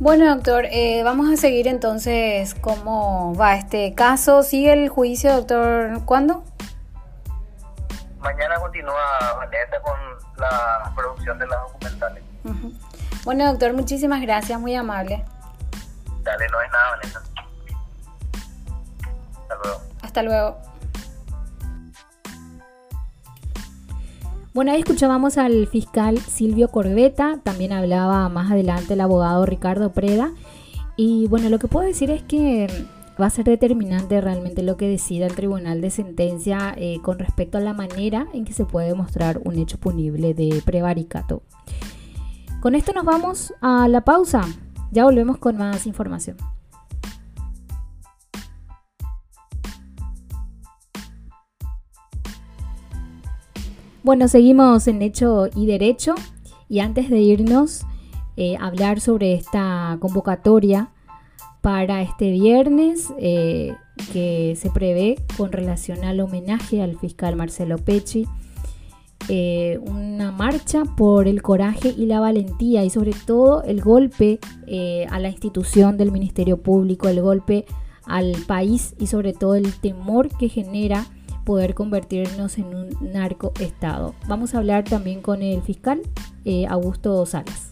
Bueno, 0.00 0.34
doctor, 0.34 0.66
eh, 0.70 1.02
vamos 1.04 1.32
a 1.32 1.36
seguir 1.36 1.68
entonces 1.68 2.54
cómo 2.56 3.34
va 3.36 3.54
este 3.54 3.94
caso. 3.94 4.42
¿Sigue 4.42 4.72
el 4.72 4.88
juicio, 4.88 5.32
doctor? 5.32 6.04
¿Cuándo? 6.04 6.44
Mañana 8.18 8.56
continúa 8.56 9.34
Vanessa 9.36 9.80
con 9.82 9.94
la 10.36 10.92
producción 10.96 11.38
de 11.38 11.46
las 11.46 11.60
documentales. 11.60 12.24
Bueno, 13.24 13.46
doctor, 13.46 13.72
muchísimas 13.72 14.20
gracias, 14.20 14.60
muy 14.60 14.74
amable. 14.74 15.24
Dale, 16.22 16.46
no 16.48 16.60
es 16.60 16.70
nada, 16.70 16.90
Vanessa. 16.90 17.22
Hasta 19.40 19.54
luego. 19.62 19.80
Hasta 20.02 20.22
luego. 20.22 20.56
Bueno, 24.52 24.72
ahí 24.72 24.80
escuchábamos 24.80 25.36
al 25.38 25.66
fiscal 25.66 26.18
Silvio 26.18 26.68
Corbeta, 26.68 27.40
también 27.42 27.72
hablaba 27.72 28.28
más 28.28 28.52
adelante 28.52 28.94
el 28.94 29.00
abogado 29.00 29.46
Ricardo 29.46 29.92
Preda. 29.92 30.30
Y 30.96 31.26
bueno, 31.26 31.48
lo 31.48 31.58
que 31.58 31.66
puedo 31.66 31.86
decir 31.86 32.10
es 32.10 32.22
que 32.22 32.68
va 33.20 33.26
a 33.26 33.30
ser 33.30 33.46
determinante 33.46 34.20
realmente 34.20 34.62
lo 34.62 34.76
que 34.76 34.86
decida 34.86 35.26
el 35.26 35.34
tribunal 35.34 35.80
de 35.80 35.90
sentencia 35.90 36.74
eh, 36.76 36.98
con 37.02 37.18
respecto 37.18 37.58
a 37.58 37.62
la 37.62 37.72
manera 37.72 38.26
en 38.32 38.44
que 38.44 38.52
se 38.52 38.64
puede 38.64 38.88
demostrar 38.88 39.40
un 39.44 39.58
hecho 39.58 39.78
punible 39.78 40.34
de 40.34 40.62
prevaricato. 40.64 41.42
Con 42.64 42.74
esto 42.74 42.94
nos 42.94 43.04
vamos 43.04 43.52
a 43.60 43.88
la 43.88 44.06
pausa. 44.06 44.40
Ya 44.90 45.04
volvemos 45.04 45.36
con 45.36 45.58
más 45.58 45.86
información. 45.86 46.38
Bueno, 54.02 54.28
seguimos 54.28 54.88
en 54.88 55.02
Hecho 55.02 55.50
y 55.54 55.66
Derecho 55.66 56.14
y 56.66 56.78
antes 56.78 57.10
de 57.10 57.18
irnos, 57.18 57.84
eh, 58.38 58.56
hablar 58.58 59.02
sobre 59.02 59.34
esta 59.34 59.98
convocatoria 60.00 60.88
para 61.60 62.00
este 62.00 62.30
viernes 62.30 63.12
eh, 63.18 63.76
que 64.10 64.56
se 64.58 64.70
prevé 64.70 65.22
con 65.36 65.52
relación 65.52 66.02
al 66.02 66.18
homenaje 66.18 66.80
al 66.80 66.98
fiscal 66.98 67.36
Marcelo 67.36 67.76
Pecci. 67.76 68.26
Eh, 69.28 69.78
una 69.82 70.32
marcha 70.32 70.84
por 70.84 71.28
el 71.28 71.42
coraje 71.42 71.94
y 71.96 72.06
la 72.06 72.20
valentía 72.20 72.84
y 72.84 72.90
sobre 72.90 73.12
todo 73.12 73.62
el 73.62 73.80
golpe 73.80 74.38
a 75.10 75.18
la 75.18 75.28
institución 75.28 75.96
del 75.96 76.12
Ministerio 76.12 76.58
Público, 76.58 77.08
el 77.08 77.22
golpe 77.22 77.64
al 78.06 78.32
país 78.46 78.94
y 78.98 79.06
sobre 79.06 79.32
todo 79.32 79.54
el 79.54 79.72
temor 79.74 80.28
que 80.28 80.48
genera 80.48 81.06
poder 81.44 81.74
convertirnos 81.74 82.58
en 82.58 82.74
un 82.74 83.12
narcoestado. 83.12 84.14
Vamos 84.26 84.54
a 84.54 84.58
hablar 84.58 84.84
también 84.84 85.20
con 85.20 85.42
el 85.42 85.62
fiscal 85.62 86.00
eh, 86.44 86.66
Augusto 86.66 87.24
Salas. 87.26 87.70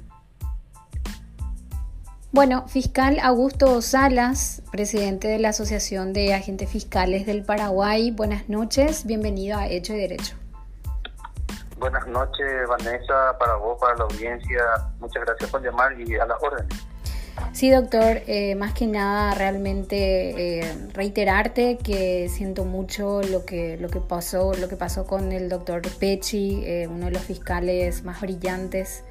Bueno, 2.30 2.66
fiscal 2.66 3.18
Augusto 3.22 3.82
Salas, 3.82 4.62
presidente 4.70 5.28
de 5.28 5.38
la 5.38 5.50
Asociación 5.50 6.14
de 6.14 6.32
Agentes 6.32 6.70
Fiscales 6.70 7.26
del 7.26 7.44
Paraguay, 7.44 8.10
buenas 8.10 8.48
noches, 8.48 9.04
bienvenido 9.04 9.58
a 9.58 9.68
Hecho 9.68 9.92
y 9.92 9.98
Derecho. 9.98 10.41
Buenas 11.82 12.06
noches, 12.06 12.68
Vanessa, 12.68 13.36
para 13.40 13.56
vos, 13.56 13.76
para 13.80 13.96
la 13.96 14.04
audiencia. 14.04 14.62
Muchas 15.00 15.24
gracias 15.24 15.50
por 15.50 15.60
llamar 15.60 16.00
y 16.00 16.14
a 16.14 16.24
las 16.24 16.40
órdenes. 16.40 16.72
Sí, 17.52 17.70
doctor, 17.70 18.22
eh, 18.28 18.54
más 18.54 18.72
que 18.72 18.86
nada 18.86 19.34
realmente 19.34 20.60
eh, 20.60 20.76
reiterarte 20.94 21.78
que 21.78 22.28
siento 22.28 22.64
mucho 22.64 23.20
lo 23.24 23.44
que, 23.44 23.78
lo 23.78 23.88
que 23.88 23.98
pasó, 23.98 24.54
lo 24.54 24.68
que 24.68 24.76
pasó 24.76 25.08
con 25.08 25.32
el 25.32 25.48
doctor 25.48 25.82
Pecci, 25.98 26.62
eh, 26.64 26.86
uno 26.86 27.06
de 27.06 27.10
los 27.10 27.22
fiscales 27.22 28.04
más 28.04 28.20
brillantes 28.20 29.02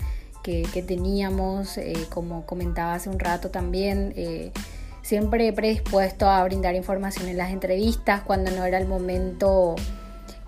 que, 0.41 0.85
teníamos, 0.87 1.77
eh, 1.77 2.07
como 2.09 2.45
comentaba 2.45 2.93
hace 2.93 3.09
un 3.09 3.19
rato 3.19 3.51
también, 3.51 4.13
eh, 4.15 4.53
siempre 5.01 5.51
predispuesto 5.51 6.29
a 6.29 6.41
brindar 6.45 6.73
información 6.75 7.27
en 7.27 7.37
las 7.37 7.51
entrevistas, 7.51 8.21
cuando 8.21 8.49
no 8.51 8.63
era 8.63 8.77
el 8.77 8.87
momento 8.87 9.75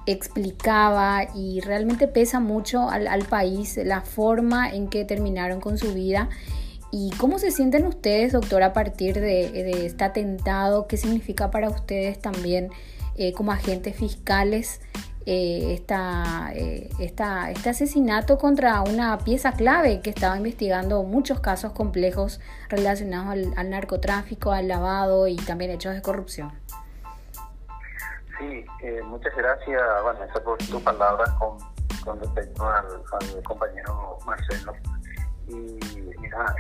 explicaba 0.06 1.28
y 1.34 1.62
realmente 1.62 2.08
pesa 2.08 2.39
mucho 2.39 2.89
al, 2.89 3.26
país 3.26 3.80
la 3.84 4.01
forma 4.01 4.70
en 4.70 4.88
que 4.88 5.06
terminaron 5.06 5.62
con 5.62 5.78
su 5.78 5.93
vida. 5.93 6.30
¿Y 6.91 7.10
cómo 7.18 7.39
se 7.39 7.51
sienten 7.51 7.86
ustedes, 7.88 8.34
doctor, 8.34 8.62
a 8.64 8.74
partir 8.74 9.20
de, 9.20 9.86
este 9.86 10.04
atentado? 10.04 10.88
¿Qué 10.88 10.97
significa 10.97 11.49
para 11.49 11.70
ustedes 11.70 12.20
también 12.20 12.70
eh, 13.16 13.34
como 13.34 13.51
agentes 13.51 13.95
fiscales 13.95 14.82
eh, 15.26 15.82
eh, 15.88 16.89
este 16.99 17.70
asesinato 17.70 18.38
contra 18.38 18.82
una 18.82 19.18
pieza 19.20 19.54
clave 19.54 20.01
que 20.01 20.10
estaba 20.10 20.36
investigando 20.36 21.04
muchos 21.04 21.39
casos 21.39 21.72
complejos 21.72 22.41
relacionados 22.68 23.32
al, 23.32 23.54
al 23.56 23.70
narcotráfico, 23.70 24.51
al 24.51 24.68
lavado 24.68 25.28
y 25.28 25.38
también 25.38 25.72
hechos 25.72 25.95
de 25.95 26.01
corrupción? 26.01 26.51
Eh, 28.82 29.02
muchas 29.06 29.36
gracias, 29.36 29.82
Vanessa, 30.04 30.44
por 30.44 30.58
tus 30.58 30.82
palabras 30.82 31.30
con, 31.39 31.58
con 32.04 32.20
respecto 32.20 32.68
al, 32.68 33.04
compañero 33.44 34.18
Marcelo. 34.26 34.74
Y 35.48 35.54
mira, 36.20 36.56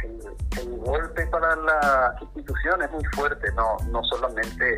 el, 0.57 0.77
golpe 0.79 1.25
para 1.27 1.55
la 1.55 2.15
institución 2.21 2.81
es 2.81 2.91
muy 2.91 3.03
fuerte, 3.15 3.51
no, 3.53 3.77
no 3.89 4.03
solamente 4.05 4.75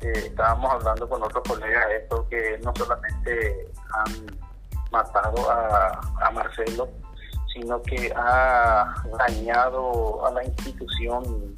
eh, 0.00 0.12
estábamos 0.26 0.72
hablando 0.72 1.08
con 1.08 1.22
otros 1.22 1.42
colegas 1.48 1.84
esto, 2.02 2.26
que 2.28 2.58
no 2.62 2.72
solamente 2.76 3.72
han 3.92 4.38
matado 4.90 5.50
a, 5.50 6.30
Marcelo, 6.32 6.88
sino 7.52 7.80
que 7.82 8.12
ha 8.16 8.94
dañado 9.18 10.26
a 10.26 10.32
la 10.32 10.44
institución 10.44 11.54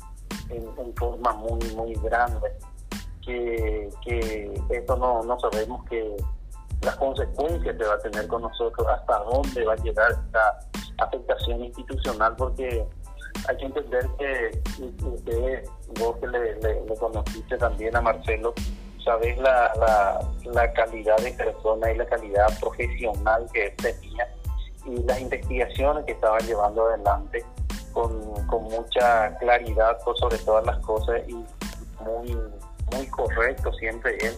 en 0.50 0.94
forma 0.96 1.32
muy, 1.32 1.58
muy 1.74 1.94
grande 1.94 2.52
que, 3.26 3.90
que 4.04 4.54
esto 4.70 4.96
no, 4.96 5.22
no 5.24 5.38
sabemos 5.40 5.84
que 5.88 6.16
las 6.82 6.96
consecuencias 6.96 7.76
que 7.76 7.84
va 7.84 7.94
a 7.94 7.98
tener 7.98 8.26
con 8.28 8.42
nosotros, 8.42 8.86
hasta 8.86 9.18
dónde 9.24 9.64
va 9.64 9.72
a 9.72 9.76
llegar 9.76 10.12
esta 10.12 10.58
afectación 10.98 11.64
institucional, 11.64 12.34
porque 12.36 12.86
hay 13.48 13.56
que 13.56 13.64
entender 13.66 14.08
que 14.18 14.62
usted, 15.04 15.64
vos 15.98 16.16
que 16.20 16.26
le, 16.28 16.54
le, 16.60 16.94
conociste 16.98 17.58
también 17.58 17.94
a 17.96 18.00
Marcelo, 18.00 18.54
sabes 19.04 19.36
la, 19.38 19.72
la, 19.76 20.20
la, 20.52 20.72
calidad 20.72 21.16
de 21.18 21.32
persona 21.32 21.92
y 21.92 21.96
la 21.96 22.06
calidad 22.06 22.46
profesional 22.60 23.46
que 23.52 23.66
él 23.66 23.76
tenía 23.76 24.28
y 24.84 25.02
las 25.02 25.20
investigaciones 25.20 26.04
que 26.04 26.12
estaba 26.12 26.38
llevando 26.38 26.86
adelante 26.86 27.44
con, 27.92 28.46
con 28.46 28.64
mucha 28.64 29.36
claridad 29.38 29.98
por 30.04 30.16
sobre 30.18 30.38
todas 30.38 30.64
las 30.66 30.78
cosas 30.78 31.22
y 31.28 31.34
muy 32.02 32.36
muy 32.92 33.06
correcto, 33.08 33.72
siempre 33.74 34.16
él 34.20 34.36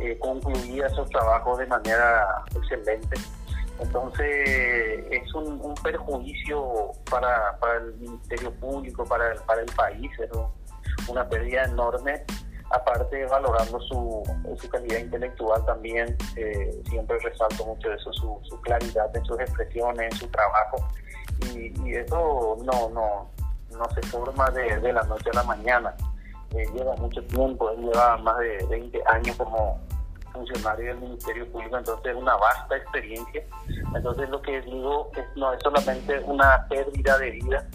eh, 0.00 0.18
concluía 0.18 0.86
esos 0.86 1.08
trabajos 1.10 1.58
de 1.58 1.66
manera 1.66 2.44
excelente. 2.54 3.16
Entonces 3.80 5.06
es 5.10 5.34
un, 5.34 5.74
perjuicio 5.82 6.92
para, 7.10 7.56
para, 7.58 7.78
el 7.78 7.94
Ministerio 7.94 8.52
Público, 8.54 9.04
para 9.04 9.32
el, 9.32 9.40
para 9.42 9.60
el 9.60 9.72
país, 9.72 10.10
es 10.18 10.30
una 11.08 11.28
pérdida 11.28 11.64
enorme. 11.64 12.24
Aparte, 12.70 13.24
valorando 13.26 13.80
su, 13.80 14.22
su 14.60 14.68
calidad 14.68 14.98
intelectual 14.98 15.64
también, 15.64 16.16
eh, 16.36 16.82
siempre 16.90 17.18
resalto 17.20 17.64
mucho 17.64 17.90
eso, 17.90 18.12
su, 18.12 18.38
su, 18.42 18.60
claridad 18.60 19.16
en 19.16 19.24
sus 19.24 19.40
expresiones, 19.40 20.12
en 20.12 20.18
su 20.18 20.28
trabajo. 20.28 20.76
Y, 21.54 21.72
y 21.82 21.94
eso 21.94 22.58
no, 22.64 22.90
no, 22.90 23.30
no 23.70 23.90
se 23.94 24.02
forma 24.08 24.50
de, 24.50 24.78
de 24.80 24.92
la 24.92 25.02
noche 25.04 25.30
a 25.30 25.36
la 25.36 25.44
mañana 25.44 25.94
lleva 26.50 26.94
mucho 26.96 27.22
tiempo, 27.24 27.70
él 27.70 27.80
lleva 27.82 28.16
más 28.18 28.38
de 28.38 28.66
20 28.70 29.02
años 29.08 29.36
como 29.36 29.78
funcionario 30.32 30.86
del 30.86 31.00
Ministerio 31.00 31.50
Público, 31.50 31.78
entonces 31.78 32.14
una 32.14 32.36
vasta 32.36 32.76
experiencia. 32.76 33.44
Entonces 33.94 34.28
lo 34.30 34.40
que 34.42 34.60
digo 34.62 35.10
es 35.16 35.24
no 35.36 35.52
es 35.52 35.60
solamente 35.62 36.18
una 36.20 36.66
pérdida 36.68 37.18
de 37.18 37.30
vida, 37.32 37.66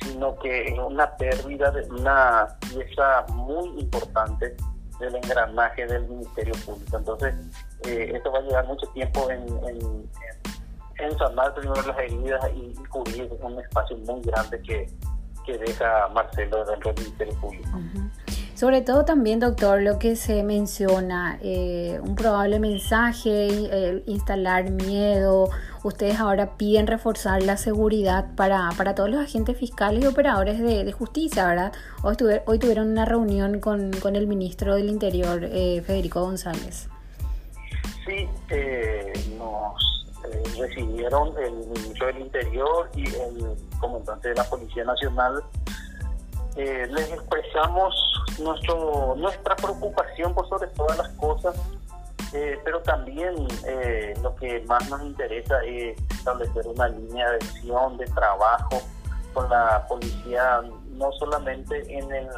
sino 0.00 0.36
que 0.38 0.68
es 0.68 0.78
una 0.78 1.16
pérdida 1.16 1.70
de 1.70 1.88
una 1.90 2.48
pieza 2.60 3.24
muy 3.34 3.80
importante 3.80 4.56
del 4.98 5.16
engranaje 5.16 5.86
del 5.86 6.06
Ministerio 6.08 6.54
Público. 6.64 6.96
Entonces 6.96 7.34
eh, 7.86 8.12
esto 8.14 8.32
va 8.32 8.38
a 8.38 8.42
llevar 8.42 8.66
mucho 8.66 8.86
tiempo 8.88 9.30
en, 9.30 9.42
en, 9.66 10.10
en 10.98 11.18
sanar 11.18 11.54
primero 11.54 11.82
las 11.82 11.98
heridas 11.98 12.50
y 12.54 12.74
cubrir 12.88 13.30
un 13.40 13.58
espacio 13.58 13.96
muy 13.98 14.20
grande 14.22 14.60
que 14.62 14.86
que 15.44 15.58
deja 15.58 16.08
Marcelo 16.08 16.64
dentro 16.64 16.92
del 16.92 17.02
Ministerio 17.02 17.34
Público. 17.40 17.68
Sobre 18.54 18.80
todo 18.80 19.04
también, 19.04 19.40
doctor, 19.40 19.82
lo 19.82 19.98
que 19.98 20.14
se 20.14 20.44
menciona, 20.44 21.36
eh, 21.42 21.98
un 22.00 22.14
probable 22.14 22.60
mensaje, 22.60 24.02
instalar 24.06 24.70
miedo. 24.70 25.50
Ustedes 25.82 26.20
ahora 26.20 26.56
piden 26.56 26.86
reforzar 26.86 27.42
la 27.42 27.56
seguridad 27.56 28.36
para, 28.36 28.68
para 28.76 28.94
todos 28.94 29.10
los 29.10 29.20
agentes 29.20 29.56
fiscales 29.56 30.04
y 30.04 30.06
operadores 30.06 30.60
de, 30.60 30.92
justicia, 30.92 31.44
¿verdad? 31.44 31.72
Hoy, 32.04 32.14
hoy, 32.46 32.58
tuvieron 32.60 32.88
una 32.88 33.04
reunión 33.04 33.58
con, 33.58 33.90
con, 33.94 34.14
el 34.14 34.28
ministro 34.28 34.76
del 34.76 34.88
Interior, 34.88 35.42
eh, 35.42 35.82
Federico 35.84 36.20
González. 36.20 36.88
Sí, 38.06 38.28
eh, 38.50 39.12
nos 39.36 40.01
eh, 40.32 40.42
recibieron 40.58 41.34
el 41.38 41.52
ministro 41.52 42.06
del 42.06 42.20
Interior 42.20 42.90
y 42.94 43.06
el 43.06 43.56
comandante 43.78 44.30
de 44.30 44.34
la 44.34 44.44
Policía 44.44 44.84
Nacional. 44.84 45.42
Eh, 46.56 46.86
les 46.90 47.12
expresamos 47.12 47.94
nuestro, 48.38 49.14
nuestra 49.16 49.56
preocupación 49.56 50.34
por 50.34 50.48
sobre 50.48 50.68
todas 50.68 50.96
las 50.98 51.08
cosas, 51.10 51.54
eh, 52.32 52.58
pero 52.64 52.80
también 52.80 53.34
lo 54.22 54.34
que 54.36 54.60
más 54.66 54.88
nos 54.88 55.02
interesa 55.02 55.62
es 55.64 55.96
establecer 56.10 56.66
una 56.66 56.88
línea 56.88 57.30
de 57.30 57.36
acción, 57.36 57.98
de 57.98 58.06
trabajo 58.06 58.80
con 59.34 59.48
la 59.50 59.86
policía, 59.88 60.62
no 60.92 61.12
solamente 61.12 61.80
en 61.88 62.10
el, 62.12 62.28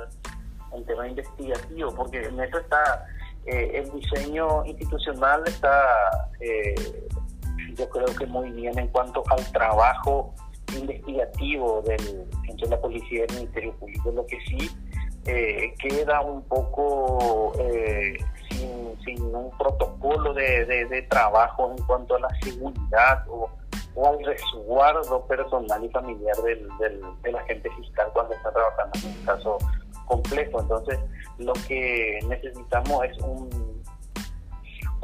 tema 0.86 1.06
investigativo, 1.06 1.94
porque 1.94 2.24
en 2.24 2.40
eso 2.40 2.58
está 2.58 3.06
el 3.46 3.88
diseño 3.92 4.64
institucional 4.64 5.44
está 5.46 6.28
yo 7.74 7.88
creo 7.88 8.06
que 8.06 8.26
muy 8.26 8.50
bien 8.50 8.78
en 8.78 8.88
cuanto 8.88 9.22
al 9.30 9.44
trabajo 9.52 10.34
investigativo 10.76 11.82
del, 11.82 12.26
la 12.68 12.80
policía 12.80 13.20
y 13.20 13.22
el 13.22 13.34
Ministerio 13.34 13.72
Público. 13.74 14.10
Lo 14.12 14.26
que 14.26 14.38
sí 14.46 14.70
eh, 15.26 15.74
queda 15.78 16.20
un 16.20 16.42
poco 16.42 17.52
eh, 17.58 18.16
sin, 19.04 19.22
un 19.22 19.50
protocolo 19.58 20.32
de, 20.34 21.06
trabajo 21.10 21.72
en 21.76 21.84
cuanto 21.84 22.16
a 22.16 22.20
la 22.20 22.28
seguridad 22.42 23.24
o, 23.28 23.50
al 24.04 24.24
resguardo 24.24 25.24
personal 25.26 25.84
y 25.84 25.88
familiar 25.90 26.36
del, 26.38 26.68
del, 27.22 27.36
agente 27.36 27.70
fiscal 27.70 28.08
cuando 28.12 28.34
está 28.34 28.50
trabajando 28.50 28.98
en 28.98 29.06
un 29.06 29.24
caso 29.24 29.58
complejo. 30.06 30.60
Entonces, 30.60 30.98
lo 31.38 31.52
que 31.68 32.18
necesitamos 32.28 33.04
es 33.04 33.18
un 33.18 33.73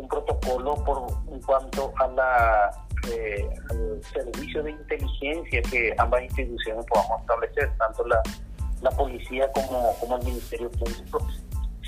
un 0.00 0.08
protocolo 0.08 0.74
por 0.84 1.06
en 1.32 1.40
cuanto 1.42 1.92
a 1.98 2.06
la 2.08 2.70
eh, 3.08 3.48
al 3.70 4.00
servicio 4.12 4.62
de 4.62 4.72
inteligencia 4.72 5.62
que 5.62 5.94
ambas 5.98 6.22
instituciones 6.22 6.84
podamos 6.86 7.20
establecer, 7.22 7.70
tanto 7.78 8.06
la, 8.06 8.22
la 8.82 8.90
policía 8.90 9.50
como, 9.52 9.94
como 10.00 10.16
el 10.18 10.24
Ministerio 10.24 10.70
Público. 10.72 11.26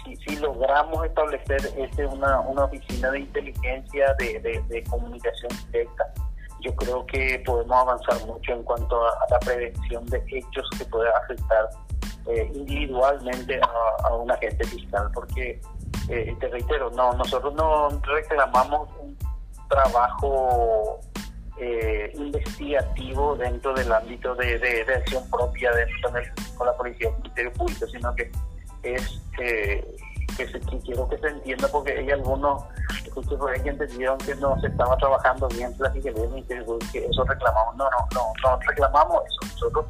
Si, 0.04 0.36
logramos 0.36 1.04
establecer 1.06 1.60
este, 1.76 2.06
una, 2.06 2.40
una 2.40 2.64
oficina 2.64 3.10
de 3.10 3.20
inteligencia, 3.20 4.14
de, 4.18 4.62
de, 4.68 4.84
comunicación 4.84 5.52
directa, 5.70 6.12
yo 6.60 6.74
creo 6.74 7.06
que 7.06 7.40
podemos 7.46 7.76
avanzar 7.76 8.26
mucho 8.26 8.52
en 8.52 8.62
cuanto 8.64 9.04
a, 9.04 9.10
la 9.30 9.38
prevención 9.38 10.04
de 10.06 10.20
hechos 10.26 10.68
que 10.76 10.84
puedan 10.86 11.12
afectar 11.22 11.68
eh, 12.26 12.50
individualmente 12.52 13.60
a, 13.62 14.08
a 14.08 14.14
un 14.16 14.30
agente 14.30 14.64
fiscal, 14.64 15.08
porque 15.14 15.60
eh, 16.09 16.36
te 16.38 16.49
reitero, 16.49 16.90
no, 16.90 17.12
nosotros 17.14 17.55
no 17.55 17.88
reclamamos 18.03 18.88
un 19.01 19.16
trabajo 19.68 21.01
eh, 21.59 22.11
investigativo 22.14 23.36
dentro 23.36 23.72
del 23.74 23.93
ámbito 23.93 24.34
de, 24.34 24.84
acción 24.97 25.28
propia 25.30 25.70
dentro 25.72 26.11
con 26.57 26.66
la 26.66 26.76
policía 26.76 27.09
del 27.09 27.18
Ministerio 27.18 27.53
Público, 27.53 27.86
sino 27.86 28.14
que 28.14 28.30
es 28.82 29.22
eh, 29.38 29.97
que, 30.36 30.49
se, 30.49 30.61
quiero 30.61 31.09
que 31.09 31.18
se 31.18 31.28
entienda 31.28 31.68
porque 31.68 31.93
hay 31.93 32.11
algunos 32.11 32.64
escuché 33.05 33.36
por 33.36 33.51
ahí 33.51 33.61
que 33.62 33.68
entendieron 33.70 34.18
que 34.18 34.34
no 34.36 34.59
se 34.61 34.68
estaba 34.68 34.97
trabajando 34.97 35.49
bien 35.49 35.74
la 35.78 35.90
del 35.90 36.64
Público, 36.64 36.93
que 36.93 37.07
eso 37.07 37.24
reclamamos, 37.24 37.76
no, 37.76 37.84
no, 37.90 38.09
no, 38.14 38.32
no 38.43 38.59
reclamamos 38.66 39.22
eso, 39.26 39.53
nosotros 39.53 39.86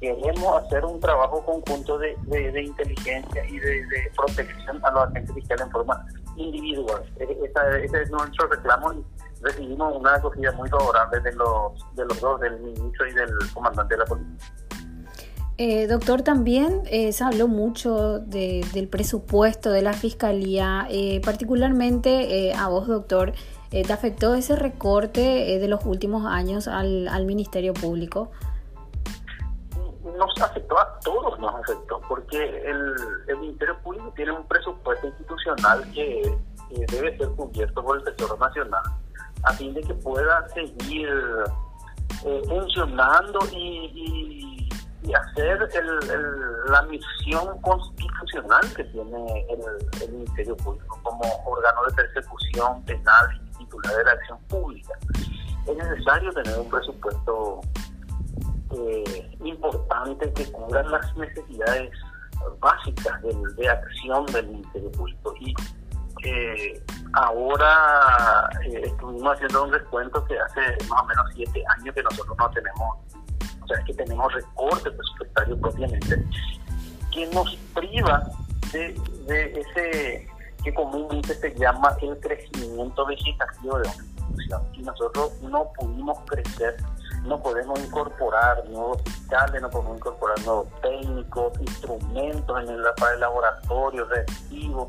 queremos 0.00 0.62
hacer 0.62 0.84
un 0.84 1.00
trabajo 1.00 1.44
conjunto 1.44 1.98
de, 1.98 2.16
de, 2.26 2.62
inteligencia 2.62 3.44
y 3.46 3.58
de, 3.58 3.84
protección 4.16 4.84
a 4.84 4.90
los 4.90 5.04
agentes 5.08 5.34
fiscales 5.34 5.66
en 5.66 5.70
forma 5.70 6.06
individual. 6.36 7.02
Ese, 7.18 8.02
es 8.02 8.10
nuestro 8.10 8.48
reclamo 8.48 8.94
recibimos 9.42 9.96
una 9.96 10.14
acogida 10.14 10.52
muy 10.52 10.68
favorable 10.68 11.20
de 11.20 11.32
los, 11.32 11.72
de 11.94 12.04
los 12.04 12.20
dos, 12.20 12.40
del 12.40 12.58
ministro 12.60 13.06
y 13.06 13.12
del 13.12 13.30
comandante 13.52 13.94
de 13.94 13.98
la 13.98 14.04
policía. 14.06 14.36
Eh, 15.58 15.86
doctor, 15.86 16.20
también 16.20 16.82
eh, 16.86 17.12
se 17.12 17.24
habló 17.24 17.48
mucho 17.48 18.18
del 18.18 18.88
presupuesto 18.88 19.70
de 19.70 19.80
la 19.80 19.94
Fiscalía, 19.94 20.86
eh, 20.90 21.22
particularmente 21.24 22.52
a 22.54 22.68
vos, 22.68 22.86
doctor, 22.86 23.32
¿te 23.70 23.92
afectó 23.92 24.34
ese 24.34 24.54
recorte 24.54 25.20
de 25.58 25.68
los 25.68 25.84
últimos 25.84 26.26
años 26.26 26.68
al, 26.68 27.08
al, 27.08 27.24
Ministerio 27.24 27.72
Público? 27.72 28.30
Afectó 30.40 30.78
a 30.78 31.00
todos, 31.00 31.38
nos 31.38 31.54
afectó, 31.54 32.00
porque 32.08 32.60
el, 32.68 32.94
el 33.28 33.36
Ministerio 33.38 33.78
Público 33.82 34.12
tiene 34.14 34.32
un 34.32 34.46
presupuesto 34.46 35.06
institucional 35.06 35.90
que 35.92 36.36
debe 36.90 37.16
ser 37.16 37.28
cubierto 37.30 37.82
por 37.82 37.98
el 37.98 38.04
Tesoro 38.04 38.36
Nacional, 38.36 38.82
a 39.44 39.52
fin 39.52 39.72
de 39.72 39.80
que 39.82 39.94
pueda 39.94 40.46
seguir 40.50 41.08
funcionando 42.48 43.38
y 43.52 44.56
y 45.06 45.14
hacer 45.14 45.68
el, 45.74 46.70
la 46.70 46.82
misión 46.82 47.60
constitucional 47.60 48.60
que 48.74 48.84
tiene 48.84 49.46
el, 49.50 50.12
Ministerio 50.12 50.56
Público 50.56 50.98
como 51.02 51.22
órgano 51.44 51.82
de 51.88 51.94
persecución 51.94 52.82
penal 52.84 53.40
y 53.44 53.58
titular 53.58 53.96
de 53.96 54.04
la 54.04 54.12
acción 54.12 54.38
pública. 54.48 54.94
Es 55.66 55.76
necesario 55.76 56.32
tener 56.32 56.58
un 56.58 56.68
presupuesto 56.68 57.60
eh, 58.78 59.30
importante 59.44 60.32
que 60.32 60.50
cubra 60.52 60.82
las 60.84 61.16
necesidades 61.16 61.90
básicas 62.60 63.22
de, 63.22 63.68
acción 63.68 64.26
del 64.26 64.48
Ministerio 64.48 64.92
Público. 64.92 65.34
Y 65.40 65.54
eh, 66.24 66.82
ahora 67.14 68.48
eh, 68.64 68.82
estuvimos 68.84 69.34
haciendo 69.34 69.64
un 69.64 69.70
descuento 69.70 70.24
que 70.24 70.38
hace 70.38 70.60
más 70.88 71.02
o 71.02 71.06
menos 71.06 71.26
siete 71.34 71.62
años 71.78 71.94
que 71.94 72.02
nosotros 72.02 72.36
no 72.38 72.50
tenemos 72.50 72.96
o 73.66 73.74
sea, 73.74 73.82
que 73.84 73.94
tenemos 73.94 74.32
recorte 74.32 74.90
presupuestario 74.90 75.60
propiamente, 75.60 76.24
que 77.12 77.26
nos 77.28 77.56
priva 77.74 78.22
de, 78.72 78.94
ese 79.26 80.26
que 80.62 80.74
comúnmente 80.74 81.34
se 81.34 81.54
llama 81.56 81.96
el 82.00 82.18
crecimiento 82.20 83.06
vegetativo 83.06 83.78
de 83.78 83.88
una 83.88 83.96
institución. 83.96 84.62
Y 84.74 84.82
nosotros 84.82 85.32
no 85.42 85.70
pudimos 85.78 86.18
crecer, 86.26 86.76
no 87.26 87.42
podemos 87.42 87.78
incorporar 87.80 88.68
nuevos 88.68 89.02
fiscales, 89.02 89.60
no 89.60 89.70
podemos 89.70 89.96
incorporar 89.96 90.38
nuevos 90.44 90.68
técnicos, 90.80 91.52
instrumentos 91.60 92.62
en 92.62 92.68
el, 92.70 92.82
para 92.96 93.14
el 93.14 93.20
laboratorio, 93.20 94.04
reactivos. 94.06 94.88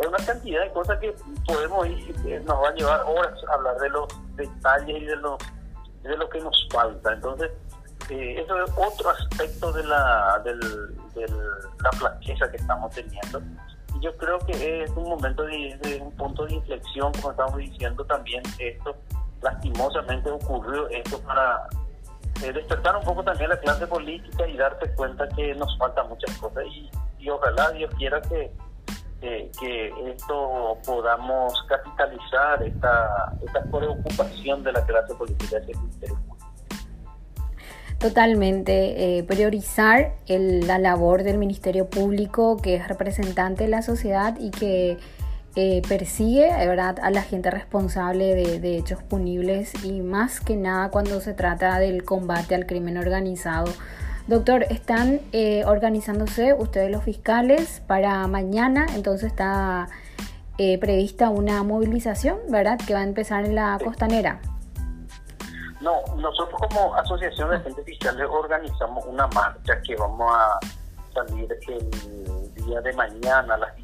Hay 0.00 0.06
una 0.06 0.18
cantidad 0.18 0.62
de 0.62 0.72
cosas 0.72 0.98
que 0.98 1.14
podemos 1.46 1.86
ir, 1.86 2.42
nos 2.44 2.62
va 2.62 2.68
a 2.68 2.74
llevar 2.74 3.02
horas 3.06 3.32
a 3.48 3.54
hablar 3.54 3.76
de 3.78 3.88
los 3.88 4.36
detalles 4.36 5.02
y 5.02 5.04
de, 5.06 5.16
los, 5.16 5.38
de 6.02 6.16
lo 6.16 6.28
que 6.28 6.40
nos 6.40 6.68
falta. 6.70 7.12
Entonces, 7.12 7.50
eh, 8.10 8.40
eso 8.40 8.62
es 8.62 8.70
otro 8.76 9.10
aspecto 9.10 9.72
de 9.72 9.84
la, 9.84 10.40
del, 10.44 10.60
la 11.82 11.92
flaqueza 11.92 12.50
que 12.50 12.56
estamos 12.56 12.92
teniendo. 12.94 13.40
Y 13.94 14.00
yo 14.00 14.16
creo 14.16 14.38
que 14.40 14.84
es 14.84 14.90
un 14.90 15.08
momento 15.08 15.44
de, 15.44 15.98
un 16.00 16.12
punto 16.12 16.44
de 16.44 16.54
inflexión, 16.54 17.12
como 17.14 17.30
estamos 17.30 17.56
diciendo 17.56 18.04
también, 18.04 18.42
esto 18.58 18.94
lastimosamente 19.46 20.30
ocurrió 20.30 20.88
esto 20.88 21.20
para 21.20 21.68
eh, 22.42 22.52
despertar 22.52 22.96
un 22.96 23.04
poco 23.04 23.22
también 23.22 23.50
la 23.50 23.58
clase 23.60 23.86
política 23.86 24.46
y 24.46 24.56
darse 24.56 24.92
cuenta 24.94 25.28
que 25.30 25.54
nos 25.54 25.76
faltan 25.78 26.08
muchas 26.08 26.36
cosas 26.38 26.64
y, 26.66 26.90
ojalá 27.28 27.72
Dios 27.72 27.92
quiera 27.98 28.22
que, 28.22 28.52
que 29.20 29.92
esto 30.12 30.78
podamos 30.86 31.60
capitalizar 31.68 32.62
esta, 32.62 33.32
esta 33.44 33.62
preocupación 33.64 34.62
de 34.62 34.70
la 34.70 34.86
clase 34.86 35.12
política 35.16 35.60
que 35.66 35.72
Totalmente, 37.98 39.18
eh, 39.18 39.24
priorizar 39.24 40.12
la 40.28 40.78
labor 40.78 41.24
del 41.24 41.38
Ministerio 41.38 41.88
Público 41.88 42.58
que 42.58 42.76
es 42.76 42.86
representante 42.86 43.64
de 43.64 43.70
la 43.70 43.82
sociedad 43.82 44.36
y 44.38 44.50
que 44.50 44.98
eh, 45.56 45.82
persigue 45.88 46.48
¿verdad? 46.66 46.98
a 47.02 47.10
la 47.10 47.22
gente 47.22 47.50
responsable 47.50 48.34
de, 48.34 48.76
hechos 48.76 49.02
punibles 49.02 49.72
y 49.84 50.02
más 50.02 50.40
que 50.40 50.56
nada 50.56 50.90
cuando 50.90 51.20
se 51.20 51.32
trata 51.34 51.78
del 51.78 52.04
combate 52.04 52.54
al 52.54 52.66
crimen 52.66 52.98
organizado. 52.98 53.72
Doctor, 54.26 54.64
están 54.70 55.20
eh, 55.32 55.64
organizándose 55.64 56.52
ustedes 56.52 56.90
los 56.90 57.04
fiscales 57.04 57.82
para 57.86 58.26
mañana, 58.26 58.86
entonces 58.94 59.30
está 59.30 59.88
prevista 60.56 61.28
una 61.28 61.62
movilización, 61.62 62.38
¿verdad? 62.48 62.78
Que 62.86 62.94
va 62.94 63.00
a 63.00 63.04
empezar 63.04 63.44
en 63.44 63.54
la 63.54 63.78
costanera. 63.82 64.40
No, 65.80 66.02
nosotros 66.16 66.58
como 66.68 66.94
Asociación 66.94 67.50
de 67.50 67.56
Agentes 67.56 67.84
Fiscales 67.84 68.26
organizamos 68.30 69.04
una 69.06 69.26
marcha 69.28 69.80
que 69.82 69.94
vamos 69.96 70.32
a 70.34 70.58
salir 71.12 71.48
el 71.68 72.64
día 72.64 72.80
de 72.80 72.92
mañana 72.94 73.54
a 73.54 73.58
las 73.58 73.74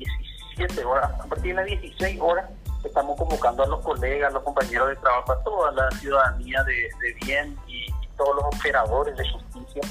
17 0.56 0.84
horas. 0.84 1.10
A 1.20 1.24
partir 1.24 1.54
de 1.54 1.62
las 1.62 1.66
16 1.66 2.20
horas 2.20 2.50
estamos 2.84 3.16
convocando 3.16 3.62
a 3.62 3.66
los 3.66 3.80
colegas, 3.80 4.30
a 4.30 4.34
los 4.34 4.42
compañeros 4.42 4.88
de 4.88 4.96
trabajo, 4.96 5.32
a 5.32 5.44
toda 5.44 5.72
la 5.72 5.90
ciudadanía 5.92 6.62
de, 6.64 7.14
bien 7.24 7.56
y, 7.66 7.86
todos 8.16 8.36
los 8.36 8.44
operadores 8.54 9.16
de 9.16 9.28
justicia. 9.30 9.82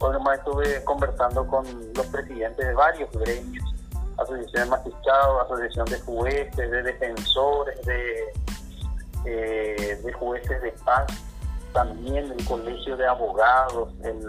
Nomás 0.00 0.38
estuve 0.38 0.84
conversando 0.84 1.46
con 1.46 1.64
los 1.94 2.06
presidentes 2.06 2.66
de 2.66 2.74
varios 2.74 3.10
gremios, 3.12 3.64
Asociación 4.18 4.64
de 4.64 4.70
Magistrados, 4.70 5.44
Asociación 5.46 5.86
de 5.86 6.00
Jueces, 6.00 6.70
de 6.70 6.82
Defensores, 6.82 7.82
de, 7.86 8.32
eh, 9.24 9.98
de 10.04 10.12
Jueces 10.12 10.62
de 10.62 10.72
Paz 10.84 11.06
también 11.74 12.32
el 12.32 12.44
Colegio 12.46 12.96
de 12.96 13.06
Abogados, 13.06 13.90
el, 14.02 14.24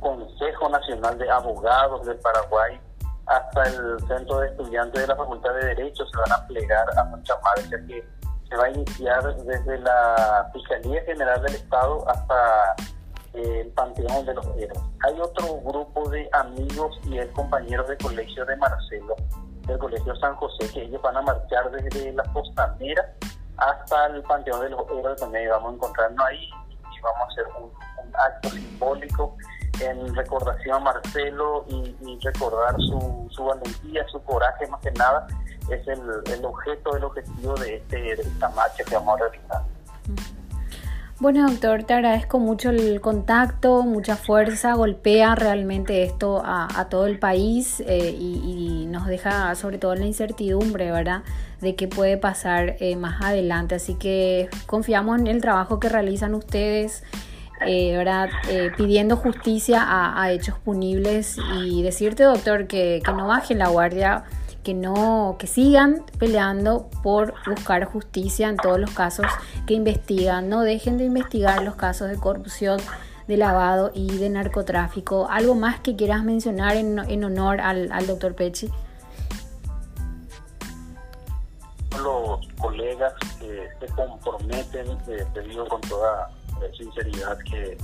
Consejo 0.00 0.68
Nacional 0.70 1.16
de 1.18 1.30
Abogados 1.30 2.04
del 2.04 2.16
Paraguay, 2.18 2.80
hasta 3.28 3.62
el 3.64 3.98
Centro 4.08 4.40
de 4.40 4.48
Estudiantes 4.48 5.02
de 5.02 5.06
la 5.06 5.16
Facultad 5.16 5.54
de 5.54 5.66
Derecho 5.66 6.04
se 6.06 6.16
van 6.16 6.32
a 6.32 6.46
plegar 6.46 6.86
a 6.98 7.04
nuestra 7.04 7.36
marcha 7.42 7.76
que 7.86 8.04
se 8.48 8.56
va 8.56 8.64
a 8.64 8.70
iniciar 8.70 9.36
desde 9.44 9.78
la 9.78 10.50
Fiscalía 10.54 11.02
General 11.04 11.40
del 11.42 11.54
Estado 11.54 12.08
hasta 12.08 12.74
eh, 13.34 13.60
el 13.60 13.68
Panteón 13.72 14.24
de 14.24 14.34
los 14.34 14.46
Héroes. 14.56 14.80
Hay 15.06 15.20
otro 15.20 15.60
grupo 15.60 16.08
de 16.08 16.28
amigos 16.32 16.98
y 17.04 17.18
el 17.18 17.30
compañero 17.32 17.84
de 17.84 17.96
colegio 17.98 18.46
de 18.46 18.56
Marcelo, 18.56 19.14
del 19.66 19.78
Colegio 19.78 20.16
San 20.16 20.34
José, 20.36 20.70
que 20.72 20.84
ellos 20.84 21.02
van 21.02 21.18
a 21.18 21.22
marchar 21.22 21.70
desde 21.70 22.12
la 22.14 22.22
costanera 22.32 23.14
hasta 23.58 24.06
el 24.06 24.22
Panteón 24.22 24.62
de 24.62 24.70
los 24.70 24.80
Héroes, 24.90 25.20
donde 25.20 25.46
vamos 25.48 25.72
a 25.72 25.74
encontrarnos 25.74 26.26
ahí 26.26 26.48
y 26.70 27.00
vamos 27.02 27.20
a 27.20 27.32
hacer 27.32 27.44
un, 27.60 27.70
acto 28.14 28.48
simbólico 28.48 29.36
en 29.80 30.14
recordación 30.14 30.76
a 30.76 30.80
Marcelo 30.80 31.64
y, 31.68 32.18
recordar 32.22 32.74
su, 32.78 33.28
su, 33.30 33.44
valentía, 33.44 34.06
su 34.08 34.20
coraje, 34.22 34.66
más 34.66 34.80
que 34.80 34.90
nada, 34.92 35.26
es 35.70 35.86
el, 35.86 36.00
el 36.32 36.44
objeto, 36.44 36.96
el 36.96 37.04
objetivo 37.04 37.54
de, 37.54 37.76
este, 37.76 37.96
de 37.96 38.22
esta 38.22 38.48
marcha 38.50 38.84
que 38.84 38.94
vamos 38.94 39.20
a 39.20 39.28
realizar. 39.28 39.62
Bueno, 41.20 41.48
doctor, 41.48 41.82
te 41.82 41.94
agradezco 41.94 42.38
mucho 42.38 42.70
el 42.70 43.00
contacto, 43.00 43.82
mucha 43.82 44.14
fuerza, 44.14 44.74
golpea 44.74 45.34
realmente 45.34 46.04
esto 46.04 46.40
a, 46.44 46.86
todo 46.88 47.08
el 47.08 47.18
país 47.18 47.80
eh, 47.80 48.14
y, 48.16 48.86
nos 48.86 49.06
deja 49.08 49.52
sobre 49.56 49.78
todo 49.78 49.94
en 49.94 50.00
la 50.00 50.06
incertidumbre, 50.06 50.92
¿verdad? 50.92 51.24
De 51.60 51.74
qué 51.74 51.88
puede 51.88 52.18
pasar 52.18 52.76
eh, 52.78 52.94
más 52.94 53.20
adelante. 53.20 53.74
Así 53.74 53.96
que 53.96 54.48
confiamos 54.66 55.18
en 55.18 55.26
el 55.26 55.40
trabajo 55.40 55.80
que 55.80 55.88
realizan 55.88 56.34
ustedes, 56.34 57.02
eh, 57.66 57.96
¿verdad? 57.96 58.28
pidiendo 58.76 59.16
justicia 59.16 59.84
a, 59.86 60.30
hechos 60.32 60.58
punibles 60.58 61.36
y 61.60 61.82
decirte, 61.82 62.22
doctor, 62.22 62.66
que, 62.66 63.00
que 63.04 63.12
no 63.12 63.26
bajen 63.26 63.58
la 63.58 63.68
guardia 63.68 64.24
que 64.68 64.74
no 64.74 65.36
que 65.38 65.46
sigan 65.46 66.04
peleando 66.18 66.90
por 67.02 67.32
buscar 67.46 67.86
justicia 67.86 68.50
en 68.50 68.58
todos 68.58 68.78
los 68.78 68.90
casos 68.90 69.24
que 69.66 69.72
investigan, 69.72 70.50
no 70.50 70.60
dejen 70.60 70.98
de 70.98 71.04
investigar 71.04 71.62
los 71.62 71.74
casos 71.76 72.10
de 72.10 72.16
corrupción, 72.16 72.78
de 73.26 73.38
lavado 73.38 73.90
y 73.94 74.18
de 74.18 74.28
narcotráfico. 74.28 75.26
¿Algo 75.30 75.54
más 75.54 75.80
que 75.80 75.96
quieras 75.96 76.22
mencionar 76.22 76.76
en, 76.76 76.98
en 76.98 77.24
honor 77.24 77.62
al, 77.62 77.90
al 77.92 78.06
doctor 78.06 78.34
Pechi? 78.34 78.68
Los 82.02 82.46
colegas 82.60 83.14
que 83.40 83.68
se 83.80 83.86
comprometen, 83.94 84.98
eh, 85.08 85.26
te 85.32 85.40
digo 85.42 85.66
con 85.66 85.80
toda 85.80 86.30
eh, 86.62 86.72
sinceridad 86.76 87.38
que 87.38 87.78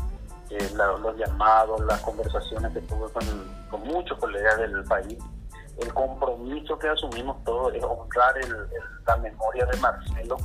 los 0.76 1.16
llamados, 1.16 1.80
las 1.80 2.00
conversaciones 2.02 2.72
que 2.72 2.80
tuve 2.82 3.10
con, 3.12 3.24
con 3.70 3.80
muchos 3.88 4.16
colegas 4.18 4.58
del 4.58 4.84
país, 4.84 5.18
el 5.78 5.92
compromiso 5.92 6.78
que 6.78 6.88
asumimos 6.88 7.42
todos 7.44 7.74
es 7.74 7.82
honrar 7.82 8.34
la 9.06 9.16
memoria 9.16 9.66
de 9.66 9.76
Marcelo 9.78 10.36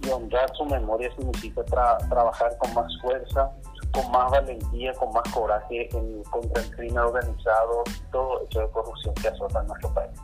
y 0.00 0.10
honrar 0.10 0.50
su 0.56 0.64
memoria 0.64 1.10
significa 1.16 1.62
trabajar 1.64 2.56
con 2.58 2.74
más 2.74 2.92
fuerza, 3.00 3.50
con 3.92 4.10
más 4.10 4.30
valentía, 4.30 4.92
con 4.94 5.12
más 5.12 5.22
coraje 5.32 5.88
en, 5.96 6.22
contra 6.24 6.62
el 6.62 6.70
crimen 6.74 6.98
organizado 6.98 7.84
y 7.86 8.10
todo 8.10 8.42
hecho 8.42 8.60
de 8.60 8.68
corrupción 8.70 9.14
que 9.14 9.28
azota 9.28 9.60
en 9.60 9.66
nuestro 9.68 9.94
país. 9.94 10.20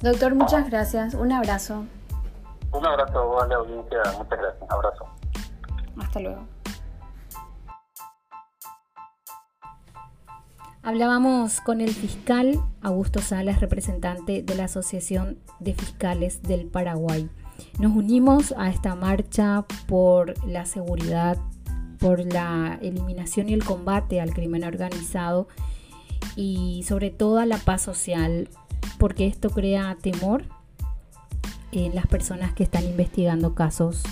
Doctor, 0.00 0.34
muchas 0.34 0.70
gracias. 0.70 1.14
Un 1.14 1.32
abrazo. 1.32 1.84
Un 2.72 2.86
abrazo 2.86 3.42
a 3.42 3.46
la 3.48 3.56
audiencia, 3.56 3.98
muchas 4.16 4.38
gracias, 4.38 4.70
abrazo. 4.70 5.06
Hasta 6.00 6.20
luego. 6.20 6.46
Hablábamos 10.82 11.60
con 11.60 11.82
el 11.82 11.90
fiscal 11.90 12.58
Augusto 12.80 13.20
Salas, 13.20 13.60
representante 13.60 14.42
de 14.42 14.54
la 14.54 14.64
Asociación 14.64 15.38
de 15.60 15.74
Fiscales 15.74 16.42
del 16.42 16.66
Paraguay. 16.66 17.28
Nos 17.78 17.94
unimos 17.94 18.54
a 18.56 18.70
esta 18.70 18.94
marcha 18.94 19.66
por 19.86 20.46
la 20.46 20.64
seguridad, 20.64 21.36
por 21.98 22.24
la 22.32 22.78
eliminación 22.80 23.50
y 23.50 23.52
el 23.52 23.62
combate 23.62 24.22
al 24.22 24.32
crimen 24.32 24.64
organizado 24.64 25.48
y 26.34 26.82
sobre 26.88 27.10
todo 27.10 27.38
a 27.38 27.46
la 27.46 27.58
paz 27.58 27.82
social, 27.82 28.48
porque 28.98 29.26
esto 29.26 29.50
crea 29.50 29.98
temor 30.00 30.44
en 31.72 31.94
las 31.94 32.06
personas 32.06 32.54
que 32.54 32.62
están 32.62 32.84
investigando 32.84 33.54
casos 33.54 34.02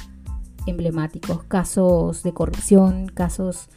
emblemáticos, 0.69 1.43
casos 1.45 2.23
de 2.23 2.33
corrupción, 2.33 3.07
casos 3.07 3.69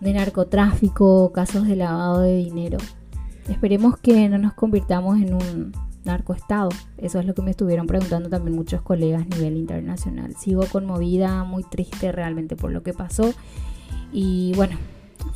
de 0.00 0.12
narcotráfico, 0.12 1.32
casos 1.32 1.66
de 1.66 1.76
lavado 1.76 2.20
de 2.20 2.36
dinero. 2.36 2.78
Esperemos 3.48 3.96
que 3.98 4.28
no 4.28 4.38
nos 4.38 4.52
convirtamos 4.54 5.20
en 5.20 5.34
un 5.34 5.72
narcoestado. 6.04 6.70
Eso 6.98 7.20
es 7.20 7.26
lo 7.26 7.34
que 7.34 7.42
me 7.42 7.52
estuvieron 7.52 7.86
preguntando 7.86 8.28
también 8.28 8.56
muchos 8.56 8.82
colegas 8.82 9.22
a 9.22 9.36
nivel 9.36 9.56
internacional. 9.56 10.34
Sigo 10.36 10.66
conmovida, 10.66 11.44
muy 11.44 11.62
triste 11.64 12.12
realmente 12.12 12.56
por 12.56 12.72
lo 12.72 12.82
que 12.82 12.92
pasó. 12.92 13.32
Y 14.12 14.52
bueno, 14.56 14.76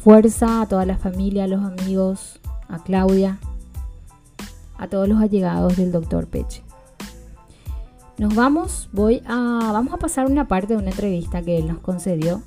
fuerza 0.03 0.63
a 0.63 0.69
toda 0.69 0.85
la 0.85 0.97
familia, 0.97 1.45
a 1.45 1.49
los 1.49 1.65
amigos, 1.65 2.41
a 2.69 2.83
Claudia, 2.83 3.39
a 4.79 4.89
todos 4.89 5.09
los 5.09 5.21
allegados 5.21 5.77
del 5.77 5.93
doctor 5.93 6.27
Peche. 6.27 6.66
Nos 8.19 8.35
vamos, 8.35 8.89
voy 8.93 9.23
a, 9.27 9.71
vamos 9.73 9.93
a 9.93 9.99
pasar 9.99 10.27
una 10.27 10.49
parte 10.49 10.75
de 10.75 10.79
una 10.79 10.91
entrevista 10.91 11.43
que 11.43 11.59
él 11.59 11.69
nos 11.69 11.79
concedió 11.79 12.43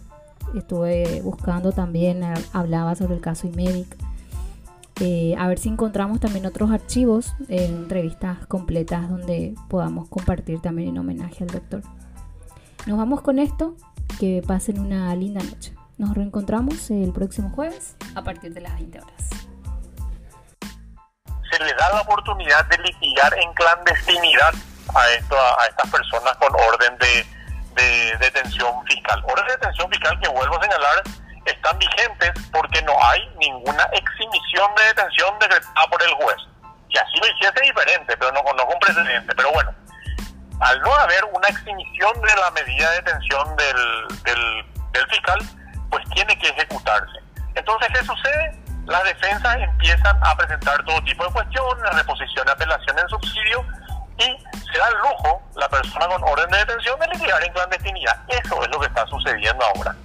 estuve 0.55 1.21
buscando 1.21 1.71
también, 1.71 2.23
eh, 2.23 2.33
hablaba 2.53 2.95
sobre 2.95 3.15
el 3.15 3.21
caso 3.21 3.47
IMEDIC. 3.47 3.95
Eh, 5.01 5.35
a 5.37 5.47
ver 5.47 5.59
si 5.59 5.69
encontramos 5.69 6.19
también 6.19 6.45
otros 6.45 6.71
archivos, 6.71 7.33
en 7.47 7.77
entrevistas 7.77 8.45
completas 8.47 9.09
donde 9.09 9.55
podamos 9.69 10.09
compartir 10.09 10.61
también 10.61 10.89
en 10.89 10.97
homenaje 10.97 11.43
al 11.43 11.49
doctor. 11.49 11.81
Nos 12.85 12.97
vamos 12.97 13.21
con 13.21 13.39
esto, 13.39 13.75
que 14.19 14.43
pasen 14.45 14.79
una 14.79 15.15
linda 15.15 15.41
noche. 15.41 15.73
Nos 15.97 16.15
reencontramos 16.15 16.91
el 16.91 17.11
próximo 17.13 17.49
jueves 17.49 17.95
a 18.15 18.23
partir 18.23 18.53
de 18.53 18.61
las 18.61 18.73
20 18.75 18.99
horas. 18.99 19.29
Se 21.49 21.63
le 21.63 21.73
da 21.73 21.93
la 21.93 22.01
oportunidad 22.01 22.67
de 22.69 22.77
litigar 22.79 23.33
en 23.33 23.53
clandestinidad 23.53 24.53
a, 24.95 25.65
estas 25.67 25.91
personas 25.91 26.35
con 26.37 26.53
orden 26.55 26.97
de 26.97 27.39
de 27.79 28.17
detención 28.19 28.85
fiscal. 28.85 29.23
Órdenes 29.25 29.47
de 29.47 29.57
detención 29.57 29.89
fiscal 29.89 30.19
que 30.19 30.29
vuelvo 30.29 30.57
a 30.57 30.63
señalar 30.63 31.03
están 31.45 31.77
vigentes 31.79 32.31
porque 32.51 32.81
no 32.83 32.93
hay 33.03 33.27
ninguna 33.39 33.83
exhibición 33.93 34.75
de 34.75 34.83
detención 34.83 35.39
decretada 35.39 35.87
por 35.89 36.01
el 36.03 36.13
juez. 36.15 36.37
Si 36.91 36.97
así 36.97 37.19
lo 37.19 37.27
hiciese 37.27 37.61
diferente, 37.61 38.17
pero 38.17 38.31
no, 38.31 38.41
no 38.53 38.65
con 38.65 38.79
precedente. 38.79 39.33
Pero 39.35 39.51
bueno, 39.51 39.73
al 40.59 40.81
no 40.81 40.93
haber 40.95 41.23
una 41.31 41.47
exhibición 41.47 42.21
de 42.21 42.35
la 42.35 42.51
medida 42.51 42.89
de 42.91 42.95
detención 42.97 43.55
del 43.55 45.07
fiscal, 45.09 45.39
pues 45.89 46.03
tiene 46.13 46.37
que 46.37 46.49
ejecutarse. 46.49 47.19
Entonces, 47.55 47.89
¿qué 47.93 48.05
sucede? 48.05 48.59
Las 48.85 49.03
defensas 49.03 49.57
empiezan 49.57 50.17
a 50.23 50.35
presentar 50.35 50.83
todo 50.83 51.01
tipo 51.03 51.23
de 51.25 51.31
cuestiones, 51.31 51.93
reposición, 51.93 52.49
apelación 52.49 52.97
en 52.97 53.07
subsidio, 53.09 53.65
y 54.19 54.37
se 54.71 54.77
da 54.77 54.87
el 54.89 54.97
lujo 54.97 55.41
la 55.55 55.69
persona 55.69 56.07
con 56.07 56.23
orden 56.23 56.49
de 56.49 56.57
detención 56.57 56.99
de 56.99 57.07
liquidar 57.07 57.43
en 57.43 57.53
clandestinidad. 57.53 58.17
Eso 58.27 58.63
es 58.63 58.69
lo 58.69 58.79
que 58.79 58.87
está 58.87 59.05
sucediendo 59.07 59.65
ahora. 59.65 59.95